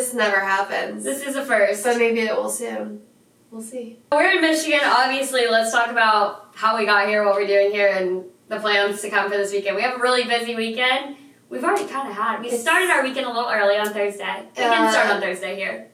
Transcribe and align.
This 0.00 0.14
never 0.14 0.40
happens. 0.40 1.04
This 1.04 1.22
is 1.26 1.36
a 1.36 1.44
first. 1.44 1.84
But 1.84 1.98
maybe 1.98 2.20
it 2.20 2.34
will 2.34 2.48
soon. 2.48 3.02
We'll 3.50 3.60
see. 3.60 3.98
We're 4.10 4.30
in 4.30 4.40
Michigan, 4.40 4.80
obviously. 4.82 5.46
Let's 5.46 5.72
talk 5.72 5.88
about 5.90 6.52
how 6.54 6.78
we 6.78 6.86
got 6.86 7.06
here, 7.06 7.22
what 7.22 7.34
we're 7.34 7.46
doing 7.46 7.70
here, 7.70 7.88
and 7.88 8.24
the 8.48 8.58
plans 8.58 9.02
to 9.02 9.10
come 9.10 9.30
for 9.30 9.36
this 9.36 9.52
weekend. 9.52 9.76
We 9.76 9.82
have 9.82 9.96
a 9.98 10.02
really 10.02 10.24
busy 10.24 10.54
weekend. 10.56 11.16
We've 11.50 11.62
already 11.62 11.86
kind 11.86 12.08
of 12.08 12.14
had. 12.16 12.40
We 12.40 12.46
It's- 12.46 12.62
started 12.62 12.88
our 12.88 13.02
weekend 13.02 13.26
a 13.26 13.28
little 13.28 13.50
early 13.50 13.76
on 13.76 13.92
Thursday. 13.92 14.46
We 14.56 14.62
Uh, 14.64 14.70
can 14.72 14.90
start 14.90 15.10
on 15.10 15.20
Thursday 15.20 15.54
here. 15.56 15.88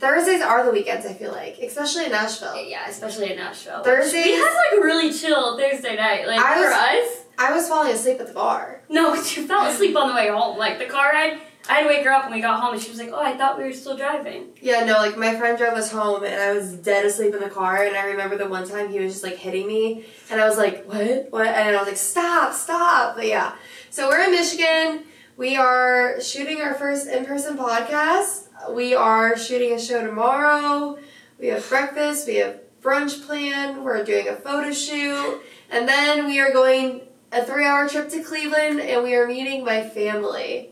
Thursdays 0.00 0.42
are 0.42 0.64
the 0.64 0.72
weekends, 0.72 1.06
I 1.06 1.12
feel 1.12 1.30
like, 1.30 1.58
especially 1.62 2.06
in 2.06 2.10
Nashville. 2.10 2.56
Yeah, 2.56 2.88
especially 2.88 3.30
in 3.30 3.36
Nashville. 3.36 3.84
Thursdays- 3.84 4.24
We 4.26 4.32
had 4.32 4.54
like 4.56 4.80
a 4.80 4.82
really 4.82 5.12
chill 5.12 5.56
Thursday 5.56 5.94
night. 5.94 6.26
Like 6.26 6.40
I 6.40 6.54
for 6.54 6.60
was- 6.68 6.74
us. 7.12 7.18
I 7.38 7.52
was 7.54 7.68
falling 7.68 7.92
asleep 7.92 8.18
at 8.20 8.26
the 8.26 8.32
bar. 8.34 8.80
No, 8.88 9.14
you 9.14 9.46
fell 9.46 9.66
asleep 9.66 9.96
on 9.96 10.08
the 10.08 10.14
way 10.16 10.28
home. 10.30 10.58
Like 10.58 10.78
the 10.80 10.86
car 10.86 11.10
ride, 11.12 11.38
I 11.68 11.74
had 11.74 11.82
to 11.82 11.88
wake 11.88 12.04
her 12.04 12.10
up 12.10 12.24
when 12.24 12.34
we 12.34 12.40
got 12.40 12.60
home, 12.60 12.74
and 12.74 12.82
she 12.82 12.90
was 12.90 12.98
like, 12.98 13.10
"Oh, 13.12 13.22
I 13.22 13.36
thought 13.36 13.56
we 13.56 13.64
were 13.64 13.72
still 13.72 13.96
driving." 13.96 14.48
Yeah, 14.60 14.84
no, 14.84 14.94
like 14.94 15.16
my 15.16 15.36
friend 15.36 15.56
drove 15.56 15.74
us 15.74 15.92
home 15.92 16.24
and 16.24 16.34
I 16.34 16.52
was 16.52 16.72
dead 16.74 17.06
asleep 17.06 17.34
in 17.34 17.40
the 17.40 17.48
car. 17.48 17.84
And 17.84 17.96
I 17.96 18.06
remember 18.06 18.36
the 18.36 18.48
one 18.48 18.68
time 18.68 18.90
he 18.90 18.98
was 18.98 19.12
just 19.12 19.24
like 19.24 19.36
hitting 19.36 19.66
me, 19.66 20.04
and 20.30 20.40
I 20.40 20.48
was 20.48 20.58
like, 20.58 20.84
"What? 20.86 21.28
What?" 21.30 21.46
And 21.46 21.76
I 21.76 21.78
was 21.78 21.86
like, 21.86 21.96
"Stop, 21.96 22.52
stop!" 22.52 23.14
But 23.16 23.26
yeah, 23.26 23.54
so 23.90 24.08
we're 24.08 24.24
in 24.24 24.32
Michigan. 24.32 25.04
We 25.36 25.56
are 25.56 26.20
shooting 26.20 26.60
our 26.60 26.74
first 26.74 27.06
in-person 27.06 27.56
podcast. 27.56 28.48
We 28.70 28.94
are 28.94 29.36
shooting 29.36 29.72
a 29.72 29.78
show 29.80 30.04
tomorrow. 30.04 30.98
We 31.38 31.46
have 31.48 31.66
breakfast. 31.68 32.26
We 32.26 32.36
have 32.36 32.60
brunch 32.82 33.24
planned. 33.24 33.84
We're 33.84 34.04
doing 34.04 34.28
a 34.28 34.34
photo 34.34 34.72
shoot, 34.72 35.40
and 35.70 35.88
then 35.88 36.26
we 36.26 36.40
are 36.40 36.52
going 36.52 37.02
a 37.30 37.44
three-hour 37.44 37.88
trip 37.88 38.10
to 38.10 38.22
Cleveland, 38.22 38.80
and 38.80 39.02
we 39.04 39.14
are 39.14 39.26
meeting 39.26 39.64
my 39.64 39.88
family. 39.88 40.71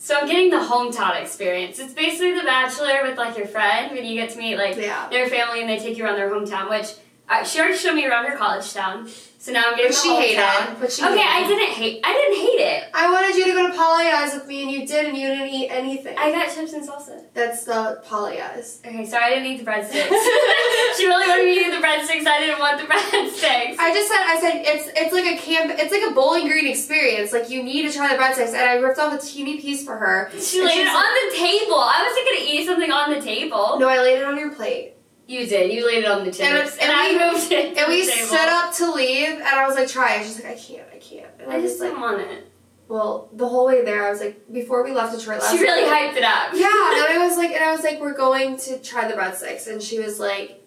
So 0.00 0.14
I'm 0.16 0.28
getting 0.28 0.50
the 0.50 0.58
hometown 0.58 1.20
experience. 1.20 1.80
It's 1.80 1.92
basically 1.92 2.32
The 2.34 2.44
Bachelor 2.44 3.02
with 3.02 3.18
like 3.18 3.36
your 3.36 3.48
friend 3.48 3.90
when 3.90 4.04
you 4.04 4.14
get 4.14 4.30
to 4.30 4.38
meet 4.38 4.56
like 4.56 4.76
Yeah. 4.76 5.08
their 5.10 5.28
family 5.28 5.60
and 5.60 5.68
they 5.68 5.78
take 5.78 5.98
you 5.98 6.04
around 6.04 6.16
their 6.16 6.30
hometown. 6.30 6.70
Which 6.70 6.86
uh, 7.28 7.44
she 7.44 7.60
already 7.60 7.76
showed 7.76 7.94
me 7.94 8.06
around 8.06 8.26
her 8.26 8.36
college 8.36 8.72
town. 8.72 9.08
So 9.40 9.52
now 9.52 9.62
I'm 9.68 9.76
getting 9.76 9.92
But 9.92 10.02
she 10.02 10.14
hated 10.16 10.42
it. 10.42 10.80
But 10.80 10.92
she 10.92 11.00
okay, 11.00 11.16
hated 11.16 11.30
I 11.30 11.46
didn't 11.46 11.74
hate. 11.74 12.00
I 12.02 12.12
didn't 12.12 12.38
hate 12.42 12.58
it. 12.58 12.90
I 12.92 13.12
wanted 13.12 13.36
you 13.36 13.44
to 13.46 13.52
go 13.52 13.70
to 13.70 13.72
Pagliai's 13.72 14.34
with 14.34 14.48
me, 14.48 14.62
and 14.62 14.70
you 14.70 14.84
did, 14.84 15.06
and 15.06 15.16
you 15.16 15.28
didn't 15.28 15.48
eat 15.48 15.68
anything. 15.68 16.18
I 16.18 16.32
got 16.32 16.52
chips 16.52 16.72
and 16.72 16.82
salsa. 16.82 17.22
That's 17.34 17.62
the 17.62 18.02
Pagliai's. 18.04 18.82
Okay, 18.84 19.06
sorry 19.06 19.24
I 19.24 19.28
didn't 19.30 19.46
eat 19.46 19.64
the 19.64 19.70
breadsticks. 19.70 20.10
she 20.98 21.06
really 21.06 21.28
wanted 21.28 21.44
me 21.44 21.54
to 21.54 21.70
eat 21.70 21.70
the 21.70 21.86
breadsticks. 21.86 22.26
I 22.26 22.40
didn't 22.40 22.58
want 22.58 22.80
the 22.80 22.86
breadsticks. 22.92 23.78
I 23.78 23.94
just 23.94 24.08
said, 24.10 24.22
I 24.26 24.40
said 24.40 24.52
it's 24.66 24.90
it's 24.96 25.14
like 25.14 25.26
a 25.26 25.38
camp, 25.38 25.70
it's 25.78 25.92
like 25.92 26.10
a 26.10 26.14
bowling 26.14 26.48
green 26.48 26.66
experience. 26.66 27.32
Like 27.32 27.48
you 27.48 27.62
need 27.62 27.86
to 27.86 27.92
try 27.96 28.08
the 28.08 28.20
breadsticks, 28.20 28.48
and 28.58 28.68
I 28.68 28.74
ripped 28.74 28.98
off 28.98 29.14
a 29.14 29.24
teeny 29.24 29.60
piece 29.60 29.84
for 29.84 29.96
her. 29.96 30.30
She 30.32 30.64
laid 30.64 30.82
she's 30.82 30.88
it 30.88 30.90
on 30.90 31.14
the 31.14 31.36
table. 31.36 31.78
I 31.78 32.02
wasn't 32.02 32.26
gonna 32.26 32.42
eat 32.42 32.66
something 32.66 32.90
on 32.90 33.10
the 33.14 33.20
table. 33.20 33.78
No, 33.78 33.88
I 33.88 33.98
laid 34.02 34.18
it 34.18 34.24
on 34.24 34.36
your 34.36 34.50
plate, 34.50 34.94
You 35.28 35.46
did. 35.46 35.70
You 35.72 35.86
laid 35.86 36.04
it 36.04 36.10
on 36.10 36.24
the 36.24 36.30
table. 36.32 36.58
And 36.58 36.68
and, 36.68 36.80
and 36.80 36.90
I 36.92 37.12
we- 37.12 37.32
moved 37.32 37.52
it. 37.52 37.76
and 37.76 37.86
we 37.88 38.04
table. 38.04 38.26
stood 38.26 38.48
up 38.48 38.74
to 38.76 38.90
leave, 38.92 39.28
and 39.28 39.42
I 39.42 39.66
was 39.66 39.76
like, 39.76 39.86
try. 39.88 40.16
it. 40.16 40.24
She's 40.24 40.36
like, 40.42 40.52
I 40.52 40.54
can't, 40.58 40.88
I 40.92 40.98
can't. 40.98 41.30
And 41.38 41.52
I 41.52 41.58
was 41.58 41.70
just 41.72 41.80
like, 41.80 41.90
didn't 41.90 42.00
want 42.00 42.20
it. 42.22 42.50
well, 42.88 43.28
the 43.34 43.46
whole 43.46 43.66
way 43.66 43.84
there, 43.84 44.06
I 44.06 44.10
was 44.10 44.20
like, 44.20 44.50
before 44.50 44.82
we 44.82 44.92
left 44.92 45.16
Detroit 45.16 45.40
last. 45.42 45.52
She 45.54 45.60
really 45.62 45.82
night- 45.88 46.14
hyped 46.14 46.16
it 46.16 46.24
up. 46.24 46.54
Yeah, 46.54 46.66
and 46.66 47.20
I 47.20 47.24
was 47.28 47.36
like, 47.36 47.50
and 47.50 47.62
I 47.62 47.70
was 47.72 47.84
like, 47.84 48.00
we're 48.00 48.16
going 48.16 48.56
to 48.56 48.78
try 48.78 49.06
the 49.06 49.14
breadsticks, 49.14 49.66
and 49.70 49.82
she 49.82 49.98
was 50.00 50.18
like, 50.18 50.64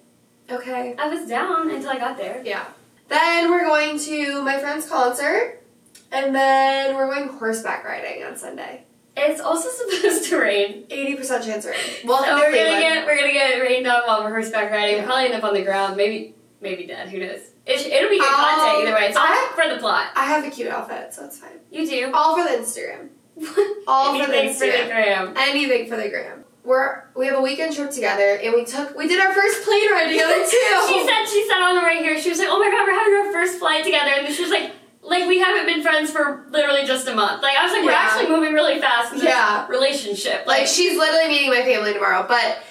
okay. 0.49 0.95
I 0.97 1.07
was 1.07 1.27
down 1.27 1.71
until 1.71 1.89
I 1.89 1.97
got 1.97 2.17
there. 2.17 2.41
Yeah. 2.45 2.65
Then 3.09 3.49
we're 3.49 3.65
going 3.65 3.97
to 3.99 4.41
my 4.43 4.59
friend's 4.59 4.87
concert, 4.87 5.59
and 6.11 6.35
then 6.35 6.95
we're 6.95 7.11
going 7.13 7.29
horseback 7.29 7.83
riding 7.83 8.23
on 8.23 8.37
Sunday. 8.37 8.83
It's 9.17 9.41
also 9.41 9.69
supposed 9.91 10.29
to 10.29 10.37
rain. 10.39 10.85
Eighty 10.89 11.15
percent 11.15 11.43
chance 11.43 11.65
of 11.65 11.71
rain. 11.71 11.79
Well, 12.05 12.23
so 12.23 12.35
we're 12.35 12.45
gonna 12.51 12.79
get 12.79 13.05
we're 13.05 13.17
gonna 13.17 13.33
get 13.33 13.59
rained 13.61 13.87
on 13.87 14.03
while 14.07 14.23
we're 14.23 14.29
horseback 14.31 14.71
riding. 14.71 14.95
Yeah. 14.95 15.01
We'll 15.01 15.05
probably 15.07 15.25
end 15.25 15.33
up 15.35 15.43
on 15.43 15.53
the 15.53 15.63
ground. 15.63 15.97
Maybe 15.97 16.35
maybe 16.61 16.85
dead. 16.87 17.09
Who 17.09 17.19
knows? 17.19 17.39
It, 17.65 17.79
it'll 17.85 18.09
be 18.09 18.17
good 18.17 18.27
Um, 18.27 18.33
content 18.35 18.87
either 18.87 18.95
way. 18.95 19.07
It's 19.07 19.17
all 19.17 19.23
I- 19.27 19.51
for 19.53 19.71
the 19.73 19.79
plot. 19.79 20.07
I 20.15 20.25
have 20.25 20.43
a 20.45 20.49
cute 20.49 20.67
outfit, 20.69 21.13
so 21.13 21.25
it's 21.25 21.37
fine. 21.39 21.59
You 21.71 21.87
do. 21.87 22.11
All 22.13 22.35
for 22.37 22.43
the 22.43 22.55
Instagram. 22.57 23.09
All 23.87 24.17
for 24.19 24.25
the 24.27 24.37
Anything 24.37 24.53
for 24.59 24.65
the 24.65 24.71
Instagram. 24.71 24.87
gram. 24.87 25.33
Anything 25.37 25.87
for 25.89 25.95
the 25.97 26.09
gram. 26.09 26.43
We're 26.63 27.03
we 27.15 27.25
have 27.27 27.37
a 27.37 27.41
weekend 27.41 27.75
trip 27.75 27.91
together, 27.91 28.39
and 28.43 28.53
we 28.53 28.65
took 28.65 28.95
we 28.95 29.07
did 29.07 29.19
our 29.19 29.33
first 29.33 29.63
plane 29.63 29.91
ride 29.91 30.09
together 30.09 30.35
too. 30.49 30.77
She 30.87 31.05
said 31.07 31.25
she 31.27 31.47
said 31.47 31.61
on 31.61 31.75
the 31.75 31.81
right 31.81 31.99
here. 31.99 32.19
She 32.19 32.29
was 32.29 32.39
like, 32.39 32.49
"Oh 32.51 32.59
my 32.59 32.69
god, 32.69 32.85
we're 32.87 32.97
having 32.97 33.13
our 33.27 33.31
first 33.33 33.57
flight 33.59 33.83
together," 33.83 34.11
and 34.11 34.33
she 34.33 34.41
was 34.43 34.51
like. 34.51 34.71
Like 35.03 35.27
we 35.27 35.39
haven't 35.39 35.65
been 35.65 35.81
friends 35.81 36.11
for 36.11 36.45
literally 36.51 36.85
just 36.85 37.07
a 37.07 37.15
month. 37.15 37.41
Like 37.41 37.57
I 37.57 37.63
was 37.63 37.73
like, 37.73 37.83
we're 37.83 37.91
actually 37.91 38.29
moving 38.29 38.53
really 38.53 38.79
fast 38.79 39.11
in 39.13 39.17
this 39.19 39.27
Yeah. 39.27 39.67
relationship. 39.67 40.45
Like 40.45 40.67
she's 40.67 40.97
literally 40.97 41.27
meeting 41.27 41.49
my 41.49 41.63
family 41.63 41.93
tomorrow, 41.93 42.25
but 42.27 42.63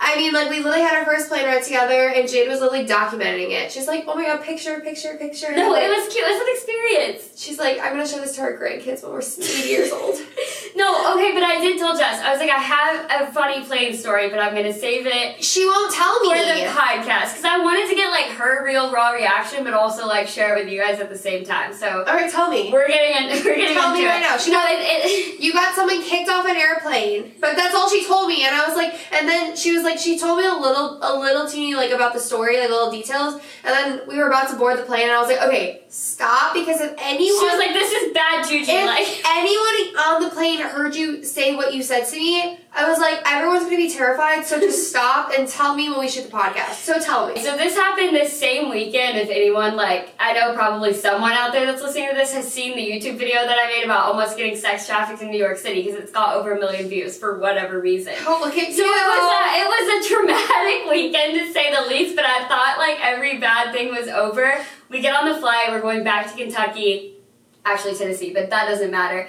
I 0.00 0.16
mean, 0.16 0.32
like 0.32 0.48
we 0.48 0.58
literally 0.58 0.80
had 0.82 0.96
our 0.96 1.04
first 1.04 1.28
plane 1.28 1.44
ride 1.44 1.62
together, 1.62 2.08
and 2.08 2.28
Jayde 2.28 2.48
was 2.48 2.60
literally 2.60 2.86
documenting 2.86 3.50
it. 3.50 3.72
She's 3.72 3.86
like, 3.88 4.04
"Oh 4.06 4.14
my 4.14 4.26
god, 4.26 4.42
picture, 4.42 4.80
picture, 4.80 5.16
picture." 5.18 5.50
no, 5.54 5.74
it 5.74 5.88
was 5.88 6.12
cute. 6.12 6.24
It 6.24 6.30
was 6.30 6.40
an 6.40 6.48
experience. 6.54 7.40
She's 7.40 7.58
like, 7.58 7.78
"I'm 7.80 7.92
gonna 7.92 8.06
show 8.06 8.20
this 8.20 8.36
to 8.36 8.42
our 8.42 8.52
grandkids 8.56 9.02
when 9.02 9.12
we're 9.12 9.20
80 9.22 9.68
years 9.68 9.90
old." 9.92 10.14
no, 10.76 11.14
okay, 11.16 11.32
but 11.34 11.42
I 11.42 11.58
did 11.60 11.78
tell 11.78 11.96
Jess. 11.96 12.20
I 12.22 12.30
was 12.30 12.40
like, 12.40 12.50
I 12.50 12.58
have 12.58 13.28
a 13.28 13.32
funny 13.32 13.64
plane 13.64 13.96
story, 13.96 14.28
but 14.30 14.38
I'm 14.38 14.54
gonna 14.54 14.72
save 14.72 15.06
it 15.06 15.42
She 15.42 15.66
won't 15.66 15.92
tell 15.92 16.20
me. 16.20 16.28
for 16.30 16.36
the 16.46 16.66
podcast 16.70 17.34
because 17.34 17.44
I 17.44 17.58
wanted 17.58 17.88
to 17.88 17.94
get 17.96 18.10
like 18.10 18.26
her 18.38 18.64
real 18.64 18.92
raw 18.92 19.10
reaction, 19.10 19.64
but 19.64 19.74
also 19.74 20.06
like 20.06 20.28
share 20.28 20.56
it 20.56 20.64
with 20.64 20.72
you 20.72 20.80
guys 20.80 21.00
at 21.00 21.08
the 21.10 21.18
same 21.18 21.44
time. 21.44 21.74
So 21.74 22.04
All 22.06 22.14
right, 22.14 22.30
tell 22.30 22.48
me. 22.50 22.70
we're 22.72 22.86
getting 22.86 23.16
in, 23.30 23.44
we're 23.44 23.56
getting 23.56 23.74
Tell 23.76 23.90
into 23.90 23.98
me 24.02 24.06
it. 24.06 24.08
right 24.10 24.20
now. 24.22 24.36
She 24.36 24.50
no, 24.52 24.58
got- 24.58 24.70
it, 24.72 24.78
it, 24.80 25.40
You 25.40 25.52
got 25.52 25.74
someone 25.74 26.00
kicked 26.02 26.28
off 26.30 26.46
an 26.46 26.56
airplane, 26.56 27.32
but 27.40 27.56
that's 27.56 27.74
all 27.74 27.88
she 27.90 28.06
told 28.06 28.28
me. 28.28 28.44
And 28.44 28.54
I 28.54 28.66
was 28.68 28.76
like, 28.76 28.94
and 29.12 29.28
then 29.28 29.56
she 29.56 29.72
was 29.72 29.82
like, 29.82 29.87
she 29.96 30.18
told 30.18 30.38
me 30.38 30.46
a 30.46 30.52
little, 30.52 30.98
a 31.00 31.16
little 31.18 31.48
teeny 31.48 31.74
like 31.74 31.90
about 31.92 32.12
the 32.12 32.20
story, 32.20 32.58
like 32.58 32.68
little 32.68 32.90
details. 32.90 33.34
And 33.64 33.72
then 33.72 34.00
we 34.08 34.16
were 34.18 34.26
about 34.26 34.50
to 34.50 34.56
board 34.56 34.78
the 34.78 34.82
plane, 34.82 35.04
and 35.04 35.12
I 35.12 35.20
was 35.20 35.28
like, 35.28 35.42
okay, 35.42 35.82
stop, 35.88 36.54
because 36.54 36.80
if 36.80 36.94
anyone, 36.98 37.38
she 37.38 37.46
was 37.46 37.58
like, 37.58 37.72
"This 37.72 37.92
is 37.92 38.12
bad 38.12 38.44
juju." 38.48 38.70
if 38.70 38.86
like. 38.86 39.36
anyone 39.36 39.98
on 39.98 40.22
the 40.22 40.30
plane 40.30 40.58
heard 40.60 40.94
you 40.94 41.24
say 41.24 41.54
what 41.54 41.72
you 41.72 41.82
said 41.82 42.04
to 42.04 42.16
me, 42.16 42.58
I 42.74 42.88
was 42.88 42.98
like, 43.00 43.20
everyone's 43.26 43.64
gonna 43.64 43.76
be 43.76 43.90
terrified. 43.90 44.44
So 44.44 44.60
just 44.60 44.88
stop 44.90 45.32
and 45.36 45.48
tell 45.48 45.74
me 45.74 45.88
when 45.90 45.98
we 46.00 46.08
shoot 46.08 46.30
the 46.30 46.36
podcast. 46.36 46.74
So 46.74 47.00
tell 47.00 47.26
me. 47.28 47.40
So 47.42 47.56
this 47.56 47.74
happened 47.74 48.14
this 48.14 48.38
same 48.38 48.70
weekend. 48.70 49.18
If 49.18 49.30
anyone 49.30 49.74
like, 49.74 50.14
I 50.20 50.32
know 50.34 50.54
probably 50.54 50.92
someone 50.92 51.32
out 51.32 51.52
there 51.52 51.66
that's 51.66 51.82
listening 51.82 52.10
to 52.10 52.14
this 52.14 52.32
has 52.34 52.50
seen 52.52 52.76
the 52.76 52.82
YouTube 52.82 53.18
video 53.18 53.36
that 53.46 53.58
I 53.58 53.66
made 53.68 53.84
about 53.84 54.04
almost 54.06 54.36
getting 54.36 54.54
sex 54.56 54.86
trafficked 54.86 55.22
in 55.22 55.30
New 55.30 55.38
York 55.38 55.56
City 55.58 55.82
because 55.82 55.98
it's 55.98 56.12
got 56.12 56.36
over 56.36 56.52
a 56.56 56.60
million 56.60 56.88
views 56.88 57.18
for 57.18 57.38
whatever 57.38 57.80
reason. 57.80 58.12
Oh, 58.26 58.38
look 58.44 58.56
at 58.56 58.72
So 58.72 58.82
you. 58.82 58.84
it 58.84 59.08
was 59.08 59.32
a, 59.32 59.42
it 59.60 59.66
was 59.66 60.06
a 60.06 60.08
traumatic 60.14 60.90
weekend 60.90 61.38
to 61.38 61.52
say 61.52 61.74
the 61.74 61.88
least. 61.88 62.14
But 62.14 62.26
I 62.26 62.46
thought 62.48 62.76
like 62.78 62.98
every 63.04 63.38
bad 63.38 63.72
thing 63.72 63.88
was 63.88 64.08
over. 64.08 64.52
We 64.90 65.00
get 65.00 65.14
on 65.16 65.28
the 65.32 65.40
flight. 65.40 65.70
We're 65.70 65.80
going 65.80 66.04
back 66.04 66.30
to 66.30 66.36
Kentucky, 66.36 67.14
actually 67.64 67.94
Tennessee, 67.96 68.32
but 68.32 68.50
that 68.50 68.66
doesn't 68.68 68.90
matter. 68.90 69.28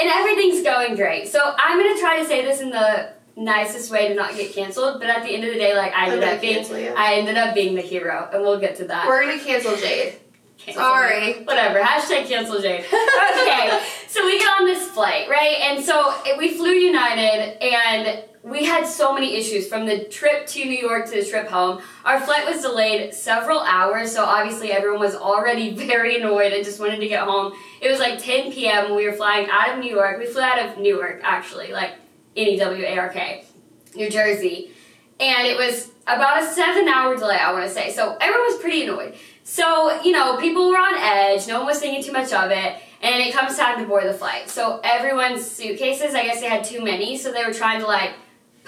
And 0.00 0.08
everything's 0.08 0.62
going 0.62 0.96
great. 0.96 1.28
So 1.28 1.54
I'm 1.58 1.78
gonna 1.78 1.98
try 2.00 2.18
to 2.20 2.24
say 2.26 2.42
this 2.44 2.60
in 2.60 2.70
the 2.70 3.12
nicest 3.36 3.90
way 3.90 4.08
to 4.08 4.14
not 4.14 4.34
get 4.34 4.52
canceled. 4.54 5.00
But 5.00 5.10
at 5.10 5.22
the 5.22 5.30
end 5.30 5.44
of 5.44 5.52
the 5.52 5.58
day, 5.58 5.76
like 5.76 5.92
I 5.92 6.06
ended 6.10 6.24
up 6.24 6.40
being, 6.40 6.54
cancel. 6.64 6.76
I 6.96 7.14
ended 7.14 7.36
up 7.36 7.54
being 7.54 7.74
the 7.74 7.82
hero, 7.82 8.28
and 8.32 8.42
we'll 8.42 8.60
get 8.60 8.76
to 8.76 8.84
that. 8.86 9.06
We're 9.06 9.26
gonna 9.26 9.38
cancel 9.38 9.72
Jayde. 9.72 10.14
Cancel 10.58 10.82
Sorry. 10.82 11.34
me. 11.34 11.44
Whatever. 11.44 11.80
Hashtag 11.80 12.26
cancel 12.26 12.56
Jayde. 12.56 12.84
Okay. 13.40 13.82
so 14.08 14.24
we 14.26 14.38
get 14.38 14.48
on 14.60 14.66
this 14.66 14.86
flight, 14.88 15.28
right? 15.28 15.56
And 15.62 15.82
so 15.84 16.14
we 16.38 16.56
flew 16.56 16.70
United 16.72 17.62
and 17.62 18.24
we 18.42 18.64
had 18.64 18.86
so 18.86 19.12
many 19.12 19.36
issues 19.36 19.68
from 19.68 19.84
the 19.84 20.04
trip 20.04 20.46
to 20.46 20.64
New 20.64 20.78
York 20.78 21.06
to 21.06 21.22
the 21.22 21.24
trip 21.24 21.48
home. 21.48 21.82
Our 22.04 22.20
flight 22.20 22.46
was 22.46 22.62
delayed 22.62 23.12
several 23.12 23.60
hours, 23.60 24.12
so 24.12 24.24
obviously 24.24 24.72
everyone 24.72 25.00
was 25.00 25.14
already 25.14 25.74
very 25.74 26.16
annoyed 26.16 26.52
and 26.52 26.64
just 26.64 26.80
wanted 26.80 27.00
to 27.00 27.08
get 27.08 27.24
home. 27.24 27.52
It 27.82 27.90
was 27.90 28.00
like 28.00 28.18
10 28.18 28.52
p.m. 28.52 28.86
when 28.86 28.96
we 28.96 29.06
were 29.06 29.12
flying 29.12 29.48
out 29.50 29.70
of 29.70 29.78
New 29.78 29.94
York. 29.94 30.18
We 30.18 30.26
flew 30.26 30.42
out 30.42 30.58
of 30.58 30.78
Newark, 30.78 31.20
actually, 31.22 31.72
like 31.72 31.92
N 32.36 32.48
E 32.48 32.56
W 32.58 32.84
A 32.84 32.98
R 32.98 33.08
K, 33.10 33.44
New 33.94 34.08
Jersey. 34.08 34.70
And 35.18 35.46
it 35.46 35.58
was 35.58 35.90
about 36.06 36.42
a 36.42 36.46
seven 36.46 36.88
hour 36.88 37.14
delay, 37.16 37.36
I 37.36 37.52
want 37.52 37.66
to 37.66 37.70
say. 37.70 37.92
So 37.92 38.16
everyone 38.22 38.46
was 38.46 38.58
pretty 38.58 38.84
annoyed. 38.84 39.16
So, 39.44 40.00
you 40.02 40.12
know, 40.12 40.38
people 40.38 40.70
were 40.70 40.78
on 40.78 40.94
edge, 40.96 41.46
no 41.46 41.58
one 41.58 41.66
was 41.66 41.78
thinking 41.78 42.02
too 42.02 42.12
much 42.12 42.32
of 42.32 42.50
it, 42.50 42.80
and 43.02 43.20
it 43.20 43.34
comes 43.34 43.56
time 43.58 43.80
to 43.80 43.86
board 43.86 44.06
the 44.06 44.14
flight. 44.14 44.48
So 44.48 44.80
everyone's 44.82 45.44
suitcases, 45.44 46.14
I 46.14 46.24
guess 46.24 46.40
they 46.40 46.48
had 46.48 46.64
too 46.64 46.82
many, 46.82 47.18
so 47.18 47.32
they 47.32 47.44
were 47.44 47.52
trying 47.52 47.80
to 47.80 47.86
like 47.86 48.12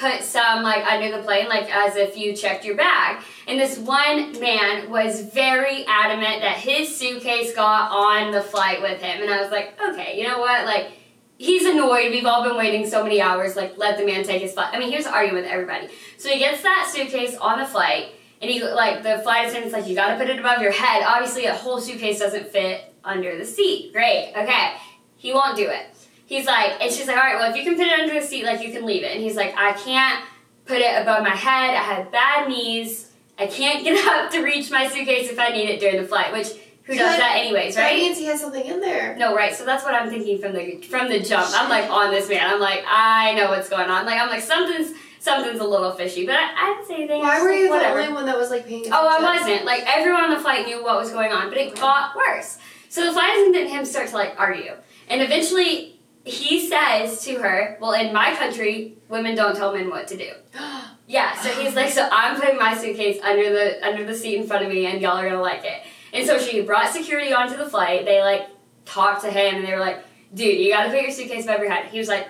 put 0.03 0.23
some 0.25 0.63
like 0.63 0.85
under 0.85 1.17
the 1.17 1.23
plane, 1.23 1.49
like 1.49 1.73
as 1.75 1.95
if 1.97 2.17
you 2.17 2.35
checked 2.35 2.65
your 2.65 2.75
bag. 2.75 3.23
And 3.47 3.59
this 3.59 3.79
one 3.79 4.39
man 4.41 4.91
was 4.91 5.21
very 5.33 5.87
adamant 5.87 6.43
that 6.43 6.57
his 6.57 6.95
suitcase 6.95 7.55
got 7.55 7.93
on 7.93 8.33
the 8.33 8.43
flight 8.43 8.83
with 8.83 9.01
him. 9.01 9.23
And 9.23 9.31
I 9.33 9.41
was 9.41 9.53
like, 9.53 9.81
okay, 9.81 10.19
you 10.21 10.27
know 10.27 10.41
what? 10.41 10.67
Like, 10.67 10.91
he's 11.39 11.65
annoyed. 11.65 12.11
We've 12.11 12.27
all 12.27 12.43
been 12.43 12.57
waiting 12.57 12.89
so 12.89 13.03
many 13.03 13.21
hours. 13.21 13.55
Like, 13.55 13.79
let 13.79 13.97
the 13.97 14.05
man 14.05 14.25
take 14.25 14.43
his 14.43 14.53
flight. 14.53 14.75
I 14.75 14.79
mean, 14.79 14.91
he 14.91 14.97
was 14.97 15.07
arguing 15.07 15.41
with 15.41 15.51
everybody. 15.51 15.89
So 16.19 16.29
he 16.29 16.39
gets 16.39 16.63
that 16.63 16.91
suitcase 16.93 17.37
on 17.37 17.59
the 17.61 17.67
flight, 17.67 18.13
and 18.41 18.51
he 18.51 18.63
like 18.63 19.05
the 19.05 19.21
flight 19.23 19.49
attendant's 19.49 19.73
like, 19.73 19.87
you 19.87 19.95
got 19.95 20.09
to 20.09 20.17
put 20.17 20.29
it 20.29 20.39
above 20.39 20.61
your 20.61 20.73
head. 20.73 21.05
Obviously, 21.07 21.47
a 21.47 21.55
whole 21.55 21.81
suitcase 21.81 22.19
doesn't 22.19 22.49
fit 22.49 22.93
under 23.05 23.39
the 23.39 23.45
seat. 23.45 23.93
Great. 23.93 24.33
Okay. 24.37 24.75
He 25.17 25.33
won't 25.33 25.57
do 25.57 25.69
it. 25.69 25.87
He's 26.33 26.47
like, 26.47 26.81
and 26.81 26.91
she's 26.91 27.07
like, 27.07 27.19
all 27.19 27.23
right, 27.23 27.37
well, 27.39 27.51
if 27.51 27.57
you 27.59 27.63
can 27.63 27.75
put 27.77 27.87
it 27.87 28.01
under 28.01 28.15
the 28.19 28.27
seat, 28.27 28.47
like 28.47 28.63
you 28.67 28.73
can 28.73 28.87
leave 28.87 29.03
it. 29.03 29.13
And 29.15 29.23
he's 29.23 29.37
like, 29.37 29.55
I 29.55 29.75
can't 29.75 30.25
put 30.65 30.79
it 30.79 31.03
above 31.03 31.23
my 31.23 31.37
head. 31.37 31.75
I 31.75 31.83
have 31.83 32.11
bad 32.11 32.49
knees. 32.49 33.11
I 33.39 33.47
can't 33.47 33.85
get 33.85 34.03
up 34.25 34.31
to 34.33 34.43
reach 34.43 34.71
my 34.71 34.89
suitcase 34.89 35.29
if 35.29 35.39
I 35.39 35.51
need 35.51 35.69
it 35.69 35.79
during 35.79 36.01
the 36.01 36.09
flight. 36.09 36.33
Which 36.33 36.49
who 36.85 36.95
does 36.95 37.19
that 37.19 37.37
anyways, 37.37 37.75
That 37.75 37.83
right? 37.83 37.97
means 37.99 38.17
he 38.17 38.25
has 38.25 38.41
something 38.41 38.65
in 38.65 38.81
there. 38.81 39.15
No, 39.17 39.35
right. 39.37 39.55
So 39.55 39.67
that's 39.67 39.85
what 39.85 39.93
I'm 39.93 40.09
thinking 40.09 40.39
from 40.39 40.55
the 40.55 40.81
from 40.89 41.11
the 41.11 41.21
jump. 41.21 41.51
I'm 41.53 41.69
like 41.69 41.91
on 41.91 42.11
this 42.11 42.31
man. 42.31 42.49
I'm 42.51 42.61
like, 42.61 42.83
I 42.89 43.35
know 43.35 43.51
what's 43.51 43.69
going 43.69 43.91
on. 43.91 44.07
Like 44.07 44.19
I'm 44.19 44.31
like 44.31 44.41
something's 44.41 44.97
something's 45.21 45.61
a 45.61 45.65
little 45.65 45.93
fishy, 45.93 46.25
but 46.25 46.35
I, 46.37 46.49
I 46.57 46.75
didn't 46.75 46.89
say 46.89 46.95
anything. 46.95 47.21
Why 47.21 47.43
were 47.43 47.51
like, 47.51 47.59
you 47.59 47.69
whatever. 47.69 47.99
the 47.99 48.05
only 48.07 48.15
one 48.15 48.25
that 48.25 48.39
was 48.39 48.49
like 48.49 48.67
paying 48.67 48.87
attention? 48.87 48.99
Oh, 48.99 49.07
I 49.07 49.37
wasn't. 49.37 49.67
Like 49.67 49.85
everyone 49.87 50.25
on 50.25 50.31
the 50.31 50.41
flight 50.41 50.65
knew 50.67 50.83
what 50.83 50.97
was 50.99 51.11
going 51.11 51.31
on, 51.31 51.51
but 51.51 51.59
it 51.59 51.79
got 51.79 52.17
worse. 52.17 52.57
So 52.89 53.05
the 53.05 53.13
flight 53.13 53.33
attendant 53.39 53.65
and 53.67 53.69
him 53.75 53.85
start 53.85 54.09
to 54.09 54.15
like 54.15 54.35
argue, 54.39 54.73
and 55.11 55.21
eventually 55.21 55.92
he 56.25 56.69
says 56.69 57.25
to 57.25 57.37
her, 57.37 57.77
"Well, 57.81 57.93
in 57.93 58.13
my 58.13 58.35
country, 58.37 58.99
women 59.09 59.35
don't 59.35 59.57
tell 59.57 59.75
men 59.75 59.91
what 59.91 60.07
to 60.09 60.17
do." 60.17 60.33
Yeah, 61.09 61.39
so 61.43 61.51
he's 61.61 61.75
like, 61.75 61.91
"So 61.91 62.09
I'm 62.11 62.41
putting 62.41 62.57
my 62.57 62.75
suitcase 62.75 63.21
under 63.23 63.51
the 63.51 63.87
under 63.87 64.07
the 64.07 64.15
seat 64.15 64.37
in 64.37 64.47
front 64.47 64.65
of 64.65 64.71
me, 64.71 64.87
and 64.87 65.03
y'all 65.03 65.19
are 65.19 65.29
gonna 65.29 65.43
like 65.43 65.63
it." 65.65 65.83
And 66.13 66.27
so 66.27 66.39
she 66.39 66.63
brought 66.63 66.91
security 66.91 67.35
onto 67.35 67.57
the 67.57 67.69
flight. 67.69 68.07
They 68.07 68.23
like 68.23 68.47
talked 68.87 69.23
to 69.23 69.31
him, 69.31 69.57
and 69.57 69.67
they 69.67 69.73
were 69.73 69.81
like, 69.81 70.05
"Dude, 70.33 70.59
you 70.59 70.71
gotta 70.73 70.91
put 70.91 71.03
your 71.03 71.11
suitcase 71.11 71.45
above 71.45 71.61
your 71.61 71.71
head." 71.71 71.87
He 71.87 71.99
was 71.99 72.09
like, 72.09 72.29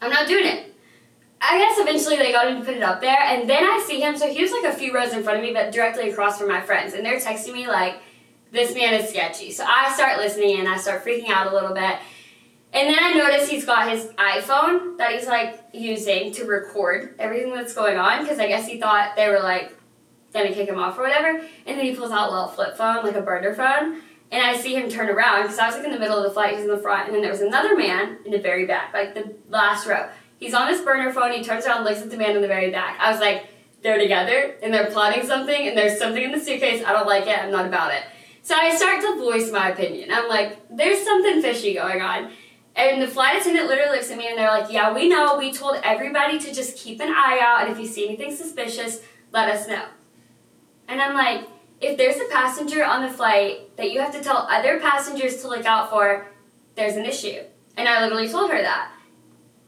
"I'm 0.00 0.10
not 0.10 0.26
doing 0.26 0.46
it." 0.46 0.74
I 1.40 1.58
guess 1.58 1.78
eventually 1.78 2.16
they 2.16 2.32
got 2.32 2.48
him 2.48 2.60
to 2.60 2.64
put 2.64 2.76
it 2.76 2.82
up 2.82 3.02
there, 3.02 3.20
and 3.20 3.50
then 3.50 3.62
I 3.64 3.84
see 3.86 4.00
him. 4.00 4.16
So 4.16 4.32
he 4.32 4.40
was 4.40 4.52
like 4.52 4.72
a 4.72 4.72
few 4.72 4.94
rows 4.94 5.12
in 5.12 5.22
front 5.22 5.40
of 5.40 5.44
me, 5.44 5.52
but 5.52 5.72
directly 5.72 6.08
across 6.08 6.38
from 6.38 6.48
my 6.48 6.62
friends, 6.62 6.94
and 6.94 7.04
they're 7.04 7.20
texting 7.20 7.52
me 7.52 7.66
like, 7.66 7.96
"This 8.52 8.74
man 8.74 8.94
is 8.94 9.10
sketchy." 9.10 9.50
So 9.50 9.64
I 9.66 9.92
start 9.92 10.18
listening, 10.18 10.60
and 10.60 10.68
I 10.68 10.78
start 10.78 11.04
freaking 11.04 11.28
out 11.28 11.48
a 11.48 11.54
little 11.54 11.74
bit. 11.74 11.96
And 12.74 12.88
then 12.88 12.98
I 13.00 13.12
notice 13.12 13.48
he's 13.48 13.64
got 13.64 13.88
his 13.88 14.06
iPhone 14.18 14.98
that 14.98 15.12
he's 15.12 15.28
like 15.28 15.62
using 15.72 16.32
to 16.32 16.44
record 16.44 17.14
everything 17.20 17.54
that's 17.54 17.72
going 17.72 17.96
on 17.96 18.22
because 18.22 18.40
I 18.40 18.48
guess 18.48 18.66
he 18.66 18.80
thought 18.80 19.14
they 19.14 19.28
were 19.28 19.38
like 19.38 19.72
gonna 20.32 20.52
kick 20.52 20.68
him 20.68 20.78
off 20.78 20.98
or 20.98 21.02
whatever. 21.02 21.38
And 21.38 21.78
then 21.78 21.84
he 21.84 21.94
pulls 21.94 22.10
out 22.10 22.28
a 22.28 22.32
little 22.32 22.48
flip 22.48 22.76
phone, 22.76 23.04
like 23.04 23.14
a 23.14 23.22
burner 23.22 23.54
phone, 23.54 24.02
and 24.32 24.44
I 24.44 24.56
see 24.56 24.74
him 24.74 24.88
turn 24.88 25.08
around 25.08 25.42
because 25.42 25.58
I 25.60 25.68
was 25.68 25.76
like 25.76 25.84
in 25.84 25.92
the 25.92 26.00
middle 26.00 26.18
of 26.18 26.24
the 26.24 26.30
flight, 26.30 26.56
he's 26.56 26.64
in 26.64 26.68
the 26.68 26.78
front, 26.78 27.06
and 27.06 27.14
then 27.14 27.22
there 27.22 27.30
was 27.30 27.42
another 27.42 27.76
man 27.76 28.18
in 28.24 28.32
the 28.32 28.40
very 28.40 28.66
back, 28.66 28.92
like 28.92 29.14
the 29.14 29.36
last 29.48 29.86
row. 29.86 30.08
He's 30.40 30.52
on 30.52 30.66
his 30.66 30.80
burner 30.80 31.12
phone, 31.12 31.30
he 31.30 31.44
turns 31.44 31.64
around, 31.66 31.84
looks 31.84 32.02
at 32.02 32.10
the 32.10 32.16
man 32.16 32.34
in 32.34 32.42
the 32.42 32.48
very 32.48 32.72
back. 32.72 32.98
I 32.98 33.12
was 33.12 33.20
like, 33.20 33.46
they're 33.82 33.98
together 33.98 34.56
and 34.62 34.74
they're 34.74 34.90
plotting 34.90 35.24
something, 35.24 35.68
and 35.68 35.78
there's 35.78 35.96
something 35.96 36.24
in 36.24 36.32
the 36.32 36.40
suitcase. 36.40 36.84
I 36.84 36.92
don't 36.92 37.06
like 37.06 37.28
it. 37.28 37.38
I'm 37.38 37.52
not 37.52 37.66
about 37.66 37.94
it. 37.94 38.02
So 38.42 38.56
I 38.56 38.74
start 38.74 39.00
to 39.02 39.16
voice 39.16 39.52
my 39.52 39.70
opinion. 39.70 40.10
I'm 40.10 40.28
like, 40.28 40.58
there's 40.68 41.02
something 41.04 41.40
fishy 41.40 41.74
going 41.74 42.02
on. 42.02 42.32
And 42.76 43.00
the 43.00 43.06
flight 43.06 43.40
attendant 43.40 43.68
literally 43.68 43.96
looks 43.96 44.10
at 44.10 44.18
me 44.18 44.28
and 44.28 44.36
they're 44.36 44.50
like, 44.50 44.72
Yeah, 44.72 44.92
we 44.92 45.08
know. 45.08 45.38
We 45.38 45.52
told 45.52 45.80
everybody 45.82 46.38
to 46.40 46.52
just 46.52 46.76
keep 46.76 47.00
an 47.00 47.08
eye 47.08 47.40
out. 47.42 47.62
And 47.62 47.72
if 47.72 47.78
you 47.78 47.86
see 47.86 48.06
anything 48.06 48.34
suspicious, 48.34 49.00
let 49.32 49.48
us 49.48 49.68
know. 49.68 49.84
And 50.88 51.00
I'm 51.00 51.14
like, 51.14 51.46
If 51.80 51.96
there's 51.96 52.16
a 52.16 52.32
passenger 52.32 52.84
on 52.84 53.02
the 53.02 53.10
flight 53.10 53.76
that 53.76 53.92
you 53.92 54.00
have 54.00 54.12
to 54.12 54.22
tell 54.22 54.48
other 54.50 54.80
passengers 54.80 55.42
to 55.42 55.48
look 55.48 55.64
out 55.64 55.90
for, 55.90 56.26
there's 56.74 56.96
an 56.96 57.04
issue. 57.04 57.40
And 57.76 57.88
I 57.88 58.02
literally 58.02 58.28
told 58.28 58.50
her 58.50 58.60
that. 58.60 58.90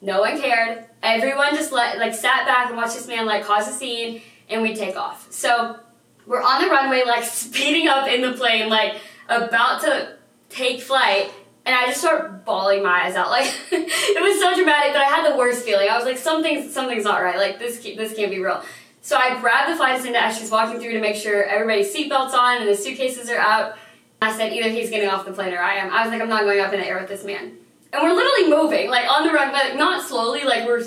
No 0.01 0.21
one 0.21 0.41
cared. 0.41 0.85
Everyone 1.03 1.55
just 1.55 1.73
let, 1.73 1.99
like 1.99 2.15
sat 2.15 2.47
back 2.47 2.69
and 2.69 2.77
watched 2.77 2.95
this 2.95 3.07
man 3.07 3.27
like 3.27 3.45
cause 3.45 3.69
a 3.69 3.73
scene 3.73 4.21
and 4.49 4.63
we 4.63 4.75
take 4.75 4.97
off. 4.97 5.31
So 5.31 5.79
we're 6.27 6.43
on 6.43 6.63
the 6.63 6.69
runway, 6.69 7.05
like 7.05 7.25
speeding 7.25 7.89
up 7.89 8.09
in 8.09 8.21
the 8.21 8.33
plane, 8.33 8.69
like 8.69 8.97
about 9.29 9.83
to 9.83 10.17
take 10.49 10.81
flight, 10.81 11.33
and 11.67 11.75
I 11.75 11.87
just 11.87 12.01
start 12.01 12.45
bawling 12.45 12.83
my 12.83 13.05
eyes 13.05 13.17
out. 13.17 13.29
Like 13.29 13.47
it 13.73 14.23
was 14.23 14.41
so 14.41 14.55
dramatic, 14.55 14.93
but 14.93 15.03
I 15.03 15.07
had 15.07 15.31
the 15.31 15.37
worst 15.37 15.65
feeling. 15.65 15.89
I 15.91 15.97
was 15.97 16.05
like, 16.05 16.19
something's 16.19 16.73
something's 16.73 17.05
not 17.05 17.23
right. 17.23 17.37
Like 17.37 17.59
this 17.59 17.81
this 17.81 18.15
can't 18.15 18.31
be 18.31 18.39
real. 18.39 18.63
So 19.03 19.17
I 19.17 19.39
grabbed 19.41 19.71
the 19.71 19.77
flight 19.77 20.01
attendant 20.01 20.25
as 20.25 20.39
she's 20.39 20.51
walking 20.51 20.81
through 20.81 20.93
to 20.93 21.01
make 21.01 21.15
sure 21.15 21.45
everybody's 21.45 21.95
seatbelts 21.95 22.33
on 22.33 22.63
and 22.63 22.69
the 22.69 22.77
suitcases 22.77 23.29
are 23.31 23.39
out. 23.39 23.77
I 24.21 24.37
said, 24.37 24.53
either 24.53 24.69
he's 24.71 24.91
getting 24.91 25.09
off 25.09 25.25
the 25.25 25.33
plane 25.33 25.53
or 25.53 25.59
I 25.59 25.75
am. 25.75 25.93
I 25.93 26.03
was 26.03 26.11
like, 26.11 26.21
I'm 26.21 26.29
not 26.29 26.43
going 26.43 26.59
up 26.59 26.73
in 26.73 26.81
the 26.81 26.87
air 26.87 26.99
with 26.99 27.09
this 27.09 27.25
man. 27.25 27.53
And 27.93 28.03
we're 28.03 28.15
literally 28.15 28.51
moving, 28.51 28.91
like 28.91 29.09
on 29.09 29.27
the 29.27 29.33
runway, 29.33 29.77
not 29.77 30.05
slowly, 30.05 30.43
like 30.43 30.67
we're 30.67 30.83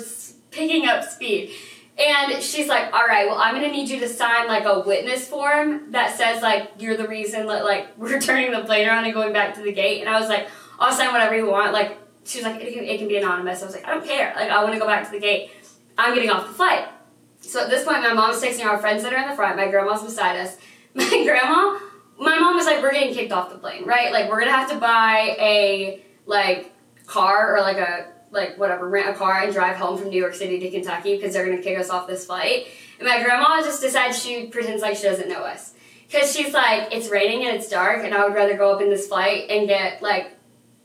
picking 0.50 0.86
up 0.86 1.04
speed. 1.04 1.52
And 1.98 2.42
she's 2.42 2.68
like, 2.68 2.92
all 2.92 3.06
right, 3.06 3.26
well, 3.26 3.38
I'm 3.38 3.54
gonna 3.54 3.70
need 3.70 3.88
you 3.88 4.00
to 4.00 4.08
sign 4.08 4.48
like 4.48 4.64
a 4.64 4.80
witness 4.80 5.26
form 5.26 5.92
that 5.92 6.16
says 6.16 6.42
like 6.42 6.70
you're 6.78 6.96
the 6.96 7.08
reason 7.08 7.46
that 7.46 7.64
like 7.64 7.88
we're 7.96 8.20
turning 8.20 8.52
the 8.52 8.64
plane 8.64 8.86
around 8.88 9.04
and 9.04 9.14
going 9.14 9.32
back 9.32 9.54
to 9.54 9.62
the 9.62 9.72
gate. 9.72 10.00
And 10.00 10.08
I 10.08 10.18
was 10.20 10.28
like, 10.28 10.48
I'll 10.80 10.92
sign 10.92 11.12
whatever 11.12 11.36
you 11.36 11.46
want. 11.46 11.72
Like 11.72 11.98
she 12.24 12.38
was 12.38 12.46
like, 12.46 12.60
it 12.60 12.72
can, 12.72 12.84
it 12.84 12.98
can 12.98 13.06
be 13.06 13.18
anonymous. 13.18 13.62
I 13.62 13.66
was 13.66 13.74
like, 13.74 13.86
I 13.86 13.90
don't 13.90 14.04
care. 14.04 14.32
Like 14.34 14.50
I 14.50 14.62
want 14.62 14.74
to 14.74 14.80
go 14.80 14.86
back 14.86 15.04
to 15.04 15.10
the 15.10 15.20
gate. 15.20 15.50
I'm 15.98 16.14
getting 16.14 16.30
off 16.30 16.48
the 16.48 16.54
flight. 16.54 16.88
So 17.40 17.64
at 17.64 17.70
this 17.70 17.84
point, 17.84 18.02
my 18.02 18.12
mom's 18.12 18.42
texting 18.42 18.64
our 18.64 18.78
friends 18.78 19.02
that 19.02 19.12
are 19.12 19.22
in 19.22 19.28
the 19.28 19.36
front. 19.36 19.56
My 19.56 19.68
grandma's 19.68 20.02
beside 20.02 20.36
us. 20.36 20.56
My 20.94 21.22
grandma, 21.24 21.78
my 22.18 22.36
mom 22.40 22.56
was 22.56 22.66
like, 22.66 22.82
we're 22.82 22.90
getting 22.92 23.14
kicked 23.14 23.30
off 23.30 23.52
the 23.52 23.58
plane, 23.58 23.84
right? 23.84 24.12
Like 24.12 24.28
we're 24.28 24.40
gonna 24.40 24.50
have 24.50 24.68
to 24.70 24.76
buy 24.76 25.36
a 25.38 26.02
like 26.26 26.72
car 27.06 27.56
or 27.56 27.60
like 27.60 27.76
a 27.76 28.08
like 28.32 28.58
whatever, 28.58 28.88
rent 28.88 29.08
a 29.08 29.12
car 29.14 29.42
and 29.42 29.52
drive 29.52 29.76
home 29.76 29.96
from 29.96 30.08
New 30.08 30.20
York 30.20 30.34
City 30.34 30.58
to 30.58 30.70
Kentucky 30.70 31.14
because 31.14 31.32
they're 31.32 31.48
gonna 31.48 31.62
kick 31.62 31.78
us 31.78 31.90
off 31.90 32.08
this 32.08 32.26
flight. 32.26 32.66
And 32.98 33.08
my 33.08 33.22
grandma 33.22 33.62
just 33.62 33.80
decides 33.80 34.20
she 34.20 34.46
pretends 34.46 34.82
like 34.82 34.96
she 34.96 35.04
doesn't 35.04 35.28
know 35.28 35.42
us. 35.42 35.74
Cause 36.10 36.34
she's 36.34 36.52
like, 36.52 36.92
it's 36.92 37.08
raining 37.08 37.46
and 37.46 37.56
it's 37.56 37.68
dark, 37.68 38.04
and 38.04 38.12
I 38.12 38.24
would 38.24 38.34
rather 38.34 38.56
go 38.56 38.74
up 38.74 38.82
in 38.82 38.90
this 38.90 39.06
flight 39.06 39.48
and 39.48 39.68
get 39.68 40.02
like 40.02 40.32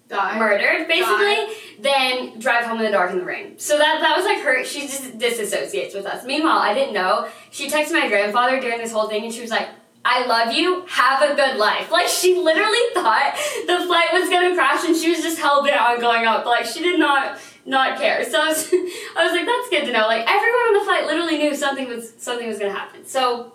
Die. 0.07 0.37
murdered 0.37 0.87
basically 0.87 1.55
then 1.79 2.37
drive 2.39 2.65
home 2.65 2.77
in 2.77 2.85
the 2.85 2.91
dark 2.91 3.11
in 3.11 3.17
the 3.17 3.25
rain. 3.25 3.57
So 3.57 3.77
that 3.77 3.99
that 4.01 4.15
was 4.15 4.25
like 4.25 4.39
her. 4.39 4.63
She 4.63 4.81
just 4.81 5.17
disassociates 5.17 5.95
with 5.95 6.05
us. 6.05 6.25
Meanwhile, 6.25 6.59
I 6.59 6.73
didn't 6.73 6.93
know. 6.93 7.27
She 7.49 7.69
texted 7.69 7.93
my 7.93 8.07
grandfather 8.07 8.59
during 8.59 8.77
this 8.77 8.91
whole 8.91 9.07
thing, 9.07 9.23
and 9.25 9.33
she 9.33 9.41
was 9.41 9.51
like. 9.51 9.69
I 10.07 10.23
love 10.27 10.53
you. 10.53 10.85
Have 10.85 11.23
a 11.23 11.33
good 11.33 11.57
life. 11.57 11.89
Like 11.89 12.07
she 12.07 12.35
literally 12.35 12.77
thought 12.93 13.33
the 13.65 13.83
flight 13.87 14.09
was 14.13 14.29
gonna 14.29 14.53
crash, 14.53 14.85
and 14.85 14.95
she 14.95 15.09
was 15.09 15.23
just 15.23 15.39
hell 15.39 15.63
bent 15.63 15.81
on 15.81 15.99
going 15.99 16.27
up. 16.27 16.45
Like 16.45 16.65
she 16.65 16.83
did 16.83 16.99
not 16.99 17.39
not 17.65 17.97
care. 17.97 18.23
So 18.23 18.39
I 18.41 18.49
was, 18.49 18.71
I 18.71 19.23
was 19.25 19.33
like, 19.33 19.47
that's 19.47 19.69
good 19.69 19.85
to 19.85 19.91
know. 19.91 20.05
Like 20.05 20.29
everyone 20.29 20.61
on 20.61 20.73
the 20.75 20.85
flight 20.85 21.05
literally 21.07 21.39
knew 21.39 21.55
something 21.55 21.87
was 21.87 22.13
something 22.17 22.47
was 22.47 22.59
gonna 22.59 22.71
happen. 22.71 23.03
So, 23.05 23.53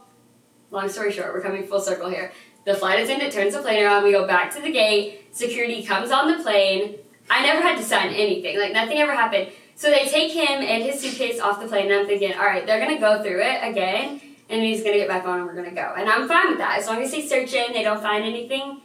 long 0.72 0.88
story 0.88 1.12
short, 1.12 1.32
we're 1.32 1.40
coming 1.40 1.66
full 1.66 1.80
circle 1.80 2.10
here. 2.10 2.32
The 2.70 2.76
flight 2.76 3.00
attendant 3.00 3.32
turns 3.32 3.54
the 3.54 3.62
plane 3.62 3.82
around. 3.82 4.04
We 4.04 4.12
go 4.12 4.28
back 4.28 4.54
to 4.54 4.62
the 4.62 4.70
gate. 4.70 5.34
Security 5.34 5.82
comes 5.82 6.12
on 6.12 6.30
the 6.30 6.40
plane. 6.40 6.98
I 7.28 7.44
never 7.44 7.60
had 7.60 7.76
to 7.78 7.82
sign 7.82 8.14
anything. 8.14 8.60
Like 8.60 8.72
nothing 8.72 8.98
ever 8.98 9.12
happened. 9.12 9.48
So 9.74 9.90
they 9.90 10.04
take 10.04 10.30
him 10.30 10.62
and 10.62 10.84
his 10.84 11.00
suitcase 11.00 11.40
off 11.40 11.60
the 11.60 11.66
plane, 11.66 11.90
and 11.90 11.94
I'm 11.94 12.06
thinking, 12.06 12.32
all 12.34 12.44
right, 12.44 12.64
they're 12.64 12.78
gonna 12.78 13.00
go 13.00 13.24
through 13.24 13.40
it 13.40 13.68
again, 13.68 14.20
and 14.48 14.62
he's 14.62 14.84
gonna 14.84 14.98
get 14.98 15.08
back 15.08 15.26
on, 15.26 15.40
and 15.40 15.48
we're 15.48 15.56
gonna 15.56 15.74
go. 15.74 15.94
And 15.96 16.08
I'm 16.08 16.28
fine 16.28 16.50
with 16.50 16.58
that 16.58 16.78
as 16.78 16.86
long 16.86 17.02
as 17.02 17.10
they 17.10 17.26
search 17.26 17.52
in, 17.54 17.72
they 17.72 17.82
don't 17.82 18.00
find 18.00 18.22
anything, 18.22 18.80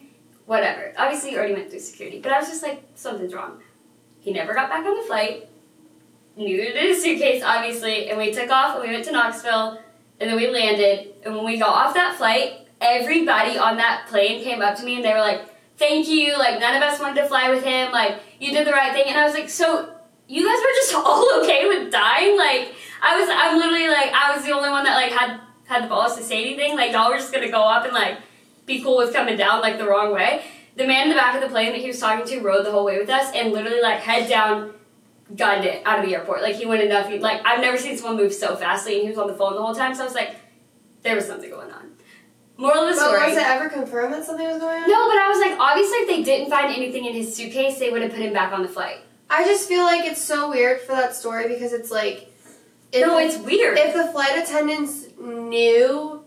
whatever. 0.47 0.91
Obviously, 0.97 1.33
you 1.33 1.37
already 1.37 1.53
went 1.53 1.69
through 1.69 1.81
security, 1.81 2.19
but 2.19 2.31
I 2.31 2.39
was 2.39 2.47
just 2.47 2.63
like, 2.63 2.81
something's 2.95 3.35
wrong. 3.35 3.61
He 4.19 4.33
never 4.33 4.55
got 4.55 4.67
back 4.67 4.83
on 4.83 4.97
the 4.97 5.03
flight. 5.03 5.47
Neither 6.35 6.73
did 6.73 6.89
his 6.89 7.03
suitcase, 7.03 7.43
obviously. 7.43 8.09
And 8.09 8.17
we 8.17 8.33
took 8.33 8.49
off, 8.49 8.77
and 8.77 8.87
we 8.87 8.91
went 8.91 9.05
to 9.05 9.11
Knoxville, 9.11 9.79
and 10.19 10.27
then 10.27 10.37
we 10.37 10.47
landed. 10.47 11.13
And 11.23 11.35
when 11.35 11.45
we 11.45 11.59
got 11.59 11.69
off 11.69 11.93
that 11.93 12.15
flight, 12.15 12.64
everybody 12.81 13.57
on 13.57 13.77
that 13.77 14.07
plane 14.07 14.43
came 14.43 14.61
up 14.61 14.77
to 14.77 14.83
me, 14.83 14.95
and 14.95 15.05
they 15.05 15.13
were 15.13 15.19
like, 15.19 15.41
"Thank 15.77 16.07
you. 16.07 16.37
Like 16.37 16.59
none 16.59 16.75
of 16.75 16.81
us 16.81 16.99
wanted 16.99 17.21
to 17.21 17.27
fly 17.27 17.49
with 17.49 17.63
him. 17.63 17.91
Like 17.91 18.19
you 18.39 18.51
did 18.51 18.67
the 18.67 18.71
right 18.71 18.93
thing." 18.93 19.05
And 19.07 19.17
I 19.17 19.25
was 19.25 19.33
like, 19.33 19.49
"So." 19.49 19.91
You 20.27 20.43
guys 20.43 20.57
were 20.57 20.73
just 20.73 20.95
all 21.05 21.43
okay 21.43 21.67
with 21.67 21.91
dying? 21.91 22.35
Like 22.35 22.73
I 22.99 23.19
was, 23.19 23.29
I'm 23.31 23.59
literally 23.59 23.87
like, 23.87 24.11
I 24.11 24.35
was 24.35 24.43
the 24.43 24.53
only 24.53 24.71
one 24.71 24.83
that 24.83 24.95
like 24.95 25.11
had 25.11 25.39
had 25.65 25.83
the 25.83 25.87
balls 25.87 26.17
to 26.17 26.23
say 26.23 26.43
anything. 26.43 26.75
Like 26.75 26.93
y'all 26.93 27.11
were 27.11 27.17
just 27.17 27.31
gonna 27.31 27.51
go 27.51 27.61
up 27.61 27.85
and 27.85 27.93
like 27.93 28.17
be 28.65 28.81
cool 28.81 28.97
with 28.97 29.13
coming 29.13 29.37
down 29.37 29.61
like 29.61 29.77
the 29.77 29.85
wrong 29.85 30.11
way. 30.11 30.43
The 30.77 30.87
man 30.87 31.03
in 31.03 31.09
the 31.09 31.15
back 31.15 31.35
of 31.35 31.41
the 31.41 31.47
plane 31.47 31.73
that 31.73 31.81
he 31.81 31.87
was 31.87 31.99
talking 31.99 32.25
to 32.25 32.39
rode 32.41 32.65
the 32.65 32.71
whole 32.71 32.85
way 32.85 32.97
with 32.97 33.09
us 33.09 33.31
and 33.35 33.53
literally 33.53 33.81
like 33.81 33.99
head 33.99 34.27
down 34.27 34.73
gunned 35.35 35.65
it 35.65 35.81
out 35.85 35.99
of 35.99 36.05
the 36.05 36.15
airport. 36.15 36.41
Like 36.41 36.55
he 36.55 36.65
went 36.65 36.83
enough. 36.83 37.09
He, 37.09 37.19
like 37.19 37.41
I've 37.45 37.61
never 37.61 37.77
seen 37.77 37.97
someone 37.97 38.17
move 38.17 38.33
so 38.33 38.55
fastly, 38.55 38.95
and 38.95 39.03
he 39.03 39.09
was 39.09 39.17
on 39.17 39.27
the 39.27 39.33
phone 39.33 39.55
the 39.55 39.61
whole 39.61 39.73
time. 39.73 39.95
So 39.95 40.01
I 40.01 40.05
was 40.05 40.15
like, 40.15 40.35
there 41.03 41.15
was 41.15 41.25
something 41.25 41.49
going 41.49 41.71
on. 41.71 41.84
Moral 42.57 42.87
of 42.87 42.95
the 42.95 43.01
But 43.01 43.27
was 43.27 43.37
it 43.37 43.43
ever 43.43 43.69
confirmed 43.69 44.13
that 44.13 44.25
something 44.25 44.47
was 44.47 44.59
going 44.59 44.83
on? 44.83 44.89
no, 44.89 45.07
but 45.09 45.17
I 45.17 45.29
was 45.29 45.39
like, 45.39 45.59
obviously, 45.59 45.97
if 45.99 46.07
they 46.07 46.23
didn't 46.23 46.49
find 46.49 46.73
anything 46.73 47.05
in 47.05 47.13
his 47.13 47.35
suitcase, 47.35 47.79
they 47.79 47.89
would 47.89 48.01
have 48.01 48.11
put 48.11 48.21
him 48.21 48.33
back 48.33 48.53
on 48.53 48.61
the 48.61 48.69
flight. 48.69 48.99
I 49.29 49.43
just 49.43 49.67
feel 49.67 49.83
like 49.83 50.05
it's 50.05 50.21
so 50.21 50.49
weird 50.49 50.81
for 50.81 50.93
that 50.93 51.15
story 51.15 51.47
because 51.47 51.73
it's 51.73 51.91
like. 51.91 52.31
If, 52.91 53.05
no, 53.05 53.17
it's 53.17 53.37
weird. 53.37 53.77
if 53.77 53.93
the 53.93 54.05
flight 54.11 54.37
attendants 54.37 55.07
knew. 55.19 56.21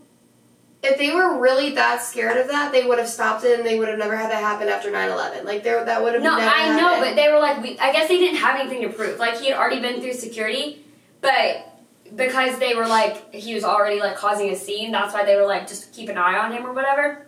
If 0.81 0.97
they 0.97 1.13
were 1.13 1.41
really 1.41 1.71
that 1.75 2.03
scared 2.03 2.37
of 2.37 2.47
that, 2.49 2.71
they 2.71 2.87
would 2.87 2.99
have 3.01 3.09
stopped 3.09 3.43
it 3.43 3.59
and 3.59 3.67
they 3.67 3.77
would 3.79 3.89
have 3.89 3.99
never 3.99 4.17
had 4.17 4.31
that 4.31 4.41
happen 4.41 4.69
after 4.69 4.93
9 4.93 5.11
11. 5.11 5.45
Like, 5.45 5.65
there, 5.65 5.85
that 5.85 6.01
would 6.03 6.15
have 6.15 6.23
no, 6.23 6.37
I 6.39 6.77
know, 6.79 7.01
but 7.01 7.17
they 7.17 7.33
were 7.33 7.41
like, 7.41 7.61
we, 7.61 7.77
I 7.81 7.91
guess 7.91 8.07
they 8.07 8.19
didn't 8.19 8.37
have 8.37 8.61
anything 8.61 8.83
to 8.83 8.89
prove. 8.91 9.19
Like 9.19 9.41
he 9.41 9.49
had 9.49 9.59
already 9.59 9.81
been 9.81 10.01
through 10.01 10.13
security, 10.13 10.85
but 11.21 11.68
because 12.15 12.59
they 12.59 12.75
were 12.75 12.87
like, 12.87 13.35
he 13.35 13.55
was 13.55 13.65
already 13.65 14.01
like 14.01 14.17
causing 14.17 14.51
a 14.51 14.57
scene. 14.57 14.93
That's 14.93 15.13
why 15.15 15.25
they 15.25 15.37
were 15.37 15.47
like, 15.47 15.67
just 15.69 15.93
keep 15.93 16.09
an 16.09 16.19
eye 16.19 16.39
on 16.39 16.53
him 16.53 16.67
or 16.67 16.73
whatever. 16.73 17.27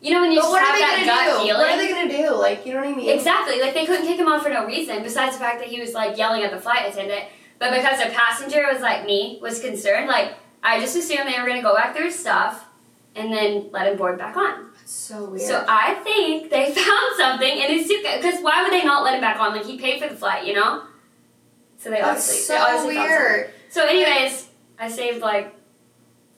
You 0.00 0.12
know 0.12 0.20
when 0.22 0.32
you 0.32 0.38
But 0.38 0.42
just 0.44 0.50
what 0.52 0.62
are 0.62 0.66
have 0.66 0.74
they 0.98 1.04
that 1.04 1.26
gut 1.26 1.38
do? 1.40 1.44
feeling. 1.44 1.60
What 1.60 1.70
are 1.70 1.76
they 1.76 1.88
gonna 1.88 2.28
do? 2.30 2.34
Like, 2.36 2.64
you 2.66 2.72
know 2.72 2.80
what 2.80 2.88
I 2.88 2.94
mean? 2.94 3.10
Exactly. 3.10 3.60
Like 3.60 3.74
they 3.74 3.84
couldn't 3.84 4.06
kick 4.06 4.18
him 4.18 4.28
off 4.28 4.42
for 4.42 4.48
no 4.48 4.64
reason, 4.66 5.02
besides 5.02 5.34
the 5.36 5.40
fact 5.40 5.58
that 5.58 5.68
he 5.68 5.80
was 5.80 5.92
like 5.92 6.16
yelling 6.16 6.42
at 6.42 6.50
the 6.50 6.60
flight 6.60 6.88
attendant. 6.88 7.24
But 7.58 7.74
because 7.74 8.00
a 8.00 8.08
passenger 8.08 8.66
was 8.72 8.80
like 8.80 9.04
me, 9.04 9.38
was 9.42 9.60
concerned, 9.60 10.08
like 10.08 10.32
I 10.62 10.80
just 10.80 10.96
assumed 10.96 11.28
they 11.30 11.38
were 11.38 11.46
gonna 11.46 11.60
go 11.62 11.74
back 11.76 11.94
through 11.94 12.06
his 12.06 12.18
stuff 12.18 12.64
and 13.14 13.30
then 13.32 13.68
let 13.72 13.88
him 13.92 13.98
board 13.98 14.16
back 14.18 14.36
on. 14.38 14.70
That's 14.74 14.90
so 14.92 15.24
weird. 15.26 15.42
So 15.42 15.66
I 15.68 15.94
think 16.02 16.48
they 16.50 16.72
found 16.74 17.16
something 17.18 17.58
in 17.58 17.70
his 17.70 17.86
suitcase. 17.86 18.22
Because 18.22 18.40
why 18.40 18.62
would 18.62 18.72
they 18.72 18.84
not 18.84 19.04
let 19.04 19.14
him 19.16 19.20
back 19.20 19.38
on? 19.38 19.54
Like 19.54 19.66
he 19.66 19.78
paid 19.78 20.00
for 20.00 20.08
the 20.08 20.16
flight, 20.16 20.46
you 20.46 20.54
know. 20.54 20.84
So 21.76 21.90
they 21.90 21.96
That's 22.00 22.08
obviously 22.26 22.36
so 22.38 22.52
they 22.54 22.58
obviously 22.60 22.94
found 22.94 23.08
something. 23.10 23.26
weird. 23.26 23.50
So, 23.70 23.86
anyways, 23.86 24.48
I 24.78 24.88
saved 24.90 25.20
like 25.20 25.54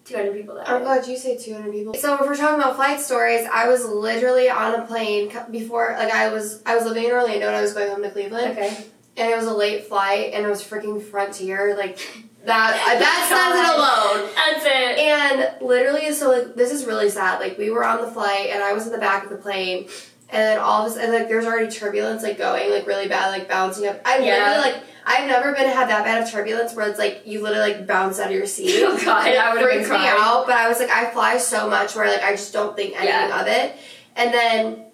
200 0.05 0.33
people 0.35 0.55
that 0.57 0.69
I'm 0.69 0.79
day. 0.81 0.85
glad 0.85 1.07
you 1.07 1.17
say 1.17 1.37
200 1.37 1.73
people. 1.73 1.95
So 1.95 2.15
if 2.15 2.21
we're 2.21 2.37
talking 2.37 2.61
about 2.61 2.77
flight 2.77 3.01
stories, 3.01 3.47
I 3.53 3.69
was 3.69 3.85
literally 3.87 4.51
on 4.51 4.75
a 4.75 4.87
plane 4.87 5.33
before, 5.51 5.95
like 5.99 6.13
I 6.13 6.29
was, 6.29 6.63
I 6.67 6.75
was 6.77 6.85
living 6.85 7.05
in 7.05 7.13
Orlando 7.13 7.47
and 7.47 7.57
I 7.57 7.63
was 7.63 7.73
going 7.73 7.89
home 7.91 8.03
to 8.03 8.11
Cleveland, 8.11 8.53
Okay. 8.59 8.85
and 9.17 9.31
it 9.31 9.37
was 9.37 9.47
a 9.47 9.55
late 9.55 9.87
flight, 9.87 10.33
and 10.35 10.45
it 10.45 10.49
was 10.49 10.63
freaking 10.63 11.01
Frontier, 11.03 11.75
like 11.77 11.97
that. 12.45 12.77
That 12.99 13.27
says 13.29 13.61
it 13.61 14.19
alone. 14.19 14.31
That's 14.35 14.65
it. 14.67 14.99
And 14.99 15.63
literally, 15.67 16.13
so 16.13 16.31
like 16.31 16.55
this 16.55 16.71
is 16.73 16.85
really 16.85 17.09
sad. 17.09 17.41
Like 17.41 17.57
we 17.57 17.71
were 17.71 17.85
on 17.85 18.01
the 18.03 18.09
flight, 18.11 18.51
and 18.51 18.63
I 18.63 18.73
was 18.73 18.87
in 18.87 18.93
the 18.93 18.99
back 18.99 19.25
of 19.25 19.31
the 19.31 19.37
plane, 19.37 19.85
and 20.29 20.43
then 20.43 20.59
all 20.59 20.85
of 20.85 20.91
a 20.91 20.95
sudden, 20.97 21.15
like 21.15 21.29
there's 21.29 21.47
already 21.47 21.71
turbulence, 21.71 22.23
like 22.25 22.37
going 22.39 22.71
like 22.71 22.87
really 22.87 23.07
bad, 23.09 23.29
like 23.31 23.49
bouncing 23.49 23.87
up. 23.87 24.01
I 24.05 24.19
Yeah. 24.19 24.33
literally 24.51 24.73
like 24.73 24.83
I've 25.05 25.27
never 25.29 25.53
been 25.53 25.69
had 25.69 25.89
that 25.89 26.05
bad 26.05 26.23
of 26.23 26.31
turbulence 26.31 26.75
where 26.75 26.89
it's 26.89 26.99
like 26.99 27.23
you 27.27 27.43
literally 27.43 27.73
like 27.73 27.87
bounce 27.87 28.19
out 28.21 28.29
of 28.29 28.33
your 28.37 28.47
seat. 28.47 28.83
Oh, 28.87 28.99
God, 29.05 29.27
it 29.27 29.39
I 29.39 29.55
been 29.55 29.65
freaks 29.65 29.89
me 29.91 29.97
out. 29.97 30.47
But 30.47 30.57
I 30.57 30.69
was 30.69 30.79
like, 30.79 30.91
I 30.91 31.11
fly 31.11 31.39
so 31.39 31.69
much 31.69 31.95
where 31.97 32.07
like 32.09 32.23
I 32.23 32.33
just 32.33 32.53
don't 32.53 32.77
think 32.77 32.95
anything 32.95 33.09
Yeah. 33.09 33.41
of 33.41 33.47
it. 33.47 33.77
And 34.17 34.33
then, 34.33 34.85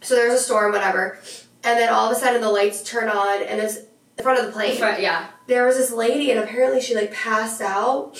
so 0.00 0.14
there's 0.14 0.34
a 0.34 0.38
storm, 0.42 0.72
whatever. 0.72 1.18
And 1.64 1.78
then 1.78 1.88
all 1.92 2.10
of 2.10 2.16
a 2.16 2.20
sudden 2.20 2.40
the 2.40 2.48
lights 2.50 2.82
turn 2.82 3.08
on, 3.08 3.42
and 3.42 3.60
it's 3.60 3.76
in 4.18 4.22
front 4.22 4.38
of 4.40 4.46
the 4.46 4.52
plane 4.52 4.76
Front, 4.78 5.00
yeah. 5.00 5.26
there 5.46 5.66
was 5.66 5.76
this 5.76 5.92
lady 5.92 6.30
and 6.30 6.40
apparently 6.40 6.80
she 6.80 6.94
like 6.94 7.12
passed 7.12 7.60
out 7.60 8.16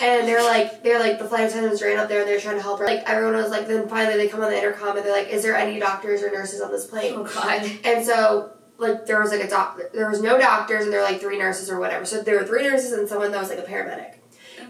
and 0.00 0.26
they're 0.26 0.42
like 0.42 0.82
they're 0.82 0.98
like 0.98 1.20
the 1.20 1.24
flight 1.24 1.48
attendants 1.48 1.80
ran 1.80 1.98
up 1.98 2.08
there 2.08 2.20
and 2.22 2.28
they're 2.28 2.40
trying 2.40 2.56
to 2.56 2.62
help 2.62 2.80
her 2.80 2.84
like 2.84 3.04
everyone 3.08 3.34
was 3.36 3.50
like 3.52 3.68
then 3.68 3.88
finally 3.88 4.16
they 4.16 4.26
come 4.26 4.40
on 4.42 4.50
the 4.50 4.56
intercom 4.58 4.96
and 4.96 5.06
they're 5.06 5.12
like 5.12 5.28
is 5.28 5.44
there 5.44 5.54
any 5.54 5.78
doctors 5.78 6.20
or 6.22 6.32
nurses 6.32 6.60
on 6.60 6.72
this 6.72 6.84
plane 6.86 7.12
Oh 7.16 7.22
God. 7.22 7.62
and 7.84 8.04
so 8.04 8.50
like 8.78 9.06
there 9.06 9.20
was 9.20 9.30
like 9.30 9.42
a 9.42 9.48
doc 9.48 9.80
there 9.92 10.08
was 10.08 10.20
no 10.20 10.38
doctors 10.38 10.84
and 10.84 10.92
there 10.92 11.00
were 11.00 11.06
like 11.06 11.20
three 11.20 11.38
nurses 11.38 11.70
or 11.70 11.78
whatever 11.78 12.04
so 12.04 12.22
there 12.22 12.38
were 12.38 12.46
three 12.46 12.62
nurses 12.62 12.92
and 12.92 13.08
someone 13.08 13.30
that 13.30 13.40
was 13.40 13.50
like 13.50 13.58
a 13.58 13.62
paramedic 13.62 14.14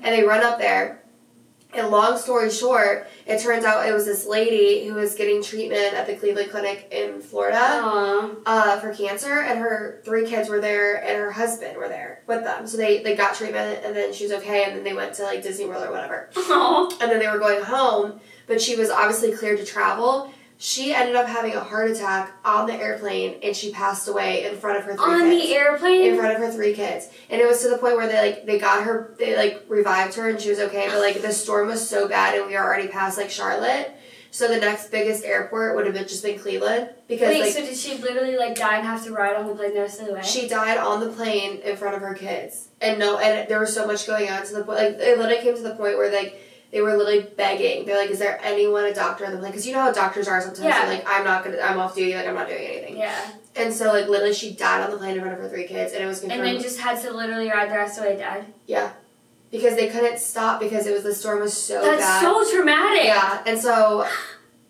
and 0.03 0.15
they 0.15 0.23
run 0.23 0.43
up 0.45 0.59
there 0.59 1.03
and 1.75 1.89
long 1.89 2.17
story 2.17 2.51
short 2.51 3.09
it 3.27 3.41
turns 3.41 3.65
out 3.65 3.87
it 3.89 3.93
was 3.93 4.05
this 4.05 4.27
lady 4.27 4.87
who 4.87 4.95
was 4.95 5.15
getting 5.15 5.43
treatment 5.43 5.95
at 5.95 6.07
the 6.07 6.15
cleveland 6.15 6.51
clinic 6.51 6.89
in 6.93 7.21
florida 7.21 7.57
uh, 8.47 8.79
for 8.79 8.95
cancer, 8.95 9.41
and 9.41 9.59
her 9.59 10.01
three 10.05 10.25
kids 10.27 10.49
were 10.49 10.61
there, 10.61 10.97
and 11.05 11.17
her 11.19 11.33
husband 11.33 11.77
were 11.77 11.89
there 11.89 12.23
with 12.29 12.45
them. 12.45 12.67
So 12.67 12.77
they, 12.77 13.03
they 13.03 13.17
got 13.17 13.35
treatment, 13.35 13.85
and 13.85 13.95
then 13.97 14.13
she 14.13 14.25
was 14.25 14.33
okay, 14.35 14.65
and 14.65 14.77
then 14.77 14.85
they 14.85 14.95
went 14.95 15.15
to 15.15 15.25
like 15.25 15.43
Disney 15.43 15.67
World 15.67 15.85
or 15.85 15.91
whatever. 15.91 16.31
Aw. 16.37 16.99
And 17.01 17.11
then 17.11 17.19
they 17.19 17.27
were 17.29 17.39
going 17.39 17.63
home, 17.65 18.21
but 18.47 18.61
she 18.63 18.77
was 18.77 18.89
obviously 18.91 19.33
cleared 19.33 19.59
to 19.59 19.67
travel. 19.67 20.33
She 20.59 20.95
ended 20.95 21.15
up 21.17 21.27
having 21.27 21.55
a 21.55 21.61
heart 21.61 21.91
attack 21.91 22.33
on 22.45 22.67
the 22.67 22.73
airplane, 22.75 23.39
and 23.43 23.55
she 23.55 23.71
passed 23.73 24.09
away 24.09 24.45
in 24.47 24.57
front 24.57 24.79
of 24.79 24.85
her 24.85 24.95
three 24.95 25.05
On 25.05 25.21
kids. 25.31 25.43
the 25.43 25.55
airplane. 25.55 26.01
in 26.13 26.17
front 26.17 26.35
of 26.35 26.41
her 26.41 26.51
three 26.51 26.73
kids, 26.73 27.09
and 27.29 27.41
it 27.41 27.47
was 27.47 27.61
to 27.63 27.69
the 27.69 27.77
point 27.77 27.97
where 27.97 28.09
they 28.09 28.19
like 28.19 28.47
they 28.47 28.59
got 28.59 28.83
her, 28.85 29.15
they 29.19 29.37
like 29.37 29.65
revived 29.69 30.15
her, 30.15 30.31
and 30.31 30.41
she 30.41 30.49
was 30.49 30.59
okay. 30.59 30.89
But 30.89 31.01
like 31.01 31.21
the 31.21 31.33
storm 31.33 31.69
was 31.69 31.87
so 31.87 32.09
bad, 32.09 32.37
and 32.39 32.47
we 32.47 32.55
were 32.55 32.65
already 32.65 32.89
past 32.89 33.19
like 33.19 33.29
Charlotte, 33.31 33.93
so 34.31 34.49
the 34.49 34.57
next 34.57 34.91
biggest 34.91 35.25
airport 35.25 35.77
would 35.77 35.85
have 35.85 35.95
been 35.95 36.09
just 36.09 36.23
been 36.23 36.39
Cleveland 36.39 36.89
because 37.07 37.29
Wait, 37.29 37.43
like 37.43 37.53
so 37.53 37.61
did 37.61 37.77
she 37.77 37.99
literally 37.99 38.39
like 38.39 38.55
die 38.55 38.79
and 38.79 38.87
have 38.87 39.05
to 39.05 39.13
ride 39.13 39.37
on 39.37 39.47
the 39.47 39.55
plane 39.55 39.75
the 39.75 39.81
rest 39.81 40.01
of 40.01 40.07
the 40.07 40.15
way? 40.15 40.23
she 40.23 40.49
died 40.49 40.79
on 40.79 41.01
the 41.01 41.11
plane 41.11 41.59
in 41.59 41.77
front 41.77 41.95
of 41.97 42.01
her 42.01 42.15
kids, 42.15 42.69
and 42.81 42.99
no, 42.99 43.19
and 43.19 43.47
there 43.51 43.61
was 43.61 43.75
so 43.75 43.87
much 43.87 44.07
going 44.07 44.31
on 44.31 44.47
to 44.47 44.55
the 44.55 44.65
point. 44.65 44.79
Like 44.79 44.93
it 45.01 45.19
literally 45.19 45.43
came 45.43 45.55
to 45.55 45.63
the 45.63 45.75
point 45.75 45.99
where 45.99 46.11
like 46.11 46.41
they 46.73 46.81
were 46.81 46.97
literally 46.97 47.27
begging. 47.37 47.87
They're 47.87 47.97
like, 47.97 48.11
"Is 48.11 48.19
there 48.19 48.39
anyone, 48.43 48.85
a 48.85 48.93
doctor 48.95 49.25
on 49.27 49.33
the 49.33 49.39
plane?" 49.39 49.53
Because 49.53 49.67
you 49.67 49.73
know 49.73 49.81
how 49.81 49.93
doctors 49.93 50.29
are 50.29 50.41
sometimes. 50.41 50.65
Yeah. 50.65 50.87
Like, 50.89 51.05
"I'm 51.07 51.25
not 51.25 51.45
gonna, 51.45 51.59
I'm 51.61 51.79
off 51.79 51.95
duty. 51.95 52.15
Like 52.15 52.27
I'm 52.27 52.35
not 52.35 52.49
doing 52.49 52.65
anything." 52.67 52.97
yeah. 52.97 53.31
And 53.55 53.73
so 53.73 53.87
like 53.93 54.09
literally, 54.09 54.35
she 54.35 54.53
died 54.53 54.83
on 54.85 54.91
the 54.91 54.99
plane 54.99 55.15
in 55.15 55.21
front 55.21 55.35
of 55.35 55.41
her 55.43 55.49
three 55.49 55.67
kids, 55.67 55.93
and 55.95 56.03
it 56.03 56.07
was 56.07 56.23
And 56.23 56.31
confirmed. 56.33 56.57
then 56.57 56.63
just 56.63 56.79
had 56.81 57.01
to 57.03 57.13
literally 57.13 57.49
ride 57.51 57.71
the 57.71 57.75
rest 57.75 57.97
of 57.99 58.05
the 58.05 58.11
way 58.11 58.17
dead. 58.17 58.45
yeah, 58.67 58.93
because 59.51 59.77
they 59.77 59.89
couldn't 59.89 60.19
stop 60.19 60.61
because 60.61 60.87
it 60.87 60.93
was 60.93 61.03
the 61.05 61.15
storm 61.15 61.41
was 61.41 61.57
so 61.57 61.81
That's 61.83 62.03
bad. 62.03 62.21
so 62.23 62.51
traumatic. 62.51 63.05
yeah, 63.05 63.43
and 63.47 63.59
so 63.59 64.07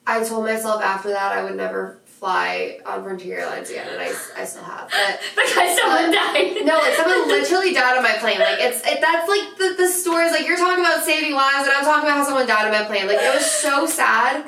I 0.07 0.23
told 0.23 0.45
myself 0.45 0.81
after 0.83 1.09
that 1.09 1.33
I 1.33 1.43
would 1.43 1.57
never 1.57 1.99
fly 2.18 2.80
on 2.87 3.02
Frontier 3.02 3.40
Airlines 3.40 3.70
again, 3.70 3.88
and 3.88 4.00
I, 4.00 4.12
I 4.37 4.44
still 4.44 4.64
have. 4.64 4.90
But 4.90 5.20
Because 5.37 5.78
someone 5.78 6.11
died. 6.11 6.64
No, 6.64 6.78
like 6.78 6.94
someone 6.94 7.28
literally 7.28 7.73
died 7.73 7.96
on 7.96 8.02
my 8.02 8.16
plane. 8.18 8.38
Like 8.38 8.58
it's 8.58 8.80
it, 8.87 9.00
that's 9.00 9.28
like 9.28 9.56
the 9.58 9.75
the 9.76 9.88
stories. 9.88 10.32
Like 10.32 10.46
you're 10.46 10.56
talking 10.56 10.85
about 10.85 11.04
saving 11.04 11.35
lives, 11.35 11.68
and 11.68 11.76
I'm 11.76 11.85
talking 11.85 12.08
about 12.08 12.18
how 12.18 12.25
someone 12.25 12.46
died 12.46 12.66
on 12.66 12.73
my 12.73 12.85
plane. 12.85 13.06
Like 13.06 13.18
it 13.20 13.35
was 13.35 13.44
so 13.44 13.87
sad. 13.87 14.46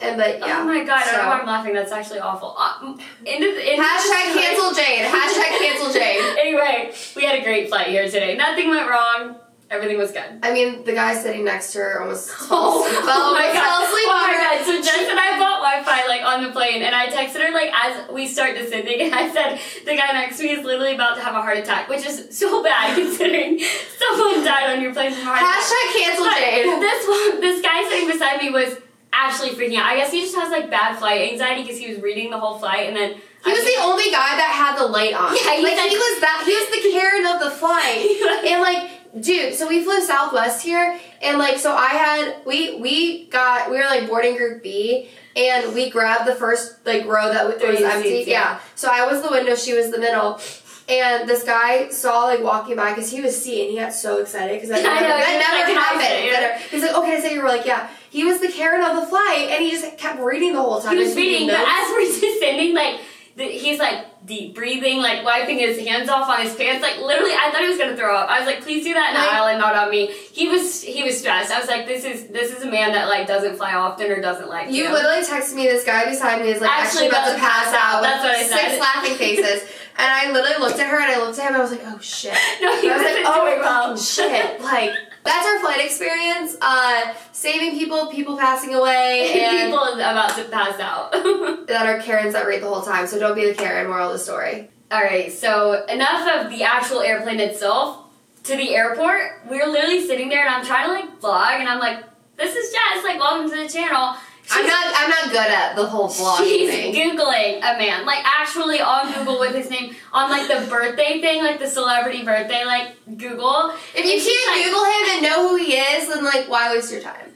And 0.00 0.16
but 0.16 0.38
yeah. 0.38 0.60
Oh 0.60 0.64
my 0.64 0.84
god, 0.84 1.02
I 1.02 1.10
don't 1.10 1.22
know 1.22 1.28
why 1.28 1.40
I'm 1.40 1.46
laughing. 1.46 1.74
That's 1.74 1.92
actually 1.92 2.20
awful. 2.20 2.54
Uh, 2.56 2.94
into 3.26 3.52
the, 3.52 3.72
into 3.72 3.82
Hashtag 3.82 4.32
cancel 4.32 4.70
Jayde. 4.70 5.04
Hashtag 5.10 5.58
cancel 5.58 5.88
Jayde. 5.92 6.36
Anyway, 6.40 6.92
we 7.16 7.24
had 7.24 7.38
a 7.38 7.42
great 7.42 7.68
flight 7.68 7.88
here 7.88 8.04
today. 8.06 8.34
Nothing 8.34 8.70
went 8.70 8.88
wrong. 8.88 9.36
Everything 9.70 9.98
was 9.98 10.10
good. 10.10 10.24
I 10.42 10.52
mean, 10.52 10.82
the 10.82 10.92
guy 10.92 11.14
sitting 11.14 11.44
next 11.44 11.72
to 11.74 11.78
her 11.78 12.00
almost 12.02 12.28
fell 12.34 12.48
Oh, 12.50 12.82
asleep. 12.84 13.04
oh 13.06 13.32
my 13.32 13.46
god! 13.54 13.62
fell 13.62 13.82
asleep 13.86 14.08
oh 14.10 14.18
my 14.26 14.34
god! 14.34 14.66
So 14.66 14.72
Jess 14.82 15.06
and 15.08 15.14
I 15.18 15.38
bought 15.38 15.62
Wi-Fi 15.62 16.08
like 16.08 16.22
on 16.26 16.42
the 16.42 16.50
plane, 16.50 16.82
and 16.82 16.92
I 16.92 17.06
texted 17.06 17.38
her 17.46 17.52
like 17.54 17.70
as 17.72 18.10
we 18.10 18.26
start 18.26 18.56
descending, 18.56 19.00
and 19.00 19.14
I 19.14 19.30
said 19.30 19.60
the 19.86 19.94
guy 19.96 20.10
next 20.12 20.38
to 20.38 20.42
me 20.42 20.50
is 20.50 20.64
literally 20.64 20.94
about 20.94 21.14
to 21.16 21.22
have 21.22 21.34
a 21.36 21.40
heart 21.42 21.56
attack, 21.58 21.88
which 21.88 22.04
is 22.04 22.36
so 22.36 22.64
bad 22.64 22.94
considering 22.98 23.60
someone 23.96 24.42
died 24.44 24.74
on 24.74 24.82
your 24.82 24.92
plane 24.92 25.12
from 25.12 25.22
a 25.22 25.24
heart. 25.24 25.38
Hashtag 25.38 25.86
cancel 26.02 26.26
Jayde. 26.26 26.80
This 26.80 27.06
one, 27.06 27.40
this 27.40 27.62
guy 27.62 27.84
sitting 27.88 28.08
beside 28.10 28.42
me 28.42 28.50
was 28.50 28.74
actually 29.12 29.50
freaking 29.50 29.76
out. 29.78 29.86
I 29.86 29.96
guess 29.96 30.10
he 30.10 30.22
just 30.22 30.34
has 30.34 30.50
like 30.50 30.68
bad 30.70 30.98
flight 30.98 31.30
anxiety 31.30 31.62
because 31.62 31.78
he 31.78 31.88
was 31.92 32.00
reading 32.02 32.30
the 32.30 32.38
whole 32.38 32.58
flight, 32.58 32.88
and 32.88 32.96
then 32.96 33.14
He 33.44 33.52
was 33.52 33.62
the 33.64 33.78
only 33.86 34.10
guy 34.10 34.34
that 34.34 34.50
had 34.50 34.76
the 34.82 34.86
light 34.90 35.14
on. 35.14 35.30
Yeah, 35.30 35.54
he 35.54 35.62
like 35.62 35.78
he 35.90 35.96
was 35.96 36.20
that. 36.26 36.42
He 36.42 36.54
was 36.58 36.68
the 36.74 36.82
Karen 36.90 37.26
of 37.26 37.38
the 37.38 37.50
flight. 37.54 38.02
and 38.50 38.62
like 38.62 38.90
dude 39.18 39.54
so 39.54 39.68
we 39.68 39.82
flew 39.82 40.00
southwest 40.00 40.62
here 40.62 40.98
and 41.22 41.38
like 41.38 41.58
so 41.58 41.74
i 41.74 41.88
had 41.88 42.36
we 42.46 42.78
we 42.80 43.26
got 43.26 43.70
we 43.70 43.76
were 43.76 43.84
like 43.84 44.08
boarding 44.08 44.36
group 44.36 44.62
b 44.62 45.08
and 45.36 45.74
we 45.74 45.90
grabbed 45.90 46.28
the 46.28 46.34
first 46.34 46.84
like 46.86 47.04
row 47.06 47.32
that 47.32 47.58
Three 47.58 47.70
was 47.70 47.80
oh, 47.80 47.88
empty 47.88 48.08
seats, 48.08 48.28
yeah. 48.28 48.52
yeah. 48.52 48.60
so 48.74 48.88
i 48.90 49.04
was 49.10 49.22
the 49.22 49.30
window 49.30 49.54
she 49.56 49.74
was 49.74 49.90
the 49.90 49.98
middle 49.98 50.40
and 50.88 51.28
this 51.28 51.44
guy 51.44 51.88
saw 51.88 52.24
like 52.24 52.42
walking 52.42 52.76
by 52.76 52.90
because 52.90 53.10
he 53.10 53.20
was 53.20 53.40
seeing 53.40 53.70
he 53.70 53.78
got 53.78 53.92
so 53.92 54.20
excited 54.20 54.54
because 54.54 54.68
that 54.68 54.78
I 54.80 55.00
never, 55.00 55.08
know, 55.08 55.18
that 55.18 55.66
never 55.66 55.74
like, 55.74 55.98
"Can 55.98 55.98
I 55.98 56.08
sit 56.08 56.22
here?" 56.22 56.34
happened 56.34 56.70
he's 56.70 56.82
like 56.82 56.94
okay 56.96 57.20
so 57.20 57.34
you 57.34 57.42
were 57.42 57.48
like 57.48 57.66
yeah 57.66 57.90
he 58.10 58.24
was 58.24 58.40
the 58.40 58.48
Karen 58.48 58.82
of 58.82 58.96
the 58.96 59.06
flight 59.06 59.48
and 59.50 59.62
he 59.62 59.70
just 59.70 59.96
kept 59.96 60.20
reading 60.20 60.52
the 60.52 60.60
whole 60.60 60.80
time 60.80 60.96
he 60.96 61.02
was 61.02 61.14
reading, 61.14 61.46
but 61.46 61.60
as 61.60 61.90
we're 61.90 62.20
descending, 62.20 62.74
like 62.74 63.00
he's 63.48 63.78
like 63.78 64.06
deep 64.26 64.54
breathing, 64.54 64.98
like 65.00 65.24
wiping 65.24 65.58
his 65.58 65.78
hands 65.78 66.08
off 66.08 66.28
on 66.28 66.40
his 66.42 66.54
pants. 66.54 66.82
Like 66.82 66.98
literally, 66.98 67.32
I 67.32 67.50
thought 67.50 67.62
he 67.62 67.68
was 67.68 67.78
gonna 67.78 67.96
throw 67.96 68.14
up. 68.14 68.28
I 68.28 68.38
was 68.40 68.46
like, 68.46 68.62
please 68.62 68.84
do 68.84 68.92
that 68.94 69.14
in 69.14 69.20
the 69.20 69.32
aisle 69.32 69.48
and 69.48 69.58
not 69.58 69.74
on 69.74 69.90
me. 69.90 70.06
He 70.32 70.48
was 70.48 70.82
he 70.82 71.02
was 71.02 71.18
stressed. 71.18 71.50
I 71.50 71.58
was 71.58 71.68
like, 71.68 71.86
this 71.86 72.04
is 72.04 72.28
this 72.28 72.52
is 72.56 72.62
a 72.62 72.70
man 72.70 72.92
that 72.92 73.08
like 73.08 73.26
doesn't 73.26 73.56
fly 73.56 73.74
often 73.74 74.10
or 74.10 74.20
doesn't 74.20 74.48
like 74.48 74.70
You 74.70 74.86
to. 74.88 74.92
literally 74.92 75.22
texted 75.22 75.54
me 75.54 75.64
this 75.66 75.84
guy 75.84 76.04
beside 76.08 76.42
me 76.42 76.50
is 76.50 76.60
like 76.60 76.70
Actually 76.70 77.06
actually, 77.06 77.08
about 77.08 77.32
to 77.32 77.38
pass 77.38 77.74
out. 77.74 78.02
That's 78.02 78.22
what 78.24 78.34
I 78.34 78.42
said. 78.42 78.70
Six 78.70 78.80
laughing 78.80 79.14
faces. 79.16 79.62
and 79.98 80.06
I 80.12 80.30
literally 80.32 80.60
looked 80.60 80.78
at 80.78 80.86
her 80.88 81.00
and 81.00 81.10
I 81.12 81.18
looked 81.18 81.38
at 81.38 81.48
him 81.48 81.54
and 81.54 81.56
I 81.56 81.60
was 81.62 81.70
like, 81.72 81.82
oh 81.84 81.98
shit. 82.00 82.34
No, 82.60 82.80
he 82.80 82.90
I 82.90 82.96
was 82.96 83.02
like, 83.04 83.24
oh 83.26 83.58
well. 83.60 83.96
shit. 83.96 84.60
Like 84.60 84.92
that's 85.24 85.46
our 85.46 85.60
flight 85.60 85.84
experience. 85.84 86.56
Uh, 86.60 87.14
saving 87.32 87.78
people, 87.78 88.08
people 88.08 88.36
passing 88.36 88.74
away, 88.74 89.30
and 89.42 89.70
People 89.70 89.94
about 89.94 90.36
to 90.36 90.44
pass 90.44 90.78
out. 90.80 91.12
that 91.66 91.86
are 91.86 92.00
Karens 92.00 92.34
that 92.34 92.46
rate 92.46 92.60
the 92.60 92.68
whole 92.68 92.82
time. 92.82 93.06
So 93.06 93.18
don't 93.18 93.34
be 93.34 93.46
the 93.46 93.54
Karen. 93.54 93.88
Moral 93.88 94.08
of 94.08 94.12
the 94.14 94.18
story. 94.18 94.70
All 94.90 95.00
right, 95.02 95.30
so 95.32 95.84
enough 95.86 96.28
of 96.28 96.50
the 96.50 96.64
actual 96.64 97.00
airplane 97.00 97.40
itself. 97.40 98.06
To 98.44 98.56
the 98.56 98.74
airport, 98.74 99.42
we 99.50 99.58
were 99.58 99.66
literally 99.70 100.04
sitting 100.06 100.30
there, 100.30 100.46
and 100.46 100.48
I'm 100.48 100.64
trying 100.64 100.86
to 100.86 100.92
like 100.92 101.20
vlog, 101.20 101.60
and 101.60 101.68
I'm 101.68 101.78
like, 101.78 102.02
"This 102.36 102.56
is 102.56 102.72
Jess. 102.72 103.04
Like, 103.04 103.20
welcome 103.20 103.50
to 103.50 103.56
the 103.56 103.68
channel." 103.68 104.16
I'm 104.52 104.66
not. 104.66 104.94
I'm 104.96 105.08
not 105.10 105.24
good 105.30 105.50
at 105.52 105.76
the 105.76 105.86
whole 105.86 106.08
vlogging 106.08 106.44
She's 106.44 106.70
thing. 106.70 106.94
googling 106.94 107.58
a 107.58 107.78
man, 107.78 108.04
like 108.06 108.24
actually 108.24 108.80
on 108.80 109.12
Google 109.14 109.38
with 109.38 109.54
his 109.54 109.70
name 109.70 109.94
on 110.12 110.30
like 110.30 110.48
the 110.48 110.66
birthday 110.68 111.20
thing, 111.20 111.42
like 111.42 111.58
the 111.60 111.68
celebrity 111.68 112.24
birthday, 112.24 112.64
like 112.64 112.96
Google. 113.16 113.72
If 113.94 114.04
you 114.04 114.18
can't 114.18 114.56
like- 114.56 114.64
Google 114.64 114.84
him 114.84 115.04
and 115.14 115.22
know 115.22 115.48
who 115.48 115.56
he 115.56 115.74
is, 115.74 116.08
then 116.08 116.24
like 116.24 116.48
why 116.48 116.72
waste 116.74 116.92
your 116.92 117.00
time? 117.02 117.26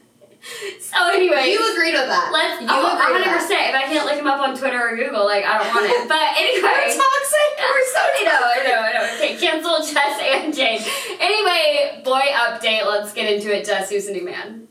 So 0.78 1.08
anyway, 1.08 1.48
You 1.48 1.72
agreed 1.72 1.94
with 1.94 2.04
that. 2.04 2.28
let's. 2.30 2.60
You 2.60 2.68
Oh, 2.68 2.84
agreed 2.84 3.16
with 3.16 3.24
hundred 3.24 3.24
that. 3.32 3.40
percent. 3.40 3.64
If 3.70 3.74
I 3.74 3.82
can't 3.88 4.04
look 4.04 4.16
him 4.16 4.26
up 4.26 4.40
on 4.40 4.54
Twitter 4.56 4.76
or 4.76 4.94
Google, 4.94 5.24
like 5.24 5.44
I 5.44 5.56
don't 5.56 5.72
want 5.72 5.86
it. 5.88 6.04
But 6.08 6.20
anyway, 6.36 6.68
We're 6.68 6.92
toxic. 6.92 7.50
We're 7.64 7.86
so 7.88 8.00
I 8.04 8.20
know, 8.28 8.40
I 8.44 8.90
know. 8.92 9.04
Okay, 9.16 9.36
cancel 9.40 9.78
Jess 9.80 10.20
and 10.20 10.52
Jane. 10.52 10.80
Anyway, 11.18 12.02
boy 12.04 12.20
update. 12.34 12.84
Let's 12.84 13.14
get 13.14 13.32
into 13.32 13.56
it. 13.56 13.64
Jess, 13.64 13.88
who's 13.88 14.04
the 14.06 14.12
new 14.12 14.24
man? 14.24 14.68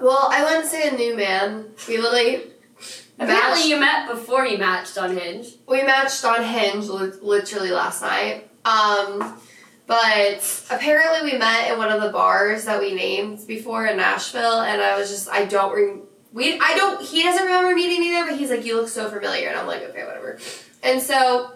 Well, 0.00 0.28
I 0.30 0.44
wouldn't 0.44 0.66
say 0.66 0.88
a 0.88 0.96
new 0.96 1.16
man. 1.16 1.66
We 1.88 1.98
literally 1.98 2.50
Apparently, 3.18 3.50
matched, 3.50 3.66
you 3.66 3.80
met 3.80 4.08
before 4.10 4.44
you 4.46 4.58
matched 4.58 4.98
on 4.98 5.16
Hinge. 5.16 5.46
we 5.66 5.82
matched 5.82 6.24
on 6.24 6.44
Hinge 6.44 6.86
li- 6.88 7.12
literally 7.22 7.70
last 7.70 8.02
night. 8.02 8.50
Um, 8.66 9.40
but 9.86 10.66
apparently 10.70 11.32
we 11.32 11.38
met 11.38 11.70
in 11.70 11.78
one 11.78 11.90
of 11.90 12.02
the 12.02 12.10
bars 12.10 12.64
that 12.64 12.80
we 12.80 12.94
named 12.94 13.46
before 13.46 13.86
in 13.86 13.96
Nashville, 13.96 14.60
and 14.60 14.82
I 14.82 14.98
was 14.98 15.08
just 15.08 15.28
I 15.30 15.44
don't 15.46 15.72
re- 15.74 16.02
we 16.32 16.58
I 16.60 16.74
don't 16.76 17.00
he 17.00 17.22
doesn't 17.22 17.44
remember 17.44 17.74
meeting 17.74 18.00
me 18.00 18.10
there, 18.10 18.26
but 18.26 18.36
he's 18.38 18.50
like 18.50 18.64
you 18.66 18.76
look 18.76 18.88
so 18.88 19.08
familiar, 19.08 19.48
and 19.48 19.58
I'm 19.58 19.66
like 19.66 19.82
okay 19.84 20.04
whatever. 20.04 20.38
And 20.82 21.00
so, 21.00 21.52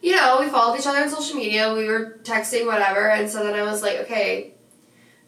you 0.00 0.16
know, 0.16 0.38
we 0.40 0.48
followed 0.48 0.78
each 0.78 0.86
other 0.86 0.98
on 0.98 1.10
social 1.10 1.36
media. 1.36 1.74
We 1.74 1.86
were 1.88 2.20
texting 2.22 2.66
whatever, 2.66 3.10
and 3.10 3.28
so 3.28 3.44
then 3.44 3.54
I 3.54 3.62
was 3.64 3.82
like 3.82 3.98
okay, 4.02 4.53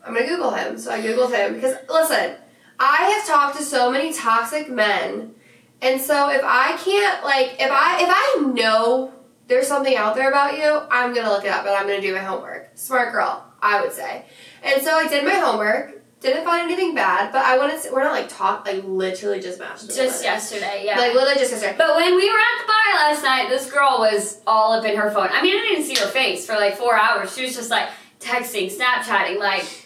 I'm 0.06 0.14
gonna 0.14 0.26
Google 0.26 0.52
him. 0.52 0.78
So 0.78 0.92
I 0.92 1.00
googled 1.00 1.34
him 1.34 1.54
because 1.54 1.75
listen, 1.88 2.36
I 2.78 2.96
have 2.96 3.26
talked 3.26 3.56
to 3.58 3.62
so 3.62 3.90
many 3.90 4.12
toxic 4.12 4.70
men, 4.70 5.34
and 5.82 6.00
so 6.00 6.30
if 6.30 6.42
I 6.44 6.76
can't 6.76 7.25
like 7.25 7.56
if 7.58 7.70
I 7.70 8.02
if 8.02 8.08
I 8.08 8.52
know 8.52 9.12
there's 9.48 9.66
something 9.66 9.96
out 9.96 10.14
there 10.14 10.28
about 10.28 10.56
you, 10.56 10.82
I'm 10.90 11.14
gonna 11.14 11.30
look 11.30 11.44
it 11.44 11.50
up 11.50 11.66
and 11.66 11.75
I'm 11.75 11.86
gonna 11.86 12.00
do 12.00 12.14
my 12.14 12.20
homework. 12.20 12.70
Smart 12.75 13.12
girl, 13.12 13.44
I 13.60 13.80
would 13.80 13.92
say. 13.92 14.25
And 14.62 14.82
so 14.82 14.94
I 14.94 15.08
did 15.08 15.25
my 15.25 15.34
homework. 15.34 15.94
Didn't 16.18 16.44
find 16.44 16.62
anything 16.62 16.94
bad, 16.94 17.30
but 17.30 17.44
I 17.44 17.58
want 17.58 17.80
to. 17.80 17.92
We're 17.92 18.02
not 18.02 18.12
like 18.12 18.28
talk 18.28 18.66
like 18.66 18.82
literally 18.84 19.40
just 19.40 19.58
matched. 19.58 19.94
Just 19.94 20.25
yesterday, 20.25 20.82
yeah. 20.84 20.98
Like 20.98 21.14
literally 21.14 21.38
just 21.38 21.52
yesterday. 21.52 21.75
But 21.76 21.94
when 21.96 22.16
we 22.16 22.30
were 22.30 22.38
at 22.38 22.62
the 22.62 22.66
bar 22.66 22.94
last 22.94 23.22
night, 23.22 23.48
this 23.48 23.70
girl 23.70 23.98
was 23.98 24.40
all 24.46 24.72
up 24.72 24.84
in 24.84 24.96
her 24.96 25.10
phone. 25.10 25.28
I 25.30 25.42
mean, 25.42 25.56
I 25.58 25.62
didn't 25.62 25.84
see 25.84 25.94
her 26.02 26.08
face 26.08 26.46
for 26.46 26.54
like 26.54 26.76
four 26.76 26.96
hours. 26.98 27.34
She 27.34 27.42
was 27.42 27.54
just 27.54 27.70
like 27.70 27.90
texting, 28.18 28.75
Snapchatting, 28.75 29.38
like 29.38 29.86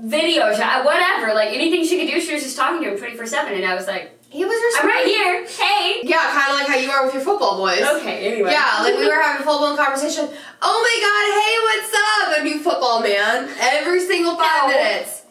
video 0.00 0.52
chat, 0.54 0.80
uh, 0.80 0.84
whatever. 0.84 1.34
Like 1.34 1.50
anything 1.50 1.84
she 1.84 1.98
could 1.98 2.12
do, 2.12 2.20
she 2.20 2.34
was 2.34 2.42
just 2.42 2.56
talking 2.56 2.82
to 2.82 2.92
him 2.92 2.98
24 2.98 3.26
7. 3.26 3.54
And 3.54 3.64
I 3.64 3.74
was 3.74 3.86
like, 3.86 4.12
He 4.30 4.44
was 4.44 4.52
your. 4.54 4.82
I'm 4.82 4.88
right 4.88 5.06
here. 5.06 5.46
Hey. 5.46 6.00
Yeah, 6.04 6.30
kind 6.32 6.52
of 6.52 6.58
like 6.58 6.68
how 6.68 6.76
you 6.76 6.90
are 6.90 7.04
with 7.04 7.14
your 7.14 7.22
football 7.22 7.56
boys. 7.58 7.80
Okay, 7.80 8.32
anyway. 8.32 8.50
Yeah, 8.50 8.80
like 8.82 8.96
we 8.98 9.06
were 9.08 9.14
having 9.20 9.42
a 9.42 9.44
full 9.44 9.58
blown 9.58 9.76
conversation. 9.76 10.28
Oh 10.62 10.78
my 10.82 10.96
god, 11.00 11.24
hey, 11.40 11.54
what's 11.66 11.94
up? 11.94 12.40
A 12.40 12.44
new 12.44 12.58
football 12.62 13.00
man. 13.00 13.48
Every 13.60 14.00
single 14.00 14.36
five 14.36 14.68
No. 14.68 14.74
minutes. 14.74 15.22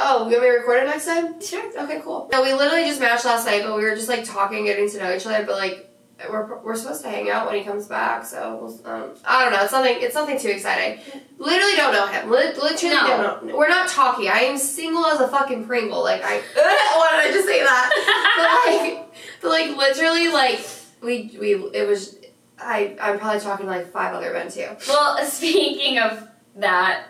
Oh, 0.00 0.28
you 0.28 0.36
want 0.36 0.42
me 0.42 0.48
to 0.50 0.56
record 0.58 0.82
it 0.84 0.86
next 0.86 1.06
time? 1.06 1.40
Sure. 1.40 1.82
Okay, 1.82 2.00
cool. 2.04 2.28
No, 2.30 2.42
we 2.42 2.52
literally 2.54 2.84
just 2.84 3.00
matched 3.00 3.24
last 3.24 3.46
night, 3.46 3.62
but 3.64 3.76
we 3.76 3.82
were 3.82 3.96
just 3.96 4.08
like 4.08 4.22
talking, 4.24 4.64
getting 4.64 4.88
to 4.90 4.98
know 4.98 5.12
each 5.12 5.26
other. 5.26 5.44
But 5.44 5.56
like, 5.56 5.87
we're, 6.30 6.58
we're 6.62 6.74
supposed 6.74 7.02
to 7.02 7.08
hang 7.08 7.30
out 7.30 7.46
when 7.46 7.54
he 7.56 7.64
comes 7.64 7.86
back, 7.86 8.24
so 8.26 8.58
we'll, 8.60 8.92
um, 8.92 9.10
I 9.24 9.44
don't 9.44 9.52
know. 9.52 9.62
It's 9.62 9.72
nothing. 9.72 9.96
It's 10.00 10.14
nothing 10.16 10.38
too 10.38 10.48
exciting. 10.48 11.00
Literally 11.38 11.76
don't 11.76 11.92
know 11.92 12.06
him. 12.08 12.28
Literally 12.28 12.94
No. 12.94 13.06
don't 13.06 13.44
know. 13.46 13.56
We're 13.56 13.68
not 13.68 13.88
talking. 13.88 14.28
I 14.28 14.40
am 14.40 14.58
single 14.58 15.06
as 15.06 15.20
a 15.20 15.28
fucking 15.28 15.66
Pringle. 15.66 16.02
Like 16.02 16.22
I. 16.24 16.38
why 16.96 17.22
did 17.22 17.30
I 17.30 17.32
just 17.32 17.46
say 17.46 17.62
that? 17.62 17.90
but 18.36 18.72
like, 18.72 19.06
but 19.42 19.48
like 19.48 19.76
literally, 19.76 20.28
like 20.28 20.60
we 21.00 21.36
we 21.40 21.54
it 21.72 21.86
was. 21.86 22.16
I 22.60 22.96
I'm 23.00 23.20
probably 23.20 23.40
talking 23.40 23.66
to 23.66 23.72
like 23.72 23.92
five 23.92 24.12
other 24.12 24.32
men 24.32 24.50
too. 24.50 24.66
Well, 24.88 25.18
speaking 25.24 26.00
of 26.00 26.26
that, 26.56 27.04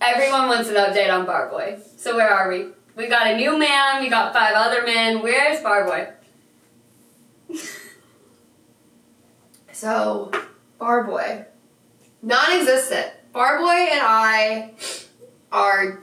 everyone 0.00 0.48
wants 0.48 0.68
an 0.68 0.74
update 0.74 1.12
on 1.12 1.26
Barboy. 1.26 1.78
So 1.96 2.16
where 2.16 2.28
are 2.28 2.48
we? 2.48 2.66
We 2.96 3.06
got 3.06 3.28
a 3.28 3.36
new 3.36 3.56
man. 3.56 4.02
We 4.02 4.10
got 4.10 4.32
five 4.32 4.54
other 4.56 4.84
men. 4.84 5.22
Where's 5.22 5.60
Barboy? 5.62 6.08
So, 9.84 10.30
Barboy, 10.78 11.46
non-existent. 12.20 13.12
Barboy 13.32 13.88
and 13.92 14.00
I 14.02 14.74
are. 15.50 16.02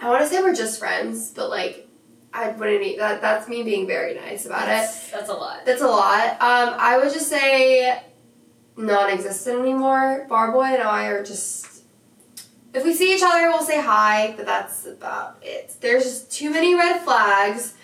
I 0.00 0.08
want 0.08 0.22
to 0.22 0.26
say 0.26 0.42
we're 0.42 0.56
just 0.56 0.80
friends, 0.80 1.30
but 1.30 1.50
like, 1.50 1.86
I 2.34 2.48
wouldn't. 2.50 2.82
e- 2.82 2.96
That 2.96 3.20
that's 3.20 3.48
me 3.48 3.62
being 3.62 3.86
very 3.86 4.14
nice 4.14 4.44
about 4.44 4.64
it. 4.64 4.72
That's, 4.72 5.08
that's 5.12 5.28
a 5.28 5.34
lot. 5.34 5.64
That's 5.64 5.82
a 5.82 5.86
lot. 5.86 6.30
Um, 6.40 6.74
I 6.80 6.98
would 6.98 7.12
just 7.12 7.28
say 7.28 8.02
non-existent 8.76 9.60
anymore. 9.60 10.26
Barboy 10.28 10.64
and 10.74 10.82
I 10.82 11.06
are 11.06 11.22
just. 11.22 11.84
If 12.74 12.84
we 12.84 12.92
see 12.92 13.14
each 13.14 13.22
other, 13.24 13.50
we'll 13.50 13.62
say 13.62 13.80
hi, 13.80 14.34
but 14.36 14.46
that's 14.46 14.84
about 14.86 15.38
it. 15.42 15.76
There's 15.80 16.02
just 16.02 16.32
too 16.32 16.50
many 16.50 16.74
red 16.74 17.02
flags, 17.02 17.74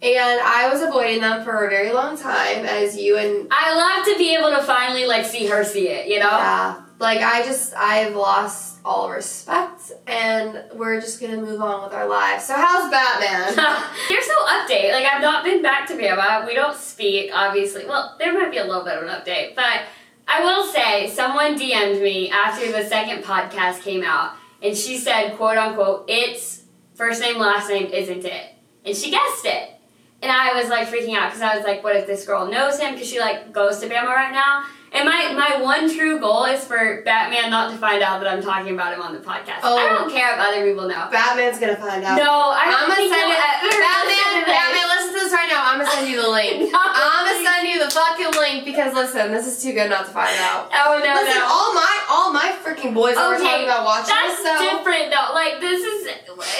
and 0.00 0.40
I 0.40 0.68
was 0.72 0.80
avoiding 0.82 1.20
them 1.20 1.42
for 1.44 1.66
a 1.66 1.70
very 1.70 1.92
long 1.92 2.16
time, 2.16 2.64
as 2.64 2.96
you 2.96 3.16
and 3.16 3.48
I 3.50 3.74
love 3.74 4.06
to 4.06 4.18
be 4.18 4.34
able 4.34 4.50
to 4.50 4.62
finally 4.62 5.06
like 5.06 5.24
see 5.24 5.46
her 5.46 5.64
see 5.64 5.88
it. 5.88 6.06
You 6.06 6.20
know. 6.20 6.30
yeah, 6.30 6.82
like 7.00 7.20
I 7.20 7.44
just 7.44 7.74
I've 7.74 8.14
lost 8.14 8.78
all 8.84 9.10
respect, 9.10 9.92
and 10.06 10.62
we're 10.74 11.00
just 11.00 11.20
gonna 11.20 11.36
move 11.36 11.60
on 11.60 11.82
with 11.82 11.92
our 11.92 12.08
lives. 12.08 12.44
So 12.44 12.54
how's 12.54 12.90
Batman? 12.90 13.54
There's 14.08 14.28
no 14.28 14.44
update. 14.46 14.92
Like 14.92 15.04
I've 15.04 15.20
not 15.20 15.44
been 15.44 15.62
back 15.62 15.88
to 15.88 15.94
Bama. 15.94 16.46
We 16.46 16.54
don't 16.54 16.76
speak, 16.76 17.30
obviously. 17.34 17.84
Well, 17.84 18.14
there 18.18 18.32
might 18.32 18.50
be 18.50 18.58
a 18.58 18.64
little 18.64 18.84
bit 18.84 18.98
of 18.98 19.02
an 19.02 19.08
update, 19.08 19.56
but 19.56 19.82
I 20.28 20.44
will 20.44 20.64
say 20.66 21.08
someone 21.08 21.58
DM'd 21.58 22.00
me 22.02 22.30
after 22.30 22.70
the 22.70 22.84
second 22.84 23.24
podcast 23.24 23.82
came 23.82 24.04
out, 24.04 24.34
and 24.62 24.76
she 24.76 24.98
said, 24.98 25.36
"quote 25.36 25.56
unquote," 25.56 26.04
it's 26.08 26.62
first 26.94 27.20
name 27.20 27.38
last 27.38 27.68
name, 27.68 27.86
isn't 27.86 28.24
it? 28.24 28.54
And 28.84 28.96
she 28.96 29.10
guessed 29.10 29.44
it. 29.44 29.77
And 30.20 30.32
I 30.32 30.60
was 30.60 30.68
like 30.68 30.88
freaking 30.88 31.14
out 31.14 31.30
because 31.30 31.42
I 31.42 31.56
was 31.56 31.64
like, 31.64 31.84
what 31.84 31.94
if 31.94 32.06
this 32.06 32.26
girl 32.26 32.46
knows 32.46 32.78
him? 32.78 32.94
Because 32.94 33.08
she 33.08 33.20
like 33.20 33.52
goes 33.52 33.78
to 33.80 33.88
Bama 33.88 34.06
right 34.08 34.32
now. 34.32 34.64
And 34.90 35.04
my, 35.04 35.32
my 35.36 35.62
one 35.62 35.92
true 35.94 36.18
goal 36.18 36.44
is 36.44 36.64
for 36.64 37.02
Batman 37.04 37.50
not 37.50 37.70
to 37.70 37.76
find 37.76 38.02
out 38.02 38.20
that 38.20 38.32
I'm 38.32 38.42
talking 38.42 38.72
about 38.72 38.94
him 38.94 39.02
on 39.02 39.12
the 39.12 39.20
podcast. 39.20 39.60
Oh. 39.62 39.76
I 39.76 39.84
don't 39.98 40.10
care 40.10 40.32
if 40.32 40.40
other 40.40 40.64
people 40.64 40.88
know. 40.88 41.08
Batman's 41.12 41.60
gonna 41.60 41.76
find 41.76 42.02
out. 42.02 42.16
No, 42.16 42.24
I 42.56 42.64
don't 42.66 42.82
I'm 42.82 42.88
gonna 42.88 43.08
send 43.14 43.30
it. 43.30 43.38
Batman. 43.38 44.48
Batman, 44.48 44.88
this 45.28 45.36
right 45.36 45.48
now. 45.48 45.62
I'm 45.64 45.78
gonna 45.78 45.90
send 45.90 46.08
you 46.08 46.22
the 46.22 46.28
link. 46.28 46.72
No, 46.72 46.78
I'm 46.80 47.26
gonna 47.26 47.44
send 47.44 47.68
you 47.68 47.84
the 47.84 47.90
fucking 47.90 48.32
link 48.40 48.64
because 48.64 48.94
listen, 48.94 49.30
this 49.32 49.46
is 49.46 49.62
too 49.62 49.72
good 49.72 49.90
not 49.90 50.06
to 50.06 50.12
find 50.12 50.34
out. 50.40 50.70
Oh 50.72 51.00
no, 51.04 51.12
listen, 51.14 51.38
no. 51.38 51.44
all 51.44 51.74
my 51.74 52.04
all 52.08 52.32
my 52.32 52.56
freaking 52.64 52.94
boys 52.94 53.14
that 53.14 53.28
were 53.28 53.38
talking 53.38 53.64
about 53.64 53.84
watching 53.84 54.14
That's 54.14 54.42
this. 54.42 54.58
So 54.58 54.76
different 54.76 55.12
though. 55.12 55.34
Like 55.34 55.60
this 55.60 55.82
is, 55.84 56.16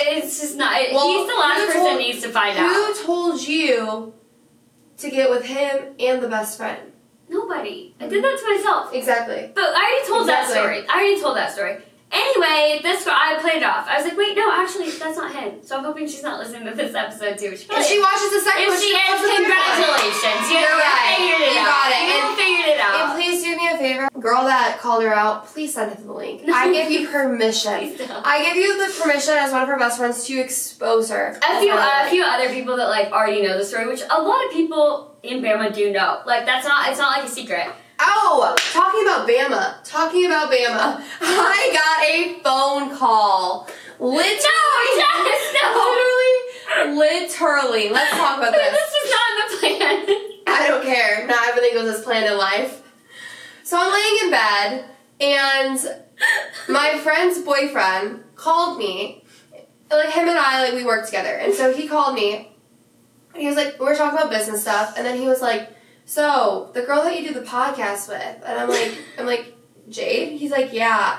it's 0.07 0.41
just 0.41 0.57
not. 0.57 0.73
Well, 0.93 1.09
he's 1.09 1.29
the 1.29 1.35
last 1.35 1.67
person 1.67 1.81
told- 1.81 1.99
needs 1.99 2.23
to 2.23 2.29
find 2.31 2.59
who 2.59 2.65
out. 2.65 2.97
Who 2.97 3.07
told 3.07 3.47
you 3.47 4.13
to 4.99 5.11
get 5.11 5.31
with 5.31 5.45
him 5.45 5.95
and 5.99 6.23
the 6.23 6.29
best 6.29 6.59
friend? 6.59 6.93
Nobody. 7.29 7.95
I 8.01 8.09
did 8.09 8.25
that 8.25 8.39
to 8.39 8.57
myself. 8.57 8.95
Exactly. 8.95 9.53
But 9.55 9.75
I 9.75 9.85
already 9.85 10.09
told 10.09 10.29
that 10.29 10.49
story. 10.49 10.87
I 10.89 10.93
already 10.93 11.21
told 11.21 11.37
that 11.37 11.53
story. 11.53 11.77
Anyway, 12.11 12.81
this 12.83 13.05
girl, 13.05 13.13
I 13.17 13.37
played 13.41 13.61
it 13.61 13.69
off. 13.69 13.85
I 13.87 13.97
was 14.01 14.05
like, 14.09 14.17
wait, 14.17 14.35
no, 14.37 14.49
actually, 14.51 14.91
that's 14.91 15.17
not 15.17 15.29
him. 15.35 15.61
So 15.63 15.77
I'm 15.77 15.85
hoping 15.85 16.07
she's 16.09 16.23
not 16.23 16.39
listening 16.41 16.65
to 16.65 16.73
this 16.75 16.95
episode 16.95 17.37
too. 17.37 17.53
She 17.57 17.69
If 17.69 17.85
she 17.85 18.01
watches 18.01 18.33
the 18.33 18.41
second 18.41 18.69
one, 18.69 18.81
she 18.81 18.89
is, 18.89 18.97
watches 18.97 19.21
the 19.21 19.29
third 19.29 19.45
one. 19.45 19.77
congratulations. 19.85 20.43
You, 20.49 20.57
You're 20.57 20.73
you 20.73 20.81
right. 20.89 21.15
figured 21.19 21.41
it 21.45 21.53
You 21.53 21.61
out. 21.61 21.69
got 21.69 21.89
it. 21.93 22.03
You 22.09 22.17
And- 22.17 22.37
figured 22.39 22.67
it 22.69 22.79
And 22.81 22.81
out. 22.81 23.15
please 23.17 23.43
do 23.45 23.51
me 23.57 23.69
a 23.69 23.77
favor, 23.77 24.09
girl 24.21 24.45
that 24.45 24.79
called 24.81 25.03
her 25.03 25.13
out. 25.15 25.47
Please 25.53 25.75
send 25.75 25.93
him 25.93 26.07
the 26.07 26.13
link. 26.13 26.49
I 26.49 26.73
give 26.73 26.91
you 26.91 27.09
permission. 27.09 27.73
I 28.25 28.43
give 28.43 28.57
you 28.57 28.79
the 28.81 28.93
permission 29.03 29.35
as 29.37 29.53
one 29.53 29.63
of 29.63 29.69
her 29.69 29.77
best 29.79 29.99
friends 29.99 30.25
to 30.25 30.39
expose 30.41 31.11
her. 31.11 31.39
A 31.45 31.61
few, 31.61 31.73
That's 31.73 32.09
a 32.09 32.11
few 32.11 32.25
other 32.25 32.49
people 32.49 32.77
that 32.79 32.89
like 32.89 33.13
already 33.13 33.43
know 33.43 33.59
the 33.59 33.65
story, 33.67 33.87
which 33.87 34.03
a 34.09 34.23
lot 34.23 34.45
of 34.47 34.53
people 34.53 35.15
in 35.23 35.43
Bama 35.43 35.75
do 35.75 35.93
know. 35.93 36.23
Like 36.25 36.47
that's 36.47 36.67
not, 36.67 36.89
it's 36.89 36.99
not 36.99 37.19
like 37.19 37.29
a 37.29 37.33
secret. 37.33 37.67
Oh, 38.01 38.55
talking 38.73 39.03
about 39.03 39.29
Bama. 39.29 39.83
Talking 39.85 40.27
about 40.27 40.51
Bama. 40.51 41.03
I 41.21 41.71
got 41.73 42.05
a 42.05 42.43
phone 42.43 42.97
call. 42.97 43.69
Literally. 43.99 44.93
No, 44.97 45.25
Jess, 45.27 45.55
no. 45.63 45.69
Literally. 46.87 46.99
Literally. 46.99 47.89
Let's 47.91 48.11
talk 48.17 48.39
about 48.39 48.53
this 48.53 48.71
this. 48.71 48.93
is 48.93 49.11
not 49.11 49.31
in 49.31 49.37
the 49.51 49.59
plan. 49.59 50.19
I 50.47 50.69
don't 50.69 50.85
care. 50.85 51.27
Not 51.27 51.49
everything 51.49 51.75
goes 51.75 51.95
as 51.97 52.05
planned 52.05 52.27
in 52.27 52.39
life. 52.39 52.83
So 53.65 53.77
I'm 53.79 53.93
laying 53.93 54.25
in 54.25 54.31
bed, 54.31 54.85
and 55.21 55.79
my 56.69 56.99
friend's 57.03 57.39
boyfriend 57.41 58.23
called 58.35 58.79
me. 58.79 59.25
Like 59.91 60.11
him 60.11 60.29
and 60.29 60.39
I, 60.39 60.63
like 60.65 60.75
we 60.75 60.85
work 60.85 61.07
together, 61.07 61.31
and 61.35 61.53
so 61.53 61.75
he 61.75 61.89
called 61.89 62.15
me. 62.15 62.51
And 63.35 63.43
he 63.43 63.47
was 63.47 63.57
like, 63.57 63.79
we're 63.81 63.97
talking 63.97 64.19
about 64.19 64.31
business 64.31 64.63
stuff, 64.63 64.95
and 64.97 65.05
then 65.05 65.19
he 65.19 65.27
was 65.27 65.41
like, 65.43 65.71
"So 66.09 66.71
the 66.75 66.83
girl 66.83 67.03
that 67.05 67.21
you 67.21 67.29
do 67.29 67.35
the 67.35 67.45
podcast 67.47 68.09
with," 68.09 68.43
and 68.47 68.59
I'm 68.59 68.69
like, 68.69 68.93
"I'm 69.19 69.27
like 69.27 69.55
Jayde." 69.91 70.39
He's 70.39 70.51
like, 70.51 70.73
"Yeah." 70.73 71.19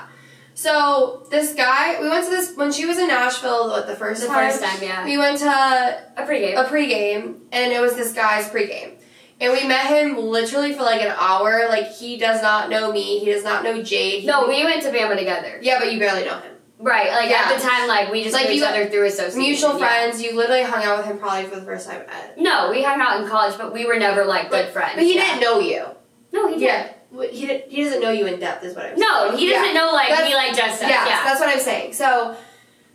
So 0.54 1.26
this 1.30 1.54
guy, 1.54 2.00
we 2.00 2.08
went 2.08 2.24
to 2.24 2.30
this 2.30 2.54
when 2.56 2.70
she 2.72 2.84
was 2.84 2.98
in 2.98 3.06
Nashville. 3.08 3.68
What 3.68 3.86
the 3.86 3.94
first 3.96 4.20
The 4.22 4.26
time? 4.28 4.50
first 4.50 4.62
time, 4.62 4.82
yeah. 4.82 5.04
We 5.04 5.16
went 5.16 5.38
to 5.38 5.46
A 5.48 6.26
pregame. 6.26 6.56
a 6.60 6.64
pregame, 6.64 7.36
and 7.52 7.72
it 7.72 7.80
was 7.80 7.94
this 7.94 8.12
guy's 8.12 8.48
pregame. 8.48 8.96
And 9.40 9.52
we 9.54 9.66
met 9.66 9.86
him 9.86 10.18
literally 10.18 10.74
for 10.74 10.82
like 10.82 11.00
an 11.00 11.14
hour. 11.18 11.66
Like 11.68 11.86
he 11.92 12.18
does 12.18 12.42
not 12.42 12.68
know 12.68 12.92
me. 12.92 13.20
He 13.20 13.26
does 13.32 13.44
not 13.44 13.64
know 13.64 13.78
Jayde. 13.80 14.20
He- 14.20 14.26
No, 14.26 14.46
we 14.48 14.64
went 14.64 14.82
to 14.82 14.90
Bama 14.90 15.16
together. 15.16 15.58
yeah, 15.62 15.78
but 15.78 15.92
you 15.92 15.98
barely 15.98 16.24
know 16.24 16.38
him. 16.40 16.52
Right, 16.82 17.10
like 17.12 17.28
Yeah. 17.30 17.42
at 17.50 17.56
the 17.56 17.62
time, 17.68 17.86
like 17.88 18.10
we 18.10 18.22
just 18.22 18.34
Like, 18.34 18.46
knew 18.48 18.54
each 18.54 18.62
other 18.62 18.86
through 18.86 19.04
association. 19.06 19.38
Mutual 19.40 19.78
yeah. 19.78 19.86
friends. 19.86 20.22
You 20.22 20.34
literally 20.34 20.62
hung 20.62 20.82
out 20.82 20.96
with 20.98 21.06
him 21.06 21.18
probably 21.18 21.44
for 21.44 21.56
the 21.56 21.62
first 21.66 21.86
time 21.88 22.02
at. 22.08 22.38
No, 22.38 22.70
we 22.70 22.82
hung 22.82 23.00
out 23.00 23.20
in 23.20 23.28
college, 23.28 23.56
but 23.58 23.72
we 23.72 23.84
were 23.84 23.96
never 23.98 24.24
like 24.24 24.50
good 24.50 24.68
friends. 24.70 24.92
But 24.94 25.04
he 25.04 25.14
yeah. 25.16 25.26
didn't 25.26 25.40
know 25.42 25.58
you. 25.60 25.84
No, 26.32 26.46
he 26.48 26.54
didn't. 26.58 26.62
Yeah. 26.62 27.26
He 27.30 27.46
did, 27.46 27.64
he 27.68 27.84
doesn't 27.84 28.00
know 28.00 28.10
you 28.12 28.26
in 28.26 28.38
depth. 28.40 28.64
Is 28.64 28.74
what 28.76 28.86
I'm. 28.86 28.96
Saying. 28.96 29.00
No, 29.08 29.26
saying. 29.28 29.38
he 29.38 29.48
doesn't 29.50 29.74
Yeah. 29.74 29.80
know 29.80 29.92
like 29.92 30.08
That's- 30.08 30.28
he 30.28 30.34
like 30.34 30.56
just 30.56 30.82
us. 30.82 30.88
Yeah, 30.88 31.06
Yeah. 31.06 31.24
that's 31.24 31.40
what 31.40 31.48
I'm 31.50 31.60
saying. 31.60 31.92
So 31.92 32.34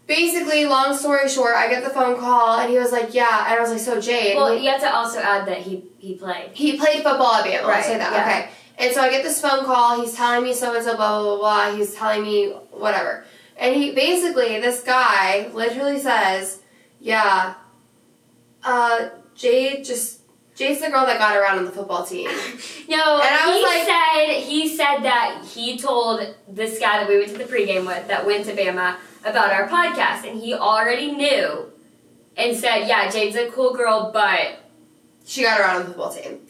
basically, 0.08 0.65
long 0.65 0.95
story 0.95 1.28
short, 1.30 1.56
I 1.56 1.67
get 1.69 1.84
the 1.84 1.89
phone 1.89 2.19
call 2.19 2.58
and 2.60 2.69
he 2.71 2.78
was 2.78 2.91
like, 2.91 3.13
"Yeah," 3.13 3.45
and 3.48 3.56
I 3.58 3.60
was 3.60 3.71
like, 3.71 3.80
"So 3.80 3.98
Jayde." 3.98 4.36
Well, 4.36 4.52
we- 4.56 4.62
you 4.62 4.69
have 4.71 4.82
to 4.82 4.95
also 4.95 5.19
add 5.19 5.45
that 5.48 5.60
he 5.60 5.84
he 6.00 6.15
played. 6.15 6.52
he 6.54 6.78
played 6.78 7.04
football 7.04 7.34
at 7.36 7.45
Bama. 7.45 7.63
I'll 7.65 7.84
say 7.84 7.98
that. 7.98 8.12
yeah. 8.12 8.21
Okay. 8.21 8.50
And 8.78 8.93
so 8.93 9.02
I 9.02 9.10
get 9.10 9.24
this 9.24 9.39
phone 9.39 9.63
call. 9.65 10.02
He's 10.02 10.13
telling 10.15 10.43
me 10.43 10.54
so 10.54 10.74
and 10.76 10.84
so, 10.84 10.95
blah, 10.98 11.21
blah, 11.21 11.38
blah, 11.38 11.38
blah. 11.69 11.76
He's 11.78 11.95
telling 11.95 12.24
me 12.24 12.50
whatever. 12.71 13.24
And 13.58 13.76
he 13.76 13.94
basically, 13.94 14.60
this 14.60 14.82
guy 14.84 15.50
literally 15.54 16.00
says, 16.00 16.60
Yeah, 17.00 17.56
uh, 18.63 19.10
Jayde 19.38 19.86
just, 19.86 20.22
Jayde's 20.56 20.82
the 20.82 20.89
girl 20.89 21.06
that 21.06 21.20
got 21.20 21.36
around 21.38 21.60
on 21.60 21.65
the 21.65 21.72
football 21.72 22.06
team. 22.06 22.30
No, 22.88 23.20
And 23.20 23.34
I 23.36 23.48
was 23.48 23.56
he 23.58 23.63
like- 23.63 23.88
said 23.88 24.44
he 24.44 24.78
said 24.78 24.98
that 25.00 25.44
he 25.44 25.76
told 25.76 26.36
this 26.48 26.78
guy 26.80 27.00
that 27.00 27.10
we 27.10 27.18
went 27.18 27.32
to 27.32 27.38
the 27.39 27.44
pregame 27.46 27.88
with 27.88 28.08
that 28.10 28.28
went 28.28 28.46
to 28.46 28.54
Bama 28.56 28.98
about 29.26 29.52
our 29.52 29.68
podcast, 29.68 30.30
and 30.30 30.39
he 30.39 30.54
already 30.54 31.12
knew, 31.12 31.72
and 32.38 32.56
said, 32.56 32.88
"Yeah, 32.88 33.08
Jayde's 33.08 33.36
a 33.36 33.50
cool 33.50 33.74
girl, 33.74 34.12
but," 34.13 34.60
She 35.26 35.41
got 35.41 35.60
around 35.60 35.78
on 35.78 35.82
the 35.82 35.88
football 35.88 36.13
team. 36.13 36.41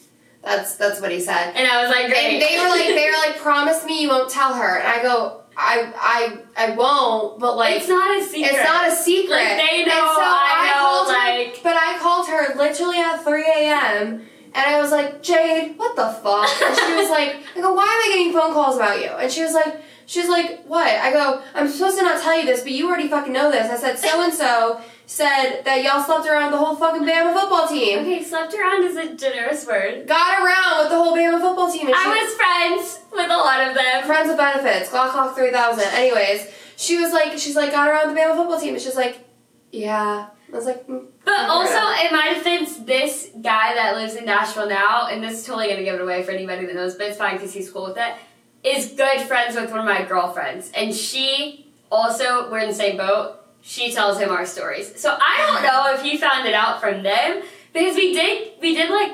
That's 0.42 0.74
that's 0.76 1.00
what 1.00 1.10
he 1.10 1.20
said. 1.20 1.54
and 1.56 1.66
I 1.66 1.80
was 1.80 1.90
like, 1.90 2.08
"Great." 2.08 2.34
And 2.34 2.42
they 2.42 2.58
were 2.62 2.68
like, 2.68 2.86
they 2.88 3.06
were 3.10 3.16
like, 3.16 3.36
promise 3.48 3.82
me 3.86 4.02
you 4.02 4.08
won't 4.10 4.30
tell 4.30 4.52
her. 4.52 4.76
And 4.78 4.86
I 4.86 5.02
go, 5.02 5.40
I, 5.56 5.92
I, 5.96 6.66
I 6.66 6.70
won't. 6.72 7.38
But 7.40 7.56
like, 7.56 7.76
it's 7.76 7.88
not 7.88 8.16
a 8.16 8.22
secret. 8.22 8.52
It's 8.52 8.64
not 8.64 8.86
a 8.88 8.94
secret. 8.94 9.30
Like, 9.36 9.56
they 9.56 9.78
And 9.82 9.88
know, 9.88 9.94
so 10.14 10.22
I 10.22 10.72
know, 10.74 10.80
called 10.82 11.08
like- 11.08 11.56
her, 11.56 11.62
but 11.62 11.76
I 11.76 11.98
called 11.98 12.28
her 12.28 12.54
literally 12.56 12.98
at 12.98 13.24
3 13.24 13.42
a.m. 13.42 14.22
And 14.54 14.64
I 14.64 14.80
was 14.80 14.90
like, 14.90 15.22
Jayde, 15.22 15.76
what 15.76 15.96
the 15.96 16.08
fuck? 16.08 16.48
And 16.62 16.76
she 16.76 16.94
was 16.94 17.10
like, 17.10 17.36
I 17.56 17.60
go, 17.60 17.74
why 17.74 17.82
am 17.84 17.88
I 17.88 18.08
getting 18.16 18.32
phone 18.32 18.52
calls 18.54 18.76
about 18.76 19.00
you? 19.02 19.08
And 19.10 19.30
she 19.30 19.42
was 19.42 19.52
like, 19.52 19.82
she 20.06 20.20
was 20.20 20.28
like, 20.30 20.64
what? 20.66 20.86
I 20.86 21.12
go, 21.12 21.42
I'm 21.54 21.68
supposed 21.68 21.98
to 21.98 22.04
not 22.04 22.22
tell 22.22 22.38
you 22.38 22.46
this, 22.46 22.62
but 22.62 22.72
you 22.72 22.88
already 22.88 23.08
fucking 23.08 23.32
know 23.32 23.50
this. 23.50 23.70
I 23.70 23.76
said, 23.76 23.98
so 23.98 24.22
and 24.22 24.32
so 24.32 24.80
said 25.06 25.62
that 25.62 25.82
y'all 25.82 26.02
slept 26.02 26.26
around 26.26 26.50
the 26.50 26.58
whole 26.58 26.74
fucking 26.74 27.02
Bama 27.02 27.32
football 27.32 27.68
team. 27.68 28.00
Okay, 28.00 28.22
slept 28.22 28.52
around 28.54 28.84
is 28.84 28.96
a 28.96 29.14
generous 29.14 29.64
word. 29.66 30.06
Got 30.06 30.44
around 30.44 30.82
with 30.82 30.90
the 30.90 30.96
whole 30.96 31.16
Bama 31.16 31.40
football 31.40 31.70
team. 31.72 31.86
And 31.86 31.96
she 31.96 32.02
I 32.04 32.22
was 32.22 32.34
friends 32.34 33.04
with 33.12 33.30
a 33.30 33.36
lot 33.36 33.68
of 33.68 33.74
them. 33.74 34.04
friends 34.04 34.28
with 34.28 34.36
benefits, 34.36 34.90
Glock 34.90 35.12
Clock 35.12 35.36
3000. 35.36 35.84
Anyways, 35.94 36.48
she 36.76 36.98
was 36.98 37.12
like, 37.12 37.38
she's 37.38 37.56
like, 37.56 37.70
got 37.70 37.88
around 37.88 38.14
the 38.14 38.20
Bama 38.20 38.36
football 38.36 38.60
team. 38.60 38.74
And 38.74 38.82
she's 38.82 38.96
like, 38.96 39.24
yeah. 39.70 40.28
I 40.52 40.56
was 40.56 40.66
like, 40.66 40.86
mm. 40.86 41.06
But 41.24 41.50
also, 41.50 42.06
in 42.06 42.12
my 42.12 42.34
defense, 42.34 42.76
this 42.78 43.30
guy 43.34 43.74
that 43.74 43.96
lives 43.96 44.14
in 44.14 44.26
Nashville 44.26 44.68
now, 44.68 45.08
and 45.08 45.22
this 45.22 45.40
is 45.40 45.44
totally 45.44 45.68
gonna 45.68 45.82
give 45.82 45.96
it 45.96 46.00
away 46.00 46.22
for 46.22 46.30
anybody 46.30 46.66
that 46.66 46.74
knows, 46.74 46.94
but 46.94 47.08
it's 47.08 47.18
fine 47.18 47.34
because 47.34 47.52
he's 47.52 47.68
cool 47.68 47.86
with 47.86 47.96
it, 47.96 48.14
is 48.62 48.92
good 48.92 49.20
friends 49.22 49.56
with 49.56 49.70
one 49.70 49.80
of 49.80 49.84
my 49.84 50.04
girlfriends. 50.04 50.70
And 50.72 50.94
she 50.94 51.66
also, 51.90 52.48
we're 52.48 52.60
in 52.60 52.68
the 52.68 52.74
same 52.74 52.96
boat, 52.96 53.40
she 53.68 53.92
tells 53.92 54.18
him 54.18 54.30
our 54.30 54.46
stories. 54.46 54.92
So 55.00 55.10
I 55.20 55.44
don't 55.44 55.62
know 55.64 55.92
if 55.94 56.02
he 56.02 56.16
found 56.18 56.46
it 56.46 56.54
out 56.54 56.80
from 56.80 57.02
them, 57.02 57.42
because 57.72 57.96
we 57.96 58.12
did, 58.14 58.52
we 58.60 58.74
did 58.74 58.90
like 58.90 59.12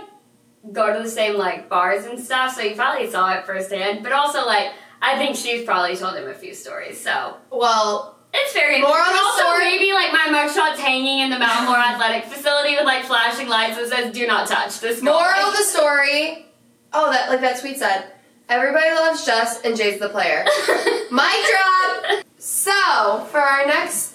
go 0.72 0.94
to 0.96 1.02
the 1.02 1.08
same 1.08 1.38
like 1.38 1.68
bars 1.70 2.04
and 2.04 2.20
stuff, 2.20 2.54
so 2.54 2.60
he 2.62 2.74
probably 2.74 3.10
saw 3.10 3.32
it 3.32 3.46
firsthand. 3.46 4.02
But 4.02 4.12
also, 4.12 4.44
like, 4.46 4.68
I 5.00 5.16
think 5.16 5.36
she's 5.36 5.64
probably 5.64 5.96
told 5.96 6.14
him 6.16 6.28
a 6.28 6.34
few 6.34 6.54
stories, 6.54 7.00
so. 7.00 7.36
well, 7.50 8.18
It's 8.34 8.52
very 8.52 8.80
more 8.80 8.90
on 8.90 9.14
also, 9.24 9.42
story- 9.42 9.64
maybe 9.64 9.92
like 9.94 10.12
my 10.12 10.26
mugshot's 10.28 10.78
hanging 10.80 11.20
in 11.20 11.30
the 11.30 11.38
Mal 11.38 11.64
Moore 11.64 11.76
Athletic 11.92 12.24
Facility 12.26 12.76
with 12.76 12.84
like 12.84 13.04
flashing 13.04 13.48
lights 13.48 13.76
that 13.78 13.88
says 13.88 14.12
"Do 14.12 14.26
not 14.26 14.46
touch 14.48 14.80
this." 14.80 15.00
moral 15.02 15.18
guy." 15.18 15.48
of 15.48 15.56
the 15.56 15.64
story. 15.64 16.46
Oh, 16.92 17.10
that 17.10 17.30
like 17.30 17.40
that 17.40 17.58
tweet 17.60 17.78
said. 17.78 18.04
Everybody 18.48 18.90
loves 18.90 19.24
Jess 19.24 19.62
and 19.62 19.74
Jay's 19.76 19.98
the 19.98 20.10
player. 20.10 20.44
Mic 21.10 21.46
drop. 21.50 22.24
So 22.38 23.24
for 23.30 23.40
our 23.40 23.66
next 23.66 24.11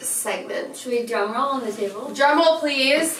segment, 0.00 0.76
Should 0.76 0.92
we 0.92 1.06
drum 1.06 1.32
roll 1.32 1.48
on 1.50 1.64
the 1.64 1.72
table? 1.72 2.12
drum 2.14 2.38
roll 2.38 2.58
please. 2.60 3.18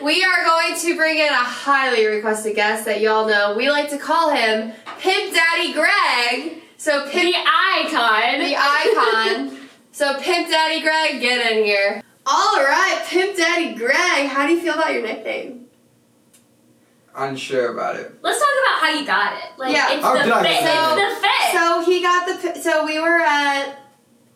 We 0.00 0.24
are 0.24 0.44
going 0.44 0.76
to 0.80 0.96
bring 0.96 1.18
in 1.18 1.28
a 1.28 1.34
highly 1.34 2.04
requested 2.06 2.56
guest 2.56 2.84
that 2.86 3.00
y'all 3.00 3.26
know. 3.28 3.54
We 3.56 3.70
like 3.70 3.88
to 3.90 3.98
call 3.98 4.30
him 4.30 4.72
Pimp 4.98 5.32
Daddy 5.32 5.72
Greg. 5.72 6.58
So 6.76 7.08
Pimp 7.08 7.32
The 7.32 7.38
icon. 7.38 8.40
the 8.40 8.56
icon. 8.58 9.68
So 9.92 10.18
Pimp 10.20 10.48
Daddy 10.48 10.80
Greg, 10.80 11.20
get 11.20 11.52
in 11.52 11.64
here. 11.64 12.02
All 12.26 12.56
right, 12.64 13.00
Pimp 13.06 13.36
Daddy 13.36 13.74
Greg. 13.76 14.26
How 14.26 14.46
do 14.48 14.54
you 14.54 14.60
feel 14.60 14.74
about 14.74 14.92
your 14.92 15.02
nickname? 15.02 15.66
Unsure 17.14 17.72
about 17.72 17.94
it. 17.96 18.12
Let's 18.22 18.40
talk 18.40 18.48
about 18.64 18.80
how 18.80 18.98
you 18.98 19.06
got 19.06 19.34
it. 19.34 19.50
Like 19.58 19.72
Yeah. 19.72 19.92
it's 19.92 20.04
Oh, 20.04 20.14
the 20.16 20.24
did 20.24 20.32
I 20.32 20.42
fit. 20.42 20.48
get 20.50 20.62
that? 20.64 20.98
it's 20.98 21.14
the 21.20 21.26
fit. 21.28 21.60
So 21.60 21.84
he 21.84 22.02
got 22.02 22.26
the. 22.26 22.48
pi- 22.54 22.60
So 22.60 22.84
we 22.86 22.98
were 22.98 23.20
at 23.20 23.76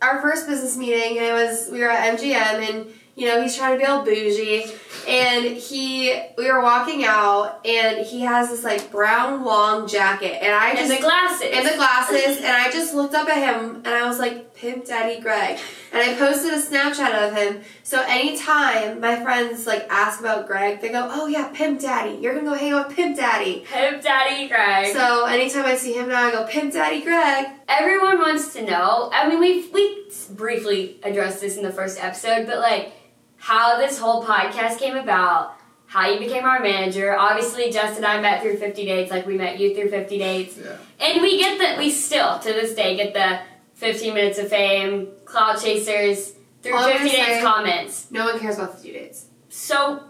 our 0.03 0.21
first 0.21 0.47
business 0.47 0.77
meeting, 0.77 1.19
and 1.19 1.27
it 1.27 1.33
was 1.33 1.69
we 1.71 1.81
were 1.81 1.91
at 1.91 2.19
MGM, 2.19 2.71
and 2.71 2.87
you 3.15 3.27
know 3.27 3.43
he's 3.43 3.57
trying 3.57 3.73
to 3.73 3.79
be 3.79 3.85
all 3.85 4.05
bougie, 4.05 4.65
and 5.09 5.45
he 5.57 6.21
we 6.37 6.51
were 6.51 6.63
walking 6.63 7.05
out, 7.05 7.61
and 7.67 8.05
he 8.07 8.21
has 8.21 8.51
this 8.51 8.65
like 8.65 8.91
brown 8.91 9.45
long 9.45 9.89
jacket, 9.89 10.43
and 10.43 10.55
I 10.55 10.71
and 10.71 10.79
just 10.79 10.95
the 10.95 11.01
glasses. 11.01 11.49
and 11.53 11.67
the 11.67 11.77
glasses, 11.77 12.37
and 12.39 12.47
I 12.47 12.71
just 12.71 12.95
looked 12.95 13.15
up 13.15 13.29
at 13.29 13.39
him 13.39 13.77
and 13.77 13.89
I 13.89 14.07
was 14.07 14.19
like, 14.19 14.56
Pimp 14.57 14.87
Daddy 14.87 15.21
Greg. 15.21 15.59
And 15.93 16.03
I 16.03 16.15
posted 16.17 16.53
a 16.53 16.57
Snapchat 16.61 17.29
of 17.29 17.35
him. 17.37 17.63
So 17.83 18.03
anytime 18.07 19.01
my 19.01 19.23
friends 19.23 19.67
like 19.67 19.87
ask 19.91 20.21
about 20.21 20.47
Greg, 20.47 20.81
they 20.81 20.89
go, 20.91 21.09
Oh 21.13 21.27
yeah, 21.27 21.49
Pimp 21.55 21.81
Daddy. 21.81 22.19
You're 22.21 22.35
gonna 22.35 22.47
go 22.49 22.55
hang 22.55 22.73
out 22.73 22.89
with 22.89 22.97
Pimp 22.97 23.17
Daddy. 23.17 23.65
Pimp 23.71 24.03
Daddy 24.03 24.49
Greg. 24.49 24.93
So 24.95 25.25
anytime 25.27 25.65
I 25.65 25.77
see 25.77 25.93
him 25.93 26.09
now, 26.09 26.27
I 26.27 26.31
go, 26.33 26.47
Pimp 26.47 26.73
Daddy 26.73 27.03
Greg. 27.03 27.47
everyone 27.69 28.19
wants 28.19 28.53
to 28.55 28.63
know. 28.63 29.11
I 29.13 29.29
mean, 29.29 29.39
we 29.41 29.69
we 29.69 30.11
briefly 30.31 30.99
addressed 31.03 31.41
this 31.41 31.57
in 31.57 31.63
the 31.63 31.73
first 31.73 32.03
episode, 32.03 32.47
but 32.47 32.59
like 32.59 32.93
how 33.39 33.79
this 33.79 33.99
whole 33.99 34.25
podcast 34.25 34.79
came 34.79 34.97
about, 34.97 35.55
how 35.87 36.09
you 36.09 36.19
became 36.19 36.45
our 36.45 36.61
manager. 36.61 37.17
Obviously, 37.17 37.71
Justin 37.71 38.05
and 38.05 38.07
I 38.07 38.21
met 38.21 38.43
through 38.43 38.57
50 38.57 38.85
Dates, 38.87 39.11
like 39.11 39.27
we 39.27 39.37
met 39.37 39.59
you 39.61 39.75
through 39.75 39.91
50 39.91 40.19
Dates, 40.19 40.57
Yeah. 40.59 40.77
and 41.01 41.21
we 41.23 41.39
get 41.39 41.59
that. 41.59 41.79
We 41.79 41.91
still 41.91 42.39
to 42.39 42.49
this 42.53 42.75
day 42.75 42.97
get 42.97 43.13
the 43.15 43.39
15 43.77 44.15
minutes 44.15 44.39
of 44.39 44.49
fame, 44.49 45.09
clout 45.25 45.61
chasers 45.63 46.33
through 46.63 46.75
All 46.75 46.85
I'm 46.85 46.93
50 46.99 47.07
gonna 47.09 47.19
Dates 47.27 47.37
say- 47.39 47.43
comments. 47.43 48.07
No 48.11 48.25
one 48.27 48.39
cares 48.39 48.57
about 48.59 48.73
50 48.75 48.93
dates. 48.93 49.27
So, 49.49 50.03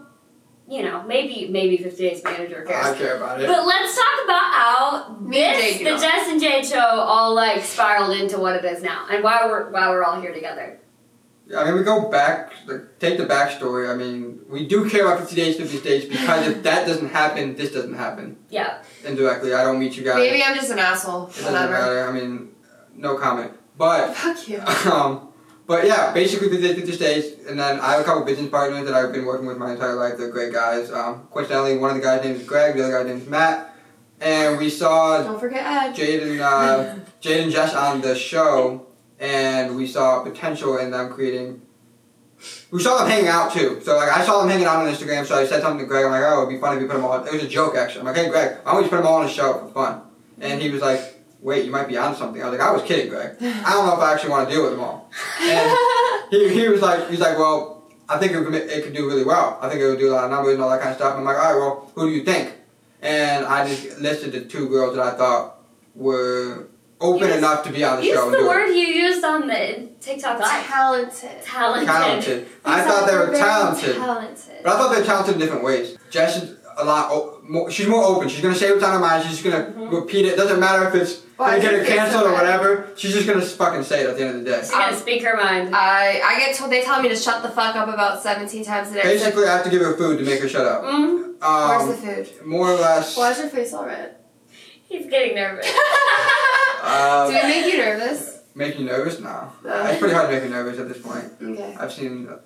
you 0.67 0.83
know, 0.83 1.03
maybe 1.07 1.47
maybe 1.49 1.77
50 1.77 2.09
Days 2.09 2.23
manager 2.23 2.63
cares. 2.67 2.85
I 2.87 2.97
care 2.97 3.15
about 3.17 3.39
it. 3.41 3.47
But 3.47 3.65
let's 3.65 3.95
talk 3.95 4.23
about 4.25 4.53
how 4.53 5.15
Me 5.21 5.37
this, 5.37 5.77
the 5.77 5.83
not. 5.91 6.01
Jess 6.01 6.27
and 6.29 6.41
Jayde 6.41 6.69
show 6.69 6.79
all 6.79 7.33
like 7.33 7.63
spiraled 7.63 8.17
into 8.17 8.37
what 8.37 8.55
it 8.55 8.65
is 8.65 8.81
now, 8.83 9.05
and 9.09 9.23
why 9.23 9.45
we're 9.45 9.69
why 9.69 9.89
we're 9.89 10.03
all 10.03 10.19
here 10.19 10.33
together. 10.33 10.79
Yeah, 11.49 11.59
I 11.61 11.65
mean, 11.65 11.75
we 11.75 11.83
go 11.83 12.09
back, 12.09 12.51
like, 12.65 12.99
take 12.99 13.17
the 13.17 13.25
backstory. 13.25 13.89
I 13.89 13.95
mean, 13.95 14.39
we 14.49 14.67
do 14.67 14.89
care 14.89 15.05
about 15.05 15.19
50 15.21 15.33
days, 15.37 15.55
50 15.55 15.79
days, 15.79 16.03
because 16.03 16.45
if 16.45 16.61
that 16.63 16.85
doesn't 16.85 17.07
happen, 17.07 17.55
this 17.55 17.71
doesn't 17.71 17.93
happen. 17.93 18.35
Yeah, 18.49 18.79
Indirectly, 19.05 19.53
I 19.53 19.63
don't 19.63 19.79
meet 19.79 19.95
you 19.95 20.03
guys. 20.03 20.17
Maybe 20.17 20.43
I'm 20.43 20.55
just 20.55 20.71
an 20.71 20.79
asshole. 20.79 21.27
It 21.27 21.35
doesn't 21.35 21.53
matter. 21.53 22.05
I 22.05 22.11
mean, 22.11 22.49
no 22.97 23.15
comment. 23.15 23.53
But, 23.77 24.15
Fuck 24.15 24.47
you. 24.47 24.59
um, 24.91 25.29
but 25.67 25.85
yeah, 25.85 26.13
basically 26.13 26.49
50 26.49 26.61
days, 26.61 26.75
50 26.75 26.97
days, 26.97 27.47
and 27.47 27.59
then 27.59 27.79
I 27.81 27.91
have 27.91 28.01
a 28.01 28.03
couple 28.05 28.23
business 28.23 28.49
partners 28.49 28.85
that 28.85 28.93
I've 28.93 29.11
been 29.11 29.25
working 29.25 29.45
with 29.45 29.57
my 29.57 29.73
entire 29.73 29.95
life. 29.95 30.17
They're 30.17 30.31
great 30.31 30.53
guys. 30.53 30.89
Um, 30.91 31.27
coincidentally, 31.29 31.77
one 31.77 31.89
of 31.89 31.97
the 31.97 32.01
guys' 32.01 32.23
name 32.23 32.35
is 32.35 32.43
Greg, 32.43 32.75
the 32.75 32.83
other 32.83 32.93
guy's 32.93 33.05
name 33.05 33.17
is 33.21 33.27
Matt. 33.27 33.75
And 34.19 34.57
we 34.57 34.69
saw 34.69 35.21
Don't 35.21 35.39
forget 35.39 35.63
Ed. 35.65 35.95
Jayde 35.95 36.21
and 36.31 36.41
uh, 36.41 36.95
Jayde 37.21 37.43
and 37.43 37.51
Jess 37.51 37.75
on 37.75 38.01
the 38.01 38.15
show, 38.15 38.87
and 39.19 39.75
we 39.75 39.85
saw 39.87 40.23
potential 40.23 40.77
in 40.77 40.91
them 40.91 41.11
creating. 41.11 41.61
We 42.71 42.81
saw 42.81 42.99
them 42.99 43.09
hanging 43.09 43.27
out 43.27 43.51
too. 43.51 43.81
So 43.83 43.95
like 43.97 44.09
I 44.09 44.25
saw 44.25 44.39
them 44.39 44.49
hanging 44.49 44.65
out 44.65 44.77
on 44.77 44.91
Instagram. 44.91 45.25
So 45.25 45.35
I 45.35 45.45
said 45.45 45.61
something 45.61 45.79
to 45.79 45.85
Greg. 45.85 46.05
I'm 46.05 46.11
like, 46.11 46.23
oh, 46.23 46.43
it'd 46.43 46.49
be 46.49 46.59
funny 46.59 46.77
if 46.77 46.83
we 46.83 46.87
put 46.87 46.95
them 46.95 47.05
all. 47.05 47.23
It 47.23 47.33
was 47.33 47.43
a 47.43 47.47
joke 47.47 47.75
actually. 47.75 48.01
I'm 48.01 48.05
like, 48.07 48.15
hey 48.15 48.29
Greg, 48.29 48.57
why 48.63 48.71
don't 48.71 48.75
we 48.77 48.81
just 48.83 48.91
put 48.91 48.97
them 48.97 49.07
all 49.07 49.21
on 49.21 49.25
a 49.25 49.29
show 49.29 49.53
for 49.53 49.69
fun? 49.69 50.01
And 50.39 50.61
he 50.61 50.69
was 50.69 50.81
like, 50.81 51.16
wait, 51.41 51.65
you 51.65 51.71
might 51.71 51.87
be 51.87 51.97
on 51.97 52.15
something. 52.15 52.41
I 52.41 52.49
was 52.49 52.57
like, 52.59 52.67
I 52.67 52.71
was 52.71 52.83
kidding, 52.83 53.09
Greg. 53.09 53.35
I 53.41 53.71
don't 53.71 53.85
know 53.85 53.93
if 53.93 53.99
I 53.99 54.13
actually 54.13 54.29
want 54.31 54.49
to 54.49 54.53
deal 54.55 54.63
with 54.63 54.71
them 54.71 54.81
all. 54.81 55.09
And 55.41 55.77
he, 56.31 56.49
he 56.49 56.67
was 56.67 56.81
like, 56.81 57.09
he's 57.09 57.19
like, 57.19 57.37
well, 57.37 57.83
I 58.09 58.17
think 58.17 58.31
it 58.33 58.43
could, 58.43 58.53
it 58.55 58.83
could 58.83 58.93
do 58.93 59.07
really 59.07 59.23
well. 59.23 59.57
I 59.61 59.69
think 59.69 59.81
it 59.81 59.87
would 59.87 59.99
do 59.99 60.09
a 60.11 60.13
lot 60.15 60.25
of 60.25 60.31
numbers 60.31 60.53
and 60.55 60.63
all 60.63 60.69
that 60.69 60.79
kind 60.79 60.91
of 60.91 60.97
stuff. 60.97 61.15
I'm 61.15 61.23
like, 61.23 61.37
all 61.37 61.43
right, 61.53 61.55
well, 61.59 61.91
who 61.95 62.09
do 62.09 62.15
you 62.15 62.23
think? 62.23 62.53
And 63.01 63.45
I 63.45 63.67
just 63.67 63.99
listed 63.99 64.31
the 64.31 64.41
two 64.45 64.67
girls 64.69 64.95
that 64.95 65.05
I 65.05 65.17
thought 65.17 65.57
were 65.95 66.67
open 66.99 67.27
Use- 67.27 67.37
enough 67.37 67.63
to 67.63 67.71
be 67.71 67.83
on 67.83 67.97
the 67.99 68.05
use 68.05 68.15
show. 68.15 68.25
and 68.25 68.33
the 68.33 68.37
do 68.39 68.45
it. 68.45 68.47
word 68.47 68.67
you 68.69 68.87
used 68.87 69.23
on 69.23 69.47
the 69.47 69.87
TikTok 70.01 70.39
live. 70.39 70.65
Talented. 70.65 71.43
Talented. 71.43 71.87
Talented. 71.87 72.47
I 72.65 72.81
thought 72.81 73.07
they 73.07 73.15
were 73.15 73.33
talented. 73.35 73.95
Talented. 73.95 74.55
But 74.63 74.73
I 74.73 74.77
thought 74.77 74.93
they 74.93 75.01
were 75.01 75.05
talented 75.05 75.35
in 75.35 75.39
different 75.39 75.63
ways. 75.63 75.97
Jess 76.09 76.41
is 76.41 76.56
a 76.77 76.83
lot 76.85 77.11
o- 77.11 77.39
more, 77.43 77.69
she's 77.71 77.87
more 77.87 78.03
open. 78.03 78.29
She's 78.29 78.41
gonna 78.41 78.55
say 78.55 78.71
what's 78.71 78.83
on 78.83 78.93
her 78.93 78.99
mind. 78.99 79.23
She's 79.23 79.39
just 79.39 79.43
gonna 79.43 79.73
Mhm. 79.75 79.91
repeat 79.91 80.25
it. 80.25 80.35
Doesn't 80.37 80.59
matter 80.59 80.87
if 80.87 80.95
it's 80.95 81.19
Why 81.37 81.49
gonna 81.51 81.61
get 81.61 81.71
your 81.71 81.79
her 81.81 81.85
face 81.85 81.95
canceled 81.97 82.23
or 82.27 82.31
whatever. 82.33 82.87
She's 82.95 83.13
just 83.13 83.27
gonna 83.27 83.41
fucking 83.41 83.83
say 83.83 84.01
it 84.03 84.09
at 84.09 84.17
the 84.17 84.23
end 84.25 84.35
of 84.39 84.43
the 84.45 84.51
day. 84.51 84.59
She's 84.61 84.71
gonna 84.71 84.93
Um, 84.93 84.99
speak 84.99 85.23
her 85.23 85.35
mind. 85.37 85.75
I 85.75 86.21
I 86.23 86.39
get 86.39 86.55
told 86.55 86.71
they 86.71 86.81
tell 86.81 87.01
me 87.01 87.09
to 87.09 87.15
shut 87.15 87.41
the 87.41 87.49
fuck 87.49 87.75
up 87.75 87.87
about 87.87 88.21
17 88.21 88.63
times 88.65 88.91
a 88.91 88.95
day. 88.95 89.01
Basically, 89.03 89.45
I 89.47 89.53
have 89.55 89.63
to 89.63 89.69
give 89.69 89.81
her 89.81 89.93
food 89.93 90.19
to 90.19 90.25
make 90.25 90.41
her 90.41 90.49
shut 90.49 90.65
up. 90.65 90.83
mm, 90.83 91.33
Where's 91.39 91.81
Um, 91.83 91.89
the 91.89 91.95
food? 91.97 92.29
more 92.45 92.69
or 92.71 92.75
less. 92.75 93.15
Why 93.17 93.31
is 93.31 93.39
your 93.39 93.49
face 93.49 93.73
all 93.73 93.85
red? 93.85 94.15
he's 94.89 95.05
getting 95.07 95.35
nervous. 95.35 95.67
Um, 96.83 97.29
Do 97.31 97.35
it 97.37 97.43
make 97.45 97.65
you 97.73 97.77
nervous? 97.79 98.39
Make 98.55 98.79
you 98.79 98.85
nervous 98.85 99.19
now. 99.19 99.51
Uh. 99.67 99.87
it's 99.89 99.99
pretty 99.99 100.13
hard 100.13 100.29
to 100.29 100.33
make 100.35 100.43
me 100.43 100.49
nervous 100.49 100.79
at 100.79 100.87
this 100.87 100.99
point. 100.99 101.25
Okay. 101.43 101.75
I've 101.79 101.91
seen 101.91 102.25
the 102.27 102.39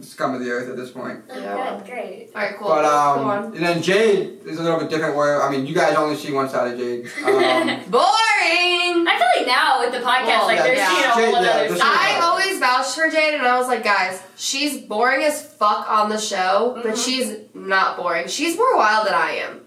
scum 0.00 0.34
of 0.34 0.40
the 0.40 0.50
earth 0.50 0.68
at 0.68 0.76
this 0.76 0.90
point. 0.90 1.20
Yeah. 1.28 1.76
good, 1.78 1.86
great. 1.90 2.30
All 2.34 2.42
right, 2.42 2.56
cool. 2.56 2.68
But 2.68 2.82
Go 2.82 3.20
um, 3.20 3.26
on. 3.26 3.44
and 3.56 3.56
then 3.64 3.78
Jayde 3.82 4.44
is 4.46 4.58
a 4.58 4.62
little 4.62 4.78
bit 4.78 4.88
different. 4.90 5.16
Where 5.16 5.42
I 5.42 5.50
mean, 5.50 5.66
you 5.66 5.74
guys 5.74 5.94
only 5.96 6.16
see 6.16 6.32
one 6.32 6.48
side 6.48 6.72
of 6.74 6.78
Jayde. 6.78 7.04
Um, 7.24 7.90
Boring. 7.90 9.06
I 9.06 9.16
feel 9.18 9.40
like 9.42 9.46
now 9.46 9.80
with 9.80 9.92
the 9.92 9.98
podcast, 9.98 10.26
Well, 10.26 10.46
like 10.46 10.56
yeah, 10.58 10.62
there's 10.64 10.78
yeah. 10.78 10.96
you 10.96 11.02
know 11.02 11.08
a 11.08 11.12
whole 11.34 11.44
Yeah, 11.44 11.50
other 11.50 11.76
side. 11.76 11.82
I 11.86 12.20
always 12.22 12.58
vouched 12.60 12.94
for 12.94 13.08
Jayde, 13.10 13.34
and 13.38 13.42
I 13.46 13.58
was 13.58 13.68
like, 13.68 13.82
guys, 13.84 14.22
she's 14.36 14.80
boring 14.82 15.22
as 15.24 15.42
fuck 15.42 15.88
on 15.90 16.08
the 16.10 16.18
show, 16.18 16.72
but 16.82 16.94
Mhm. 16.94 17.04
she's 17.04 17.36
not 17.54 17.96
boring. 17.96 18.28
She's 18.28 18.56
more 18.56 18.76
wild 18.76 19.06
than 19.06 19.14
I 19.14 19.32
am. 19.32 19.60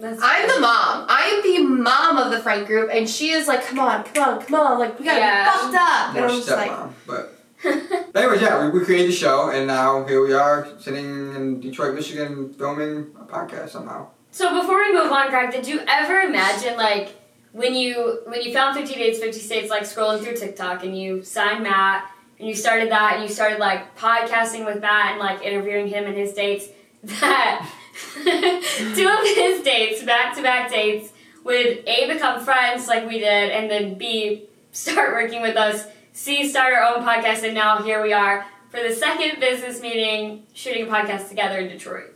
That's 0.00 0.20
I'm 0.22 0.44
true. 0.46 0.54
the 0.54 0.60
mom. 0.60 1.06
I 1.08 1.42
am 1.42 1.42
the 1.52 1.82
mom 1.82 2.18
of 2.18 2.30
the 2.30 2.38
friend 2.38 2.64
group, 2.66 2.88
and 2.92 3.08
she 3.08 3.30
is 3.32 3.48
like, 3.48 3.64
come 3.66 3.80
on, 3.80 4.04
come 4.04 4.28
on, 4.36 4.42
come 4.44 4.54
on, 4.60 4.78
like 4.78 4.98
we 4.98 5.04
gotta 5.04 5.18
Yeah. 5.18 5.44
be 5.44 5.50
fucked 5.58 5.74
up. 5.74 6.08
And 6.10 6.16
more 6.18 6.24
I'm 6.28 6.36
just 6.36 6.50
like, 6.50 6.70
stepmom, 6.70 6.90
but. 7.06 7.34
Anyways, 8.14 8.40
yeah, 8.40 8.64
we, 8.64 8.78
we 8.78 8.84
created 8.84 9.08
the 9.08 9.14
show, 9.14 9.50
and 9.50 9.66
now 9.66 10.04
here 10.04 10.24
we 10.24 10.32
are 10.32 10.68
sitting 10.78 11.34
in 11.34 11.60
Detroit, 11.60 11.94
Michigan, 11.94 12.52
filming 12.54 13.10
a 13.18 13.24
podcast 13.24 13.70
somehow. 13.70 14.08
So 14.30 14.60
before 14.60 14.78
we 14.78 14.92
move 14.94 15.10
on, 15.10 15.30
Greg, 15.30 15.50
did 15.50 15.66
you 15.66 15.80
ever 15.88 16.20
imagine 16.20 16.76
like 16.76 17.16
when 17.52 17.74
you 17.74 18.20
when 18.26 18.42
you 18.42 18.52
found 18.52 18.76
50 18.76 18.94
Dates, 18.94 19.18
50 19.18 19.40
States, 19.40 19.70
like 19.70 19.82
scrolling 19.82 20.22
through 20.22 20.36
TikTok 20.36 20.84
and 20.84 20.96
you 20.96 21.24
signed 21.24 21.64
Matt 21.64 22.08
and 22.38 22.46
you 22.46 22.54
started 22.54 22.90
that 22.90 23.14
and 23.14 23.22
you 23.22 23.28
started 23.28 23.58
like 23.58 23.96
podcasting 23.96 24.64
with 24.64 24.80
Matt 24.80 25.12
and 25.12 25.18
like 25.18 25.42
interviewing 25.42 25.88
him 25.88 26.04
and 26.04 26.16
his 26.16 26.34
dates 26.34 26.68
that 27.02 27.68
two 28.14 29.08
of 29.08 29.36
his 29.36 29.62
dates, 29.62 30.02
back 30.04 30.36
to 30.36 30.42
back 30.42 30.70
dates, 30.70 31.12
would 31.42 31.82
A 31.86 32.06
become 32.06 32.44
friends 32.44 32.86
like 32.86 33.08
we 33.08 33.18
did 33.18 33.50
and 33.50 33.70
then 33.70 33.94
B 33.94 34.44
start 34.70 35.12
working 35.12 35.42
with 35.42 35.56
us, 35.56 35.86
C 36.18 36.48
start 36.48 36.74
our 36.74 36.82
own 36.82 37.04
podcast 37.04 37.44
and 37.44 37.54
now 37.54 37.80
here 37.80 38.02
we 38.02 38.12
are 38.12 38.44
for 38.70 38.82
the 38.82 38.92
second 38.92 39.38
business 39.38 39.80
meeting 39.80 40.42
shooting 40.52 40.88
a 40.88 40.90
podcast 40.90 41.28
together 41.28 41.58
in 41.58 41.68
Detroit. 41.68 42.12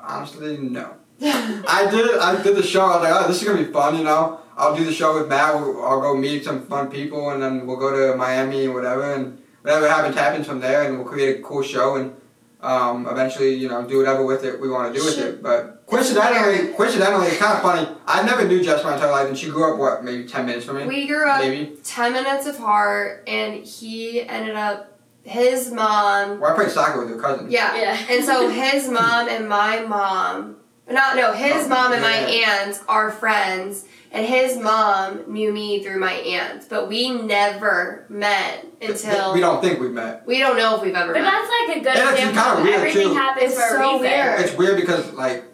Honestly, 0.00 0.58
no. 0.58 0.96
I 1.22 1.86
did. 1.88 2.18
I 2.18 2.42
did 2.42 2.56
the 2.56 2.62
show. 2.64 2.80
I 2.80 2.96
was 2.96 3.02
like, 3.04 3.12
oh, 3.14 3.28
this 3.28 3.40
is 3.40 3.46
gonna 3.46 3.64
be 3.64 3.72
fun. 3.72 3.96
You 3.96 4.02
know, 4.02 4.40
I'll 4.56 4.74
do 4.74 4.84
the 4.84 4.92
show 4.92 5.16
with 5.16 5.28
Matt. 5.28 5.54
We'll, 5.54 5.80
I'll 5.86 6.00
go 6.00 6.16
meet 6.16 6.44
some 6.44 6.66
fun 6.66 6.90
people, 6.90 7.30
and 7.30 7.40
then 7.40 7.68
we'll 7.68 7.76
go 7.76 7.92
to 7.92 8.16
Miami 8.16 8.64
and 8.64 8.74
whatever, 8.74 9.14
and 9.14 9.40
whatever 9.62 9.88
happens 9.88 10.16
happens 10.16 10.46
from 10.48 10.58
there, 10.58 10.82
and 10.82 10.98
we'll 10.98 11.06
create 11.06 11.38
a 11.38 11.42
cool 11.44 11.62
show, 11.62 11.94
and 11.94 12.16
um, 12.62 13.06
eventually, 13.06 13.54
you 13.54 13.68
know, 13.68 13.86
do 13.86 13.98
whatever 13.98 14.26
with 14.26 14.42
it 14.44 14.60
we 14.60 14.68
want 14.68 14.92
to 14.92 14.98
do 14.98 15.06
with 15.06 15.18
it. 15.18 15.40
But 15.40 15.86
coincidentally, 15.86 16.72
coincidentally, 16.72 17.28
it's 17.28 17.38
kind 17.38 17.54
of 17.54 17.62
funny. 17.62 17.95
I 18.06 18.22
never 18.24 18.46
knew 18.46 18.62
Jess 18.62 18.84
my 18.84 18.94
entire 18.94 19.10
life, 19.10 19.28
and 19.28 19.36
she 19.36 19.50
grew 19.50 19.72
up 19.72 19.78
what, 19.78 20.04
maybe 20.04 20.24
ten 20.28 20.46
minutes 20.46 20.64
from 20.64 20.76
me, 20.76 20.86
we 20.86 21.06
grew 21.06 21.28
up 21.28 21.40
maybe. 21.40 21.76
10 21.82 22.12
minutes 22.12 22.46
apart, 22.46 23.24
and 23.26 23.64
he 23.64 24.22
ended 24.22 24.54
up, 24.54 24.98
his 25.24 25.72
mom, 25.72 26.38
Well, 26.38 26.52
I 26.52 26.54
played 26.54 26.70
soccer 26.70 27.00
with 27.00 27.08
your 27.08 27.20
cousin. 27.20 27.50
yeah. 27.50 27.74
Yeah. 27.76 27.98
And 28.10 28.24
so 28.24 28.48
his 28.62 28.88
mom 28.88 29.28
and 29.28 29.48
my 29.48 29.80
mom, 29.80 30.56
not 30.88 31.16
no, 31.16 31.32
his 31.32 31.64
Oh, 31.66 31.68
mom 31.68 31.92
and 31.92 32.00
my 32.02 32.26
yeah. 32.28 32.62
aunt 32.66 32.80
are 32.88 33.10
friends, 33.10 33.86
and 34.12 34.24
his 34.24 34.56
mom 34.56 35.24
knew 35.26 35.52
me 35.52 35.82
through 35.82 35.98
my 35.98 36.12
aunt, 36.12 36.68
but 36.70 36.88
we 36.88 37.10
never 37.10 38.06
met 38.08 38.64
until 38.80 39.34
we 39.34 39.40
don't 39.40 39.60
think 39.60 39.80
we've 39.80 39.90
met. 39.90 40.24
we 40.28 40.38
don't 40.38 40.56
know 40.56 40.76
if 40.76 40.82
we've 40.82 40.94
ever 40.94 41.12
But 41.12 41.22
met. 41.22 41.30
that's 41.32 41.50
like 41.68 41.76
a 41.78 41.80
good 41.80 41.96
And 41.96 42.10
it's 42.10 42.18
example 42.20 42.42
kinda 42.44 42.62
weird, 42.62 42.74
everything 42.76 43.08
too. 43.08 43.14
happens 43.14 43.52
It's 43.52 43.60
for 43.60 43.66
a 43.66 43.70
so 43.70 43.78
reason. 43.80 44.00
weird. 44.02 44.40
It's 44.40 44.56
weird 44.56 44.76
because 44.80 45.12
like 45.14 45.44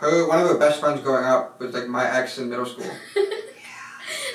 her, 0.00 0.26
one 0.28 0.40
of 0.40 0.48
her 0.48 0.58
best 0.58 0.80
friends 0.80 1.00
growing 1.00 1.24
up 1.24 1.60
was 1.60 1.74
like 1.74 1.86
my 1.88 2.10
ex 2.18 2.38
in 2.38 2.48
middle 2.50 2.66
school. 2.66 2.90